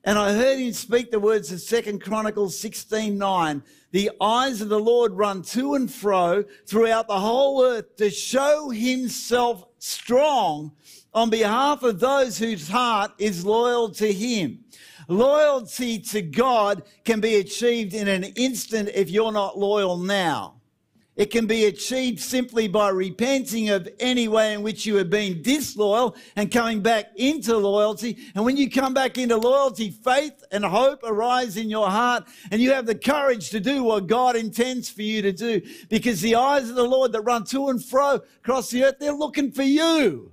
And 0.02 0.18
I 0.18 0.32
heard 0.32 0.58
him 0.58 0.72
speak 0.72 1.10
the 1.10 1.20
words 1.20 1.50
of 1.50 1.60
Second 1.60 2.00
Chronicles 2.00 2.58
16 2.58 3.16
9. 3.16 3.62
The 3.92 4.10
eyes 4.20 4.60
of 4.60 4.68
the 4.68 4.78
Lord 4.78 5.12
run 5.12 5.42
to 5.42 5.74
and 5.74 5.90
fro 5.90 6.44
throughout 6.66 7.08
the 7.08 7.18
whole 7.18 7.64
earth 7.64 7.96
to 7.96 8.10
show 8.10 8.70
himself 8.70 9.64
strong 9.78 10.72
on 11.16 11.30
behalf 11.30 11.82
of 11.82 11.98
those 11.98 12.36
whose 12.36 12.68
heart 12.68 13.10
is 13.18 13.44
loyal 13.44 13.88
to 13.88 14.12
him. 14.12 14.62
Loyalty 15.08 15.98
to 15.98 16.20
God 16.20 16.82
can 17.06 17.20
be 17.20 17.36
achieved 17.36 17.94
in 17.94 18.06
an 18.06 18.24
instant 18.36 18.90
if 18.94 19.08
you're 19.08 19.32
not 19.32 19.58
loyal 19.58 19.96
now. 19.96 20.60
It 21.16 21.30
can 21.30 21.46
be 21.46 21.64
achieved 21.64 22.20
simply 22.20 22.68
by 22.68 22.90
repenting 22.90 23.70
of 23.70 23.88
any 23.98 24.28
way 24.28 24.52
in 24.52 24.60
which 24.60 24.84
you 24.84 24.96
have 24.96 25.08
been 25.08 25.40
disloyal 25.40 26.14
and 26.36 26.52
coming 26.52 26.82
back 26.82 27.06
into 27.16 27.56
loyalty. 27.56 28.18
And 28.34 28.44
when 28.44 28.58
you 28.58 28.70
come 28.70 28.92
back 28.92 29.16
into 29.16 29.38
loyalty, 29.38 29.90
faith 29.90 30.44
and 30.52 30.62
hope 30.62 31.00
arise 31.02 31.56
in 31.56 31.70
your 31.70 31.88
heart 31.88 32.24
and 32.50 32.60
you 32.60 32.72
have 32.72 32.84
the 32.84 32.94
courage 32.94 33.48
to 33.50 33.60
do 33.60 33.82
what 33.82 34.06
God 34.06 34.36
intends 34.36 34.90
for 34.90 35.00
you 35.00 35.22
to 35.22 35.32
do 35.32 35.62
because 35.88 36.20
the 36.20 36.34
eyes 36.34 36.68
of 36.68 36.76
the 36.76 36.84
Lord 36.84 37.12
that 37.12 37.22
run 37.22 37.44
to 37.44 37.68
and 37.68 37.82
fro 37.82 38.20
across 38.42 38.68
the 38.68 38.84
earth, 38.84 38.96
they're 39.00 39.12
looking 39.14 39.50
for 39.50 39.62
you. 39.62 40.32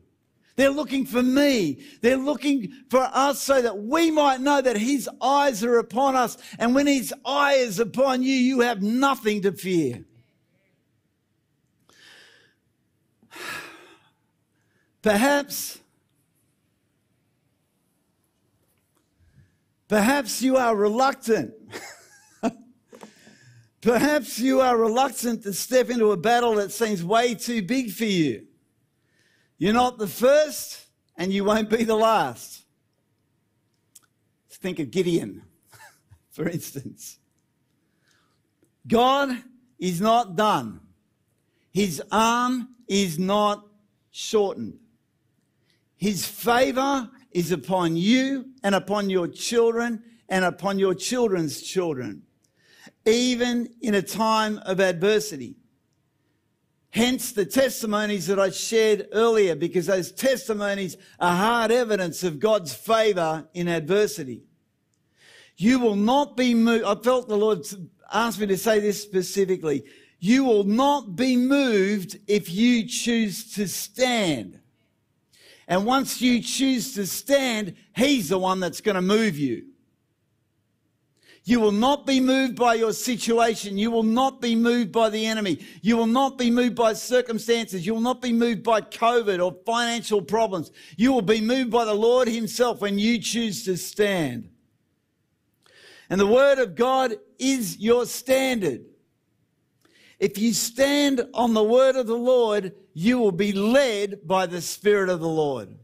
They're 0.55 0.69
looking 0.69 1.05
for 1.05 1.23
me. 1.23 1.83
They're 2.01 2.15
looking 2.17 2.71
for 2.89 3.09
us 3.11 3.41
so 3.41 3.61
that 3.61 3.79
we 3.79 4.11
might 4.11 4.39
know 4.39 4.61
that 4.61 4.77
His 4.77 5.09
eyes 5.21 5.63
are 5.63 5.79
upon 5.79 6.15
us. 6.15 6.37
And 6.59 6.75
when 6.75 6.85
His 6.85 7.11
eye 7.25 7.55
is 7.55 7.79
upon 7.79 8.21
you, 8.21 8.33
you 8.33 8.59
have 8.61 8.81
nothing 8.83 9.41
to 9.43 9.51
fear. 9.51 10.05
Perhaps, 15.01 15.79
perhaps 19.89 20.41
you 20.41 20.55
are 20.55 20.73
reluctant. 20.73 21.53
perhaps 23.81 24.39
you 24.39 24.61
are 24.61 24.77
reluctant 24.77 25.43
to 25.43 25.51
step 25.51 25.89
into 25.89 26.11
a 26.13 26.17
battle 26.17 26.55
that 26.55 26.71
seems 26.71 27.03
way 27.03 27.35
too 27.35 27.61
big 27.61 27.91
for 27.91 28.05
you. 28.05 28.47
You're 29.57 29.73
not 29.73 29.97
the 29.97 30.07
first, 30.07 30.87
and 31.15 31.31
you 31.31 31.43
won't 31.43 31.69
be 31.69 31.83
the 31.83 31.95
last. 31.95 32.65
Think 34.49 34.79
of 34.79 34.91
Gideon, 34.91 35.43
for 36.31 36.47
instance. 36.47 37.19
God 38.87 39.43
is 39.77 39.99
not 39.99 40.35
done. 40.35 40.79
His 41.71 42.01
arm 42.11 42.69
is 42.87 43.19
not 43.19 43.65
shortened. 44.11 44.79
His 45.97 46.25
favor 46.25 47.09
is 47.31 47.51
upon 47.51 47.95
you 47.95 48.45
and 48.63 48.75
upon 48.75 49.09
your 49.09 49.27
children 49.27 50.03
and 50.29 50.45
upon 50.45 50.79
your 50.79 50.93
children's 50.93 51.61
children, 51.61 52.23
even 53.05 53.69
in 53.81 53.95
a 53.95 54.01
time 54.01 54.59
of 54.65 54.79
adversity. 54.79 55.55
Hence 56.93 57.31
the 57.31 57.45
testimonies 57.45 58.27
that 58.27 58.39
I 58.39 58.51
shared 58.51 59.07
earlier, 59.13 59.55
because 59.55 59.87
those 59.87 60.11
testimonies 60.11 60.95
are 61.19 61.35
hard 61.35 61.71
evidence 61.71 62.23
of 62.23 62.39
God's 62.39 62.71
favor 62.71 63.47
in 63.55 63.67
adversity. 63.67 64.43
You 65.57 65.79
will 65.79 65.95
not 65.95 66.37
be 66.37 66.53
moved. 66.53 66.85
I 66.85 66.93
felt 66.93 67.27
the 67.27 67.35
Lord 67.35 67.65
asked 68.13 68.39
me 68.39 68.45
to 68.45 68.57
say 68.57 68.79
this 68.79 69.01
specifically. 69.01 69.85
You 70.19 70.43
will 70.43 70.65
not 70.65 71.15
be 71.15 71.35
moved 71.35 72.19
if 72.27 72.51
you 72.51 72.87
choose 72.87 73.55
to 73.55 73.67
stand. 73.67 74.59
And 75.67 75.87
once 75.87 76.21
you 76.21 76.43
choose 76.43 76.93
to 76.93 77.07
stand, 77.07 77.73
He's 77.95 78.29
the 78.29 78.37
one 78.37 78.59
that's 78.59 78.81
going 78.81 78.95
to 78.95 79.01
move 79.01 79.35
you. 79.35 79.65
You 81.45 81.59
will 81.59 81.73
not 81.73 82.05
be 82.05 82.21
moved 82.21 82.55
by 82.55 82.75
your 82.75 82.93
situation. 82.93 83.77
You 83.77 83.91
will 83.91 84.03
not 84.03 84.39
be 84.39 84.55
moved 84.55 84.93
by 84.93 85.09
the 85.09 85.25
enemy. 85.25 85.59
You 85.81 85.97
will 85.97 86.07
not 86.07 86.37
be 86.37 86.49
moved 86.49 86.75
by 86.75 86.93
circumstances. 86.93 87.85
You 87.85 87.93
will 87.93 88.01
not 88.01 88.21
be 88.21 88.31
moved 88.31 88.63
by 88.63 88.79
COVID 88.79 89.43
or 89.43 89.57
financial 89.65 90.21
problems. 90.21 90.71
You 90.95 91.11
will 91.11 91.21
be 91.21 91.41
moved 91.41 91.69
by 91.69 91.83
the 91.83 91.93
Lord 91.93 92.29
Himself 92.29 92.79
when 92.79 92.97
you 92.97 93.19
choose 93.19 93.65
to 93.65 93.75
stand. 93.75 94.49
And 96.09 96.19
the 96.19 96.27
Word 96.27 96.59
of 96.59 96.75
God 96.75 97.15
is 97.37 97.77
your 97.77 98.05
standard. 98.05 98.85
If 100.19 100.37
you 100.37 100.53
stand 100.53 101.27
on 101.33 101.53
the 101.53 101.63
word 101.63 101.97
of 101.97 102.07
the 102.07 102.15
Lord, 102.15 102.73
you 102.93 103.19
will 103.19 103.33
be 103.33 103.51
led 103.51 104.25
by 104.25 104.45
the 104.45 104.61
Spirit 104.61 105.09
of 105.09 105.19
the 105.19 105.27
Lord. 105.27 105.75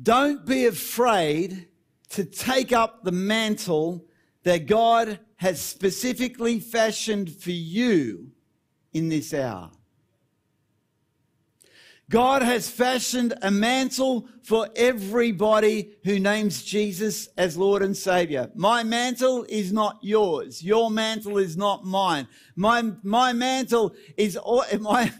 Don't 0.00 0.46
be 0.46 0.66
afraid 0.66 1.68
to 2.10 2.24
take 2.24 2.72
up 2.72 3.04
the 3.04 3.12
mantle 3.12 4.04
that 4.44 4.66
God 4.66 5.18
has 5.36 5.60
specifically 5.60 6.60
fashioned 6.60 7.30
for 7.30 7.50
you 7.50 8.30
in 8.92 9.08
this 9.08 9.34
hour. 9.34 9.70
God 12.10 12.40
has 12.40 12.70
fashioned 12.70 13.34
a 13.42 13.50
mantle 13.50 14.28
for 14.42 14.68
everybody 14.74 15.90
who 16.04 16.18
names 16.18 16.62
Jesus 16.62 17.28
as 17.36 17.58
Lord 17.58 17.82
and 17.82 17.94
Savior. 17.94 18.50
My 18.54 18.82
mantle 18.82 19.44
is 19.46 19.74
not 19.74 19.98
yours. 20.00 20.62
Your 20.62 20.90
mantle 20.90 21.36
is 21.36 21.58
not 21.58 21.84
mine. 21.84 22.26
My, 22.56 22.92
my 23.02 23.34
mantle 23.34 23.94
is, 24.16 24.38
my, 24.80 25.12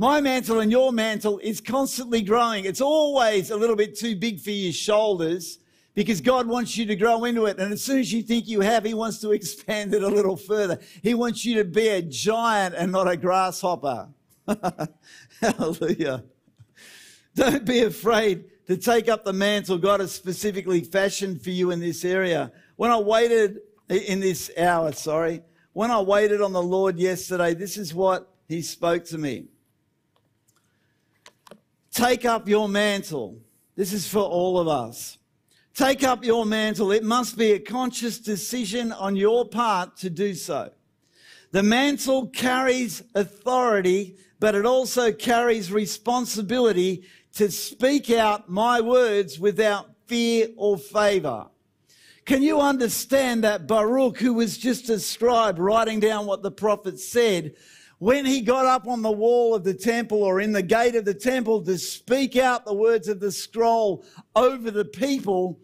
my 0.00 0.18
mantle 0.18 0.60
and 0.60 0.72
your 0.72 0.92
mantle 0.92 1.38
is 1.40 1.60
constantly 1.60 2.22
growing. 2.22 2.64
It's 2.64 2.80
always 2.80 3.50
a 3.50 3.56
little 3.56 3.76
bit 3.76 3.98
too 3.98 4.16
big 4.16 4.40
for 4.40 4.50
your 4.50 4.72
shoulders 4.72 5.58
because 5.92 6.22
God 6.22 6.46
wants 6.46 6.74
you 6.78 6.86
to 6.86 6.96
grow 6.96 7.24
into 7.24 7.44
it. 7.44 7.58
And 7.58 7.70
as 7.70 7.82
soon 7.82 7.98
as 7.98 8.10
you 8.10 8.22
think 8.22 8.48
you 8.48 8.62
have, 8.62 8.86
He 8.86 8.94
wants 8.94 9.20
to 9.20 9.32
expand 9.32 9.92
it 9.92 10.02
a 10.02 10.08
little 10.08 10.38
further. 10.38 10.78
He 11.02 11.12
wants 11.12 11.44
you 11.44 11.56
to 11.56 11.64
be 11.64 11.88
a 11.88 12.00
giant 12.00 12.76
and 12.76 12.90
not 12.90 13.10
a 13.10 13.16
grasshopper. 13.18 14.08
Hallelujah. 15.42 16.24
Don't 17.34 17.66
be 17.66 17.82
afraid 17.82 18.46
to 18.68 18.78
take 18.78 19.06
up 19.06 19.26
the 19.26 19.34
mantle 19.34 19.76
God 19.76 20.00
has 20.00 20.12
specifically 20.12 20.80
fashioned 20.80 21.42
for 21.42 21.50
you 21.50 21.72
in 21.72 21.78
this 21.78 22.06
area. 22.06 22.52
When 22.76 22.90
I 22.90 22.98
waited 22.98 23.58
in 23.90 24.20
this 24.20 24.50
hour, 24.56 24.92
sorry, 24.92 25.42
when 25.74 25.90
I 25.90 26.00
waited 26.00 26.40
on 26.40 26.54
the 26.54 26.62
Lord 26.62 26.98
yesterday, 26.98 27.52
this 27.52 27.76
is 27.76 27.92
what 27.92 28.32
He 28.48 28.62
spoke 28.62 29.04
to 29.04 29.18
me. 29.18 29.48
Take 31.92 32.24
up 32.24 32.48
your 32.48 32.68
mantle. 32.68 33.38
This 33.76 33.92
is 33.92 34.06
for 34.06 34.22
all 34.22 34.58
of 34.58 34.68
us. 34.68 35.18
Take 35.74 36.04
up 36.04 36.24
your 36.24 36.44
mantle. 36.46 36.92
It 36.92 37.04
must 37.04 37.38
be 37.38 37.52
a 37.52 37.58
conscious 37.58 38.18
decision 38.18 38.92
on 38.92 39.16
your 39.16 39.48
part 39.48 39.96
to 39.98 40.10
do 40.10 40.34
so. 40.34 40.70
The 41.52 41.62
mantle 41.62 42.28
carries 42.28 43.02
authority, 43.14 44.16
but 44.38 44.54
it 44.54 44.66
also 44.66 45.12
carries 45.12 45.72
responsibility 45.72 47.04
to 47.34 47.50
speak 47.50 48.10
out 48.10 48.48
my 48.48 48.80
words 48.80 49.40
without 49.40 49.90
fear 50.06 50.48
or 50.56 50.78
favor. 50.78 51.46
Can 52.24 52.42
you 52.42 52.60
understand 52.60 53.42
that 53.42 53.66
Baruch, 53.66 54.18
who 54.18 54.34
was 54.34 54.58
just 54.58 54.88
a 54.90 55.00
scribe 55.00 55.58
writing 55.58 55.98
down 55.98 56.26
what 56.26 56.42
the 56.42 56.50
prophet 56.50 57.00
said, 57.00 57.54
when 58.00 58.24
he 58.24 58.40
got 58.40 58.64
up 58.64 58.88
on 58.88 59.02
the 59.02 59.12
wall 59.12 59.54
of 59.54 59.62
the 59.62 59.74
temple 59.74 60.22
or 60.22 60.40
in 60.40 60.52
the 60.52 60.62
gate 60.62 60.94
of 60.94 61.04
the 61.04 61.12
temple 61.12 61.62
to 61.62 61.76
speak 61.76 62.34
out 62.34 62.64
the 62.64 62.72
words 62.72 63.08
of 63.08 63.20
the 63.20 63.30
scroll 63.30 64.02
over 64.34 64.70
the 64.70 64.86
people, 64.86 65.60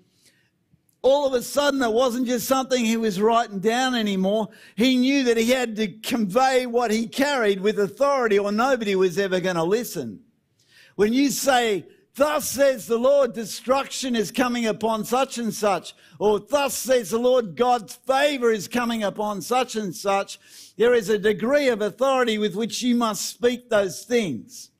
all 1.00 1.26
of 1.26 1.32
a 1.32 1.40
sudden 1.40 1.80
it 1.82 1.90
wasn't 1.90 2.26
just 2.26 2.46
something 2.46 2.84
he 2.84 2.98
was 2.98 3.22
writing 3.22 3.58
down 3.58 3.94
anymore. 3.94 4.48
He 4.76 4.96
knew 4.96 5.24
that 5.24 5.38
he 5.38 5.48
had 5.48 5.76
to 5.76 5.88
convey 5.88 6.66
what 6.66 6.90
he 6.90 7.08
carried 7.08 7.58
with 7.58 7.78
authority 7.78 8.38
or 8.38 8.52
nobody 8.52 8.94
was 8.96 9.18
ever 9.18 9.40
going 9.40 9.56
to 9.56 9.64
listen. 9.64 10.20
When 10.94 11.14
you 11.14 11.30
say, 11.30 11.86
Thus 12.16 12.48
says 12.48 12.86
the 12.86 12.96
Lord, 12.96 13.34
destruction 13.34 14.16
is 14.16 14.32
coming 14.32 14.64
upon 14.64 15.04
such 15.04 15.36
and 15.36 15.52
such, 15.52 15.94
or 16.18 16.40
thus 16.40 16.74
says 16.74 17.10
the 17.10 17.18
Lord, 17.18 17.56
God's 17.56 17.94
favor 17.94 18.50
is 18.50 18.68
coming 18.68 19.02
upon 19.02 19.42
such 19.42 19.76
and 19.76 19.94
such, 19.94 20.38
there 20.78 20.94
is 20.94 21.10
a 21.10 21.18
degree 21.18 21.68
of 21.68 21.82
authority 21.82 22.38
with 22.38 22.54
which 22.54 22.82
you 22.82 22.94
must 22.94 23.26
speak 23.26 23.68
those 23.68 24.02
things. 24.02 24.70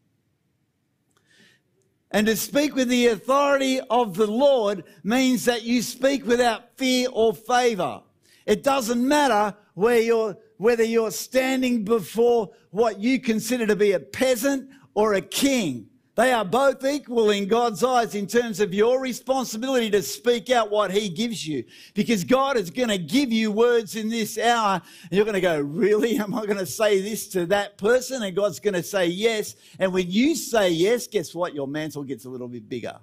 And 2.11 2.27
to 2.27 2.37
speak 2.37 2.75
with 2.75 2.89
the 2.89 3.09
authority 3.09 3.81
of 3.91 4.17
the 4.17 4.27
Lord 4.27 4.85
means 5.05 5.45
that 5.45 5.63
you 5.63 5.83
speak 5.83 6.25
without 6.27 6.79
fear 6.79 7.09
or 7.13 7.35
favor. 7.35 8.01
It 8.47 8.63
doesn't 8.63 9.07
matter 9.07 9.55
where 9.75 10.01
you're, 10.01 10.39
whether 10.57 10.85
you're 10.85 11.11
standing 11.11 11.85
before 11.85 12.53
what 12.71 12.99
you 12.99 13.21
consider 13.21 13.67
to 13.67 13.77
be 13.77 13.93
a 13.93 14.01
peasant 14.01 14.71
or 14.95 15.13
a 15.13 15.21
king. 15.21 15.91
They 16.17 16.33
are 16.33 16.47
both 16.47 16.83
equal 16.83 17.29
in 17.29 17.47
God's 17.47 17.85
eyes 17.85 18.15
in 18.15 18.27
terms 18.27 18.59
of 18.59 18.73
your 18.73 19.03
responsibility 19.03 19.91
to 19.91 20.03
speak 20.03 20.49
out 20.49 20.71
what 20.71 20.91
He 20.91 21.11
gives 21.11 21.47
you. 21.47 21.63
Because 21.93 22.25
God 22.25 22.57
is 22.57 22.71
going 22.71 22.89
to 22.89 22.97
give 22.97 23.31
you 23.31 23.53
words 23.53 23.97
in 23.97 24.09
this 24.09 24.39
hour, 24.39 24.81
and 25.03 25.13
you're 25.13 25.27
going 25.27 25.35
to 25.35 25.43
go, 25.43 25.61
Really? 25.61 26.19
Am 26.19 26.35
I 26.35 26.47
going 26.47 26.57
to 26.57 26.65
say 26.65 27.03
this 27.03 27.29
to 27.29 27.45
that 27.47 27.77
person? 27.77 28.23
And 28.23 28.35
God's 28.35 28.61
going 28.61 28.75
to 28.75 28.83
say 28.83 29.09
yes. 29.09 29.57
And 29.79 29.93
when 29.93 30.11
you 30.11 30.35
say 30.35 30.71
yes, 30.71 31.07
guess 31.07 31.35
what? 31.35 31.55
Your 31.55 31.69
mantle 31.69 32.03
gets 32.03 32.25
a 32.25 32.31
little 32.31 32.49
bit 32.49 32.67
bigger. 32.67 32.97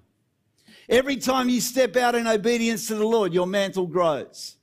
Every 0.89 1.18
time 1.18 1.49
you 1.49 1.61
step 1.61 1.95
out 1.95 2.16
in 2.16 2.26
obedience 2.26 2.88
to 2.88 2.95
the 2.95 3.07
Lord, 3.07 3.32
your 3.32 3.47
mantle 3.47 3.86
grows. 3.86 4.57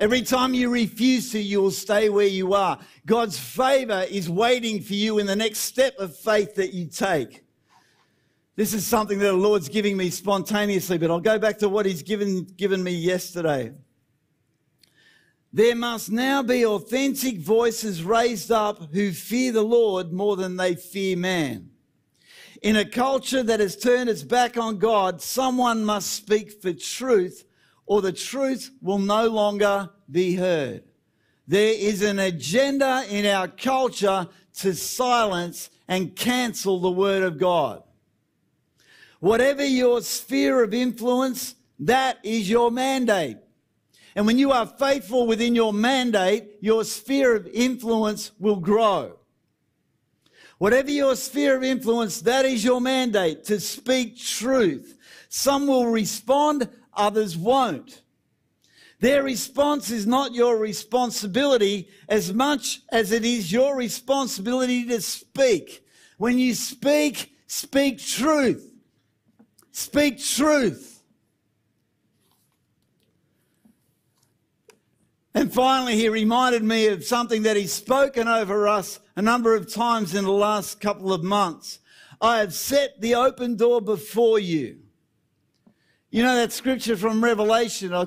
Every 0.00 0.22
time 0.22 0.52
you 0.52 0.68
refuse 0.68 1.30
to, 1.30 1.38
you 1.38 1.62
will 1.62 1.70
stay 1.70 2.08
where 2.08 2.26
you 2.26 2.54
are. 2.54 2.80
God's 3.06 3.38
favor 3.38 4.04
is 4.10 4.28
waiting 4.28 4.82
for 4.82 4.94
you 4.94 5.20
in 5.20 5.26
the 5.26 5.36
next 5.36 5.60
step 5.60 5.96
of 5.98 6.16
faith 6.16 6.56
that 6.56 6.74
you 6.74 6.86
take. 6.86 7.44
This 8.54 8.74
is 8.74 8.86
something 8.86 9.18
that 9.18 9.24
the 9.24 9.32
Lord's 9.32 9.68
giving 9.68 9.96
me 9.96 10.10
spontaneously, 10.10 10.98
but 10.98 11.10
I'll 11.10 11.20
go 11.20 11.38
back 11.38 11.58
to 11.58 11.68
what 11.68 11.86
He's 11.86 12.02
given, 12.02 12.44
given 12.44 12.82
me 12.82 12.92
yesterday. 12.92 13.72
There 15.54 15.76
must 15.76 16.10
now 16.10 16.42
be 16.42 16.64
authentic 16.64 17.38
voices 17.38 18.04
raised 18.04 18.50
up 18.50 18.92
who 18.92 19.12
fear 19.12 19.52
the 19.52 19.62
Lord 19.62 20.12
more 20.12 20.36
than 20.36 20.56
they 20.56 20.74
fear 20.74 21.16
man. 21.16 21.70
In 22.62 22.76
a 22.76 22.84
culture 22.84 23.42
that 23.42 23.60
has 23.60 23.76
turned 23.76 24.08
its 24.08 24.22
back 24.22 24.56
on 24.56 24.78
God, 24.78 25.20
someone 25.20 25.84
must 25.84 26.12
speak 26.12 26.62
for 26.62 26.72
truth 26.72 27.44
or 27.86 28.00
the 28.00 28.12
truth 28.12 28.70
will 28.80 28.98
no 28.98 29.28
longer 29.28 29.90
be 30.10 30.36
heard. 30.36 30.84
There 31.46 31.74
is 31.74 32.02
an 32.02 32.18
agenda 32.18 33.04
in 33.10 33.26
our 33.26 33.48
culture 33.48 34.28
to 34.58 34.74
silence 34.74 35.70
and 35.88 36.14
cancel 36.14 36.80
the 36.80 36.90
word 36.90 37.22
of 37.22 37.38
God. 37.38 37.82
Whatever 39.22 39.64
your 39.64 40.00
sphere 40.00 40.64
of 40.64 40.74
influence, 40.74 41.54
that 41.78 42.18
is 42.24 42.50
your 42.50 42.72
mandate. 42.72 43.36
And 44.16 44.26
when 44.26 44.36
you 44.36 44.50
are 44.50 44.66
faithful 44.66 45.28
within 45.28 45.54
your 45.54 45.72
mandate, 45.72 46.56
your 46.60 46.82
sphere 46.82 47.36
of 47.36 47.46
influence 47.46 48.32
will 48.40 48.56
grow. 48.56 49.20
Whatever 50.58 50.90
your 50.90 51.14
sphere 51.14 51.56
of 51.56 51.62
influence, 51.62 52.20
that 52.22 52.44
is 52.44 52.64
your 52.64 52.80
mandate 52.80 53.44
to 53.44 53.60
speak 53.60 54.18
truth. 54.18 54.98
Some 55.28 55.68
will 55.68 55.86
respond, 55.86 56.68
others 56.92 57.36
won't. 57.36 58.02
Their 58.98 59.22
response 59.22 59.92
is 59.92 60.04
not 60.04 60.34
your 60.34 60.56
responsibility 60.58 61.90
as 62.08 62.34
much 62.34 62.80
as 62.90 63.12
it 63.12 63.24
is 63.24 63.52
your 63.52 63.76
responsibility 63.76 64.84
to 64.86 65.00
speak. 65.00 65.86
When 66.18 66.40
you 66.40 66.54
speak, 66.54 67.36
speak 67.46 68.00
truth. 68.00 68.71
Speak 69.72 70.22
truth. 70.22 71.02
And 75.34 75.52
finally, 75.52 75.96
he 75.96 76.10
reminded 76.10 76.62
me 76.62 76.88
of 76.88 77.04
something 77.04 77.42
that 77.44 77.56
he's 77.56 77.72
spoken 77.72 78.28
over 78.28 78.68
us 78.68 79.00
a 79.16 79.22
number 79.22 79.54
of 79.54 79.72
times 79.72 80.14
in 80.14 80.24
the 80.24 80.30
last 80.30 80.78
couple 80.78 81.12
of 81.12 81.24
months. 81.24 81.78
I 82.20 82.38
have 82.38 82.52
set 82.52 83.00
the 83.00 83.14
open 83.14 83.56
door 83.56 83.80
before 83.80 84.38
you. 84.38 84.78
You 86.10 86.22
know 86.22 86.36
that 86.36 86.52
scripture 86.52 86.96
from 86.96 87.24
Revelation? 87.24 87.94
I, 87.94 88.06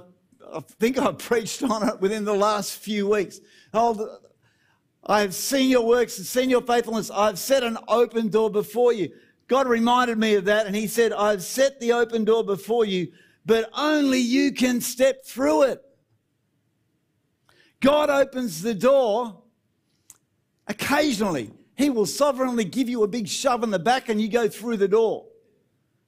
I 0.53 0.59
think 0.80 0.99
I 0.99 1.11
preached 1.18 1.63
on 1.63 1.89
it 1.89 1.99
within 1.99 2.26
the 2.26 2.36
last 2.36 2.74
few 2.74 3.09
weeks. 3.09 3.39
I 3.74 5.22
have 5.22 5.34
seen 5.34 5.72
your 5.72 5.86
works 5.86 6.20
and 6.20 6.28
seen 6.28 6.51
your 6.51 6.61
faithfulness. 6.61 7.09
I've 7.09 7.39
set 7.39 7.63
an 7.63 7.80
open 7.88 8.30
door 8.30 8.51
before 8.51 8.93
you. 8.93 9.11
God 9.48 9.68
reminded 9.68 10.18
me 10.18 10.36
of 10.36 10.46
that 10.46 10.66
and 10.66 10.76
he 10.76 10.88
said, 10.88 11.14
I've 11.14 11.43
set 11.43 11.80
the 11.80 11.93
open 11.93 12.26
door 12.26 12.43
before 12.43 12.86
you, 12.86 13.12
but 13.46 13.70
only 13.76 14.20
you 14.20 14.52
can 14.52 14.82
step 14.82 15.26
through 15.26 15.64
it. 15.64 15.82
God 17.80 18.10
opens 18.10 18.62
the 18.62 18.74
door 18.74 19.43
occasionally. 20.68 21.52
He 21.78 21.89
will 21.89 22.06
sovereignly 22.06 22.64
give 22.64 22.89
you 22.89 23.04
a 23.04 23.08
big 23.08 23.28
shove 23.28 23.64
in 23.64 23.70
the 23.70 23.80
back 23.80 24.10
and 24.10 24.20
you 24.20 24.30
go 24.30 24.48
through 24.48 24.78
the 24.78 24.88
door. 24.88 25.26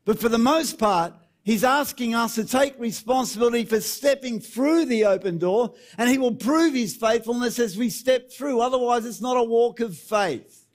But 0.05 0.19
for 0.19 0.29
the 0.29 0.37
most 0.37 0.79
part, 0.79 1.13
He's 1.43 1.63
asking 1.63 2.13
us 2.13 2.35
to 2.35 2.43
take 2.43 2.77
responsibility 2.77 3.63
for 3.63 3.79
stepping 3.79 4.41
through 4.41 4.83
the 4.83 5.05
open 5.05 5.37
door, 5.37 5.75
and 5.97 6.09
He 6.09 6.17
will 6.17 6.35
prove 6.35 6.73
His 6.73 6.97
faithfulness 6.97 7.57
as 7.57 7.77
we 7.77 7.89
step 7.89 8.29
through. 8.29 8.59
Otherwise, 8.59 9.05
it's 9.05 9.21
not 9.21 9.37
a 9.37 9.43
walk 9.43 9.79
of 9.79 9.97
faith. 9.97 10.66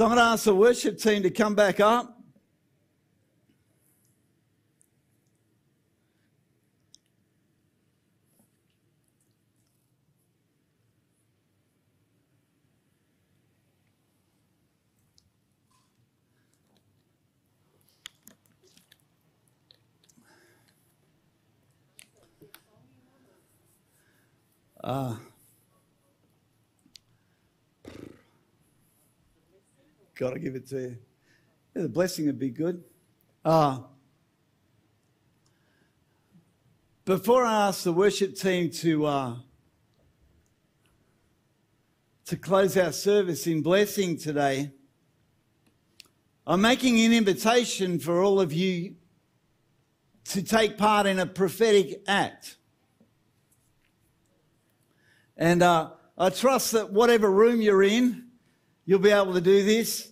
So 0.00 0.06
I'm 0.06 0.12
going 0.12 0.24
to 0.24 0.30
ask 0.32 0.44
the 0.44 0.54
worship 0.54 0.96
team 0.96 1.22
to 1.24 1.30
come 1.30 1.54
back 1.54 1.78
up. 1.78 2.18
Ah. 24.82 25.20
Uh, 25.20 25.29
Got 30.20 30.34
to 30.34 30.38
give 30.38 30.54
it 30.54 30.68
to 30.68 30.78
you. 30.78 30.98
Yeah, 31.74 31.82
the 31.82 31.88
blessing 31.88 32.26
would 32.26 32.38
be 32.38 32.50
good. 32.50 32.84
Uh, 33.42 33.78
before 37.06 37.42
I 37.42 37.68
ask 37.68 37.84
the 37.84 37.92
worship 37.94 38.36
team 38.36 38.68
to 38.70 39.06
uh, 39.06 39.36
to 42.26 42.36
close 42.36 42.76
our 42.76 42.92
service 42.92 43.46
in 43.46 43.62
blessing 43.62 44.18
today, 44.18 44.72
I'm 46.46 46.60
making 46.60 47.00
an 47.00 47.14
invitation 47.14 47.98
for 47.98 48.22
all 48.22 48.42
of 48.42 48.52
you 48.52 48.96
to 50.24 50.42
take 50.42 50.76
part 50.76 51.06
in 51.06 51.18
a 51.18 51.24
prophetic 51.24 52.02
act. 52.06 52.58
And 55.38 55.62
uh, 55.62 55.92
I 56.18 56.28
trust 56.28 56.72
that 56.72 56.92
whatever 56.92 57.30
room 57.30 57.62
you're 57.62 57.82
in, 57.82 58.26
you'll 58.84 58.98
be 58.98 59.12
able 59.12 59.32
to 59.32 59.40
do 59.40 59.64
this. 59.64 60.09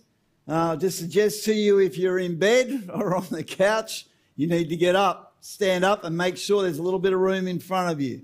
Uh, 0.49 0.75
just 0.75 0.97
suggest 0.97 1.45
to 1.45 1.53
you 1.53 1.77
if 1.77 1.95
you're 1.95 2.17
in 2.17 2.35
bed 2.35 2.89
or 2.93 3.15
on 3.15 3.27
the 3.29 3.43
couch, 3.43 4.07
you 4.35 4.47
need 4.47 4.67
to 4.67 4.75
get 4.75 4.95
up, 4.95 5.35
stand 5.41 5.85
up, 5.85 6.03
and 6.03 6.17
make 6.17 6.37
sure 6.37 6.63
there's 6.63 6.79
a 6.79 6.83
little 6.83 6.99
bit 6.99 7.13
of 7.13 7.19
room 7.19 7.47
in 7.47 7.59
front 7.59 7.91
of 7.91 8.01
you. 8.01 8.23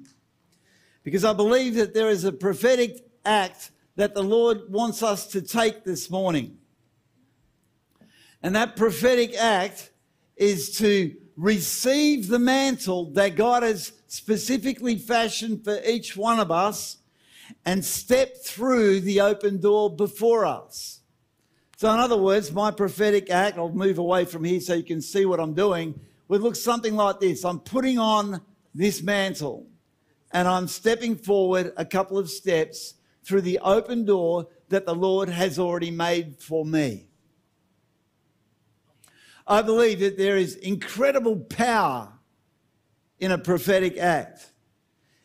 Because 1.03 1.23
I 1.23 1.33
believe 1.33 1.75
that 1.75 1.93
there 1.93 2.09
is 2.09 2.23
a 2.23 2.31
prophetic 2.31 3.07
act 3.25 3.69
that 3.95 4.15
the 4.15 4.23
Lord 4.23 4.71
wants 4.71 5.03
us 5.03 5.27
to 5.27 5.41
take 5.41 5.83
this 5.83 6.09
morning. 6.09 6.57
And 8.41 8.55
that 8.55 8.75
prophetic 8.75 9.35
act 9.35 9.91
is 10.35 10.75
to 10.79 11.15
receive 11.37 12.27
the 12.27 12.39
mantle 12.39 13.11
that 13.11 13.35
God 13.35 13.61
has 13.61 13.93
specifically 14.07 14.97
fashioned 14.97 15.63
for 15.63 15.79
each 15.85 16.17
one 16.17 16.39
of 16.39 16.49
us 16.49 16.97
and 17.65 17.85
step 17.85 18.35
through 18.43 19.01
the 19.01 19.21
open 19.21 19.61
door 19.61 19.95
before 19.95 20.47
us. 20.47 21.01
So, 21.77 21.93
in 21.93 21.99
other 21.99 22.15
words, 22.15 22.53
my 22.53 22.71
prophetic 22.71 23.29
act, 23.29 23.57
I'll 23.57 23.69
move 23.69 23.97
away 23.97 24.23
from 24.23 24.45
here 24.45 24.61
so 24.61 24.75
you 24.75 24.83
can 24.83 25.01
see 25.01 25.25
what 25.25 25.41
I'm 25.41 25.53
doing, 25.53 25.99
would 26.29 26.41
look 26.41 26.55
something 26.55 26.95
like 26.95 27.19
this 27.19 27.43
I'm 27.43 27.59
putting 27.59 27.99
on 27.99 28.41
this 28.73 29.01
mantle 29.01 29.67
and 30.31 30.47
I'm 30.47 30.67
stepping 30.67 31.15
forward 31.15 31.73
a 31.77 31.85
couple 31.85 32.17
of 32.17 32.29
steps 32.29 32.95
through 33.23 33.41
the 33.41 33.59
open 33.59 34.05
door 34.05 34.47
that 34.69 34.85
the 34.85 34.95
Lord 34.95 35.29
has 35.29 35.59
already 35.59 35.91
made 35.91 36.41
for 36.41 36.65
me. 36.65 37.07
I 39.45 39.61
believe 39.61 39.99
that 39.99 40.17
there 40.17 40.37
is 40.37 40.55
incredible 40.55 41.37
power 41.37 42.11
in 43.19 43.31
a 43.31 43.37
prophetic 43.37 43.97
act. 43.97 44.51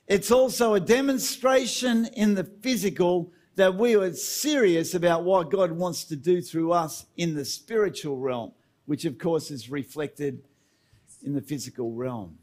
It's 0.06 0.30
also 0.30 0.74
a 0.74 0.80
demonstration 0.80 2.06
in 2.06 2.34
the 2.34 2.44
physical 2.44 3.32
that 3.56 3.74
we 3.74 3.94
are 3.96 4.12
serious 4.12 4.94
about 4.94 5.24
what 5.24 5.50
God 5.50 5.72
wants 5.72 6.04
to 6.04 6.16
do 6.16 6.40
through 6.40 6.72
us 6.72 7.06
in 7.16 7.34
the 7.34 7.44
spiritual 7.44 8.16
realm, 8.16 8.52
which 8.86 9.04
of 9.04 9.18
course 9.18 9.50
is 9.50 9.70
reflected 9.70 10.42
in 11.22 11.34
the 11.34 11.42
physical 11.42 11.92
realm. 11.92 12.38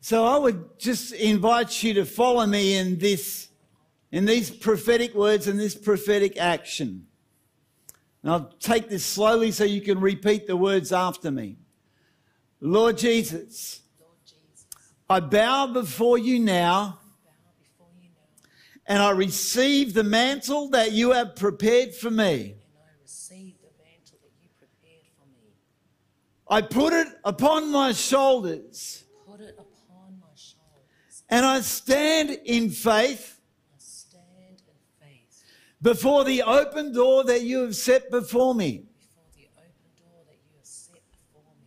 So 0.00 0.24
I 0.24 0.36
would 0.36 0.80
just 0.80 1.12
invite 1.12 1.82
you 1.82 1.94
to 1.94 2.04
follow 2.04 2.44
me 2.44 2.76
in 2.76 2.98
this, 2.98 3.48
in 4.10 4.24
these 4.24 4.50
prophetic 4.50 5.14
words 5.14 5.46
and 5.46 5.58
this 5.60 5.76
prophetic 5.76 6.36
action. 6.36 7.06
And 8.22 8.32
I'll 8.32 8.52
take 8.58 8.88
this 8.88 9.06
slowly 9.06 9.52
so 9.52 9.62
you 9.62 9.80
can 9.80 10.00
repeat 10.00 10.48
the 10.48 10.56
words 10.56 10.92
after 10.92 11.30
me. 11.30 11.56
Lord 12.64 12.96
Jesus, 12.96 13.82
I 15.10 15.20
bow 15.20 15.66
before 15.66 16.16
you 16.16 16.38
now 16.38 17.00
and 18.86 19.02
I 19.02 19.10
receive 19.10 19.94
the 19.94 20.04
mantle 20.04 20.68
that 20.70 20.92
you 20.92 21.10
have 21.10 21.36
prepared 21.36 21.94
for 21.94 22.10
me. 22.10 22.54
I 26.48 26.60
put 26.60 26.92
it 26.92 27.08
upon 27.24 27.72
my 27.72 27.92
shoulders 27.92 29.04
upon 29.26 30.20
my 30.20 30.26
shoulders. 30.36 31.22
and 31.30 31.46
I 31.46 31.62
stand 31.62 32.38
in 32.44 32.68
faith 32.68 33.40
I 33.74 33.78
stand 33.78 34.24
in 34.50 34.56
faith 35.00 35.44
before 35.80 36.24
the 36.24 36.42
open 36.42 36.92
door 36.92 37.24
that 37.24 37.42
you 37.42 37.60
have 37.60 37.74
set 37.74 38.10
before 38.10 38.54
me. 38.54 38.84
before 38.84 39.24
the 39.34 39.48
open 39.56 39.90
door 39.96 40.20
that 40.26 40.36
you 40.44 40.58
have 40.58 40.66
set 40.66 41.02
before 41.10 41.54
me. 41.58 41.66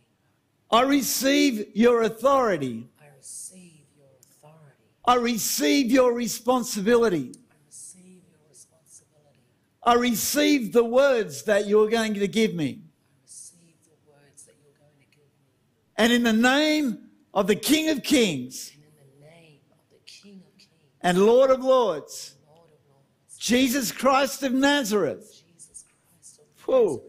I 0.75 0.81
receive 0.81 1.67
your 1.73 2.01
authority. 2.01 2.89
I 2.99 3.05
receive 3.15 3.85
your 3.95 4.07
authority. 4.19 4.83
I 5.05 5.15
receive 5.15 5.89
your 5.89 6.11
responsibility. 6.11 7.31
I 7.49 7.55
receive 7.65 8.21
your 8.29 8.39
responsibility. 8.49 9.39
I 9.81 9.93
receive 9.93 10.73
the 10.73 10.83
words 10.83 11.43
that 11.43 11.65
you're 11.67 11.89
going 11.89 12.15
to 12.15 12.27
give 12.27 12.55
me. 12.55 12.81
I 12.81 13.23
receive 13.23 13.75
the 13.85 14.11
words 14.11 14.43
that 14.43 14.55
you're 14.61 14.73
going 14.77 14.99
to 14.99 15.05
give 15.15 15.23
me. 15.23 15.53
And 15.95 16.11
in 16.11 16.23
the 16.23 16.33
name 16.33 17.07
of 17.33 17.47
the 17.47 17.55
King 17.55 17.89
of 17.89 18.03
Kings 18.03 18.73
And 18.73 18.83
in 18.83 19.21
the 19.21 19.25
name 19.27 19.59
of 19.71 19.77
the 19.89 19.99
King 20.05 20.43
of 20.45 20.57
Kings, 20.57 20.69
and 20.99 21.17
Lord 21.25 21.51
of 21.51 21.63
Lords, 21.63 22.35
Lord 22.49 22.67
of 22.67 22.91
Lords, 22.91 23.37
Jesus 23.37 23.93
Christ 23.93 24.43
of 24.43 24.51
Nazareth, 24.51 25.41
Jesus 25.47 25.85
Christ 25.87 26.39
of 26.39 26.67
Nazareth, 26.67 27.01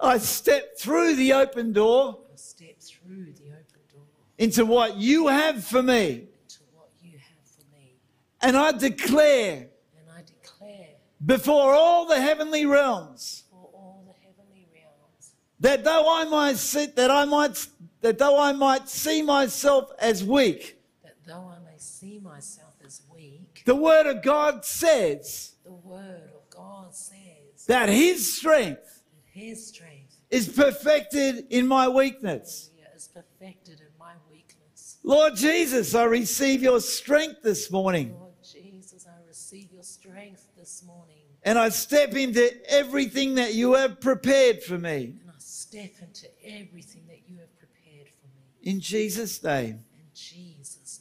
I 0.00 0.16
step 0.16 0.78
through 0.78 1.16
the 1.16 1.34
open 1.34 1.74
door 1.74 2.20
I 2.34 2.36
step 2.36 2.73
through 3.04 3.32
the 3.32 3.50
open 3.50 3.80
door 3.92 4.02
into 4.38 4.64
what 4.64 4.96
you 4.96 5.28
have 5.28 5.64
for 5.64 5.82
me. 5.82 6.28
into 6.42 6.60
what 6.72 6.90
you 7.02 7.12
have 7.12 7.46
for 7.46 7.62
me. 7.76 7.96
And 8.40 8.56
I 8.56 8.72
declare 8.72 9.68
And 9.98 10.08
I 10.16 10.22
declare 10.22 10.88
before 11.24 11.72
all 11.74 12.06
the 12.06 12.20
heavenly 12.20 12.66
realms 12.66 13.44
for 13.50 13.68
all 13.72 14.04
the 14.06 14.14
heavenly 14.26 14.66
realms 14.72 15.32
that 15.60 15.84
though 15.84 16.06
I 16.08 16.24
might 16.24 16.56
sit, 16.56 16.96
that 16.96 17.10
I 17.10 17.24
might, 17.24 17.66
that 18.00 18.18
though 18.18 18.38
I 18.38 18.52
might 18.52 18.88
see 18.88 19.22
myself 19.22 19.90
as 19.98 20.24
weak, 20.24 20.78
that 21.02 21.16
though 21.26 21.52
I 21.54 21.58
may 21.64 21.78
see 21.78 22.18
myself 22.18 22.74
as 22.84 23.02
weak, 23.12 23.62
the 23.64 23.74
word 23.74 24.06
of 24.06 24.22
God 24.22 24.64
says 24.64 25.54
the 25.64 25.72
word 25.72 26.30
of 26.34 26.50
God 26.50 26.94
says 26.94 27.66
that 27.66 27.88
his 27.88 28.36
strength 28.36 29.02
that 29.12 29.40
his 29.40 29.66
strength 29.66 30.18
is 30.30 30.48
perfected 30.48 31.46
in 31.50 31.66
my 31.66 31.88
weakness. 31.88 32.70
Perfected 33.14 33.80
in 33.80 33.86
my 33.98 34.12
weakness. 34.30 34.98
Lord 35.04 35.36
Jesus, 35.36 35.94
I 35.94 36.04
receive 36.04 36.62
your 36.62 36.80
strength 36.80 37.42
this 37.42 37.70
morning 37.70 38.14
Lord 38.18 38.32
Jesus, 38.42 39.06
I 39.06 39.26
receive 39.28 39.72
your 39.72 39.82
strength 39.84 40.48
this 40.58 40.82
morning 40.84 41.22
and 41.44 41.58
I 41.58 41.68
step 41.68 42.14
into 42.14 42.50
everything 42.70 43.36
that 43.36 43.54
you 43.54 43.74
have 43.74 44.00
prepared 44.00 44.62
for 44.62 44.78
me. 44.78 45.14
and 45.20 45.30
I 45.30 45.34
step 45.38 45.92
into 46.02 46.26
everything 46.44 47.02
that 47.08 47.20
you 47.28 47.38
have 47.38 47.56
prepared 47.58 48.08
for 48.08 48.26
me. 48.26 48.70
In 48.72 48.80
Jesus' 48.80 49.42
name, 49.42 49.84
In 49.94 50.06
Jesus' 50.14 51.00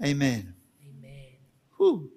name, 0.00 0.10
amen. 0.10 0.54
amen. 0.88 1.26
Whew. 1.76 2.10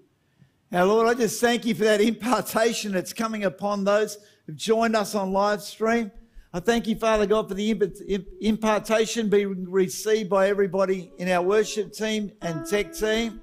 Now, 0.72 0.86
Lord, 0.86 1.08
I 1.08 1.14
just 1.14 1.40
thank 1.42 1.66
you 1.66 1.76
for 1.76 1.84
that 1.86 2.02
impartation 2.02 2.92
that's 2.92 3.14
coming 3.14 3.44
upon 3.44 3.84
those 3.84 4.18
who've 4.46 4.56
joined 4.56 4.96
us 4.96 5.16
on 5.16 5.32
live 5.32 5.62
stream. 5.62 6.12
I 6.54 6.60
thank 6.62 6.88
you, 6.88 6.96
Father 6.96 7.26
God, 7.26 7.50
for 7.50 7.56
the 7.56 7.72
imp- 7.72 7.98
imp- 8.08 8.28
impartation 8.42 9.30
being 9.30 9.70
received 9.70 10.30
by 10.30 10.48
everybody 10.48 11.12
in 11.18 11.30
our 11.30 11.42
worship 11.42 11.92
team 11.92 12.32
and 12.42 12.66
tech 12.66 12.94
team. 12.94 13.42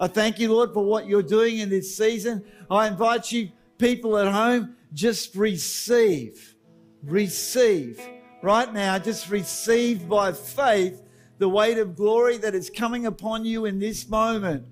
I 0.00 0.08
thank 0.08 0.38
you, 0.38 0.52
Lord, 0.52 0.72
for 0.72 0.84
what 0.84 1.06
you're 1.06 1.22
doing 1.22 1.58
in 1.58 1.68
this 1.68 1.96
season. 1.96 2.44
I 2.70 2.88
invite 2.88 3.30
you, 3.30 3.50
people 3.78 4.18
at 4.18 4.32
home, 4.32 4.76
just 4.92 5.34
receive, 5.36 6.54
receive 7.02 8.00
right 8.42 8.72
now, 8.72 8.98
just 8.98 9.30
receive 9.30 10.08
by 10.08 10.32
faith 10.32 11.02
the 11.38 11.48
weight 11.48 11.78
of 11.78 11.94
glory 11.94 12.38
that 12.38 12.54
is 12.54 12.70
coming 12.70 13.06
upon 13.06 13.44
you 13.44 13.66
in 13.66 13.78
this 13.78 14.08
moment. 14.08 14.64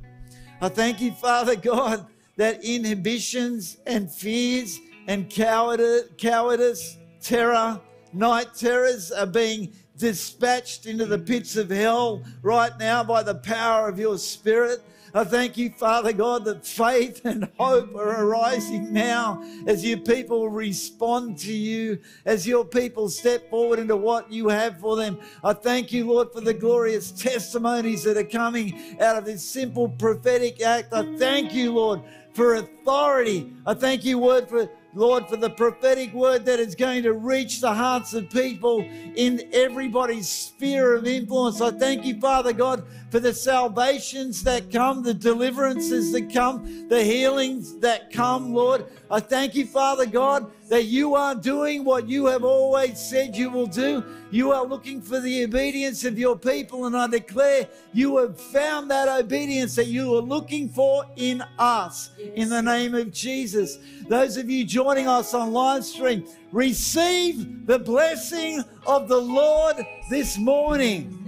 I 0.61 0.69
thank 0.69 1.01
you, 1.01 1.13
Father 1.13 1.57
God, 1.57 2.07
that 2.37 2.65
inhibitions 2.65 3.77
and 3.87 4.11
fears 4.11 4.81
and 5.07 5.29
cowardice, 5.29 6.97
terror, 7.25 7.81
night 8.13 8.55
terrors 8.55 9.11
are 9.11 9.27
being 9.27 9.73
dispatched 9.97 10.87
into 10.87 11.07
the 11.07 11.19
pits 11.19 11.57
of 11.57 11.71
hell 11.71 12.23
right 12.43 12.73
now 12.79 13.03
by 13.03 13.23
the 13.23 13.35
power 13.35 13.89
of 13.89 13.99
your 13.99 14.19
Spirit. 14.19 14.81
I 15.17 15.23
thank 15.23 15.57
you, 15.57 15.71
Father 15.71 16.13
God, 16.13 16.45
that 16.45 16.67
faith 16.67 17.25
and 17.25 17.49
hope 17.57 17.95
are 17.95 18.25
arising 18.25 18.93
now 18.93 19.45
as 19.65 19.87
your 19.87 19.99
people 19.99 20.49
respond 20.49 21.39
to 21.39 21.53
you, 21.53 22.01
as 22.25 22.49
your 22.49 22.65
people 22.65 23.09
step 23.09 23.49
forward 23.49 23.79
into 23.79 23.97
what 23.97 24.33
you 24.33 24.49
have 24.49 24.81
for 24.81 24.97
them. 24.97 25.21
I 25.45 25.53
thank 25.53 25.93
you, 25.93 26.07
Lord, 26.13 26.33
for 26.33 26.41
the 26.41 26.53
glorious 26.53 27.13
testimonies 27.13 28.03
that 28.03 28.17
are 28.17 28.25
coming 28.25 28.97
out 29.01 29.17
of 29.17 29.25
this 29.25 29.45
simple 29.45 29.89
prophetic 29.89 30.61
act. 30.61 30.93
I 30.93 31.17
thank 31.17 31.55
you, 31.55 31.75
Lord, 31.75 32.01
for 32.33 32.57
authority. 32.57 33.53
I 33.65 33.75
thank 33.75 34.05
you, 34.05 34.19
Word, 34.19 34.49
for 34.49 34.69
Lord, 34.95 35.29
for 35.29 35.37
the 35.37 35.51
prophetic 35.51 36.13
word 36.13 36.45
that 36.45 36.61
is 36.61 36.77
going 36.77 37.03
to 37.03 37.13
reach 37.13 37.61
the 37.61 37.75
hearts 37.75 38.15
of 38.15 38.31
people 38.31 38.81
in 39.17 39.49
everybody's 39.53 40.29
sphere 40.29 40.95
of 40.95 41.07
influence. 41.07 41.61
I 41.61 41.73
thank 41.73 42.05
you, 42.05 42.21
Father 42.21 42.53
God, 42.53 42.85
for 43.15 43.21
the 43.21 43.33
salvations 43.33 44.43
that 44.43 44.73
come, 44.73 45.01
the 45.01 45.15
deliverances 45.15 46.11
that 46.11 46.33
come, 46.33 46.89
the 46.89 47.01
healings 47.01 47.79
that 47.79 48.11
come, 48.11 48.53
Lord. 48.53 48.87
I 49.09 49.21
thank 49.21 49.55
you, 49.55 49.67
Father 49.67 50.05
God, 50.05 50.51
that 50.69 50.87
you 50.87 51.15
are 51.15 51.37
doing 51.37 51.85
what 51.85 52.09
you 52.09 52.27
have 52.27 52.43
always 52.43 52.99
said 52.99 53.37
you 53.37 53.51
will 53.51 53.69
do. 53.69 54.03
You 54.33 54.51
are 54.51 54.67
looking 54.67 55.01
for 55.01 55.21
the 55.21 55.45
obedience 55.45 56.05
of 56.05 56.19
your 56.19 56.37
people, 56.37 56.87
and 56.87 56.97
I 56.97 57.07
declare 57.07 57.69
you 57.93 58.17
have 58.17 58.37
found 58.37 58.91
that 58.91 59.07
obedience 59.09 59.77
that 59.77 59.87
you 59.87 60.13
are 60.17 60.21
looking 60.21 60.69
for 60.69 61.05
in 61.15 61.41
us. 61.57 62.11
In 62.35 62.49
the 62.49 62.63
name 62.63 62.97
of 62.97 63.13
Jesus. 63.13 63.79
Those 64.09 64.37
of 64.37 64.51
you 64.51 64.65
joining 64.65 65.07
us 65.07 65.35
on 65.35 65.53
live 65.53 65.85
stream, 65.85 66.25
receive 66.51 67.65
the 67.65 67.79
blessing 67.79 68.65
of 68.89 69.07
the 69.07 69.21
Lord 69.21 69.87
this 70.11 70.37
morning. 70.37 71.24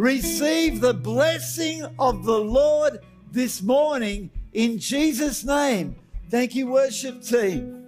Receive 0.00 0.80
the 0.80 0.94
blessing 0.94 1.84
of 1.98 2.24
the 2.24 2.38
Lord 2.38 3.00
this 3.32 3.60
morning 3.60 4.30
in 4.54 4.78
Jesus' 4.78 5.44
name. 5.44 5.94
Thank 6.30 6.54
you, 6.54 6.68
worship 6.68 7.22
team. 7.22 7.79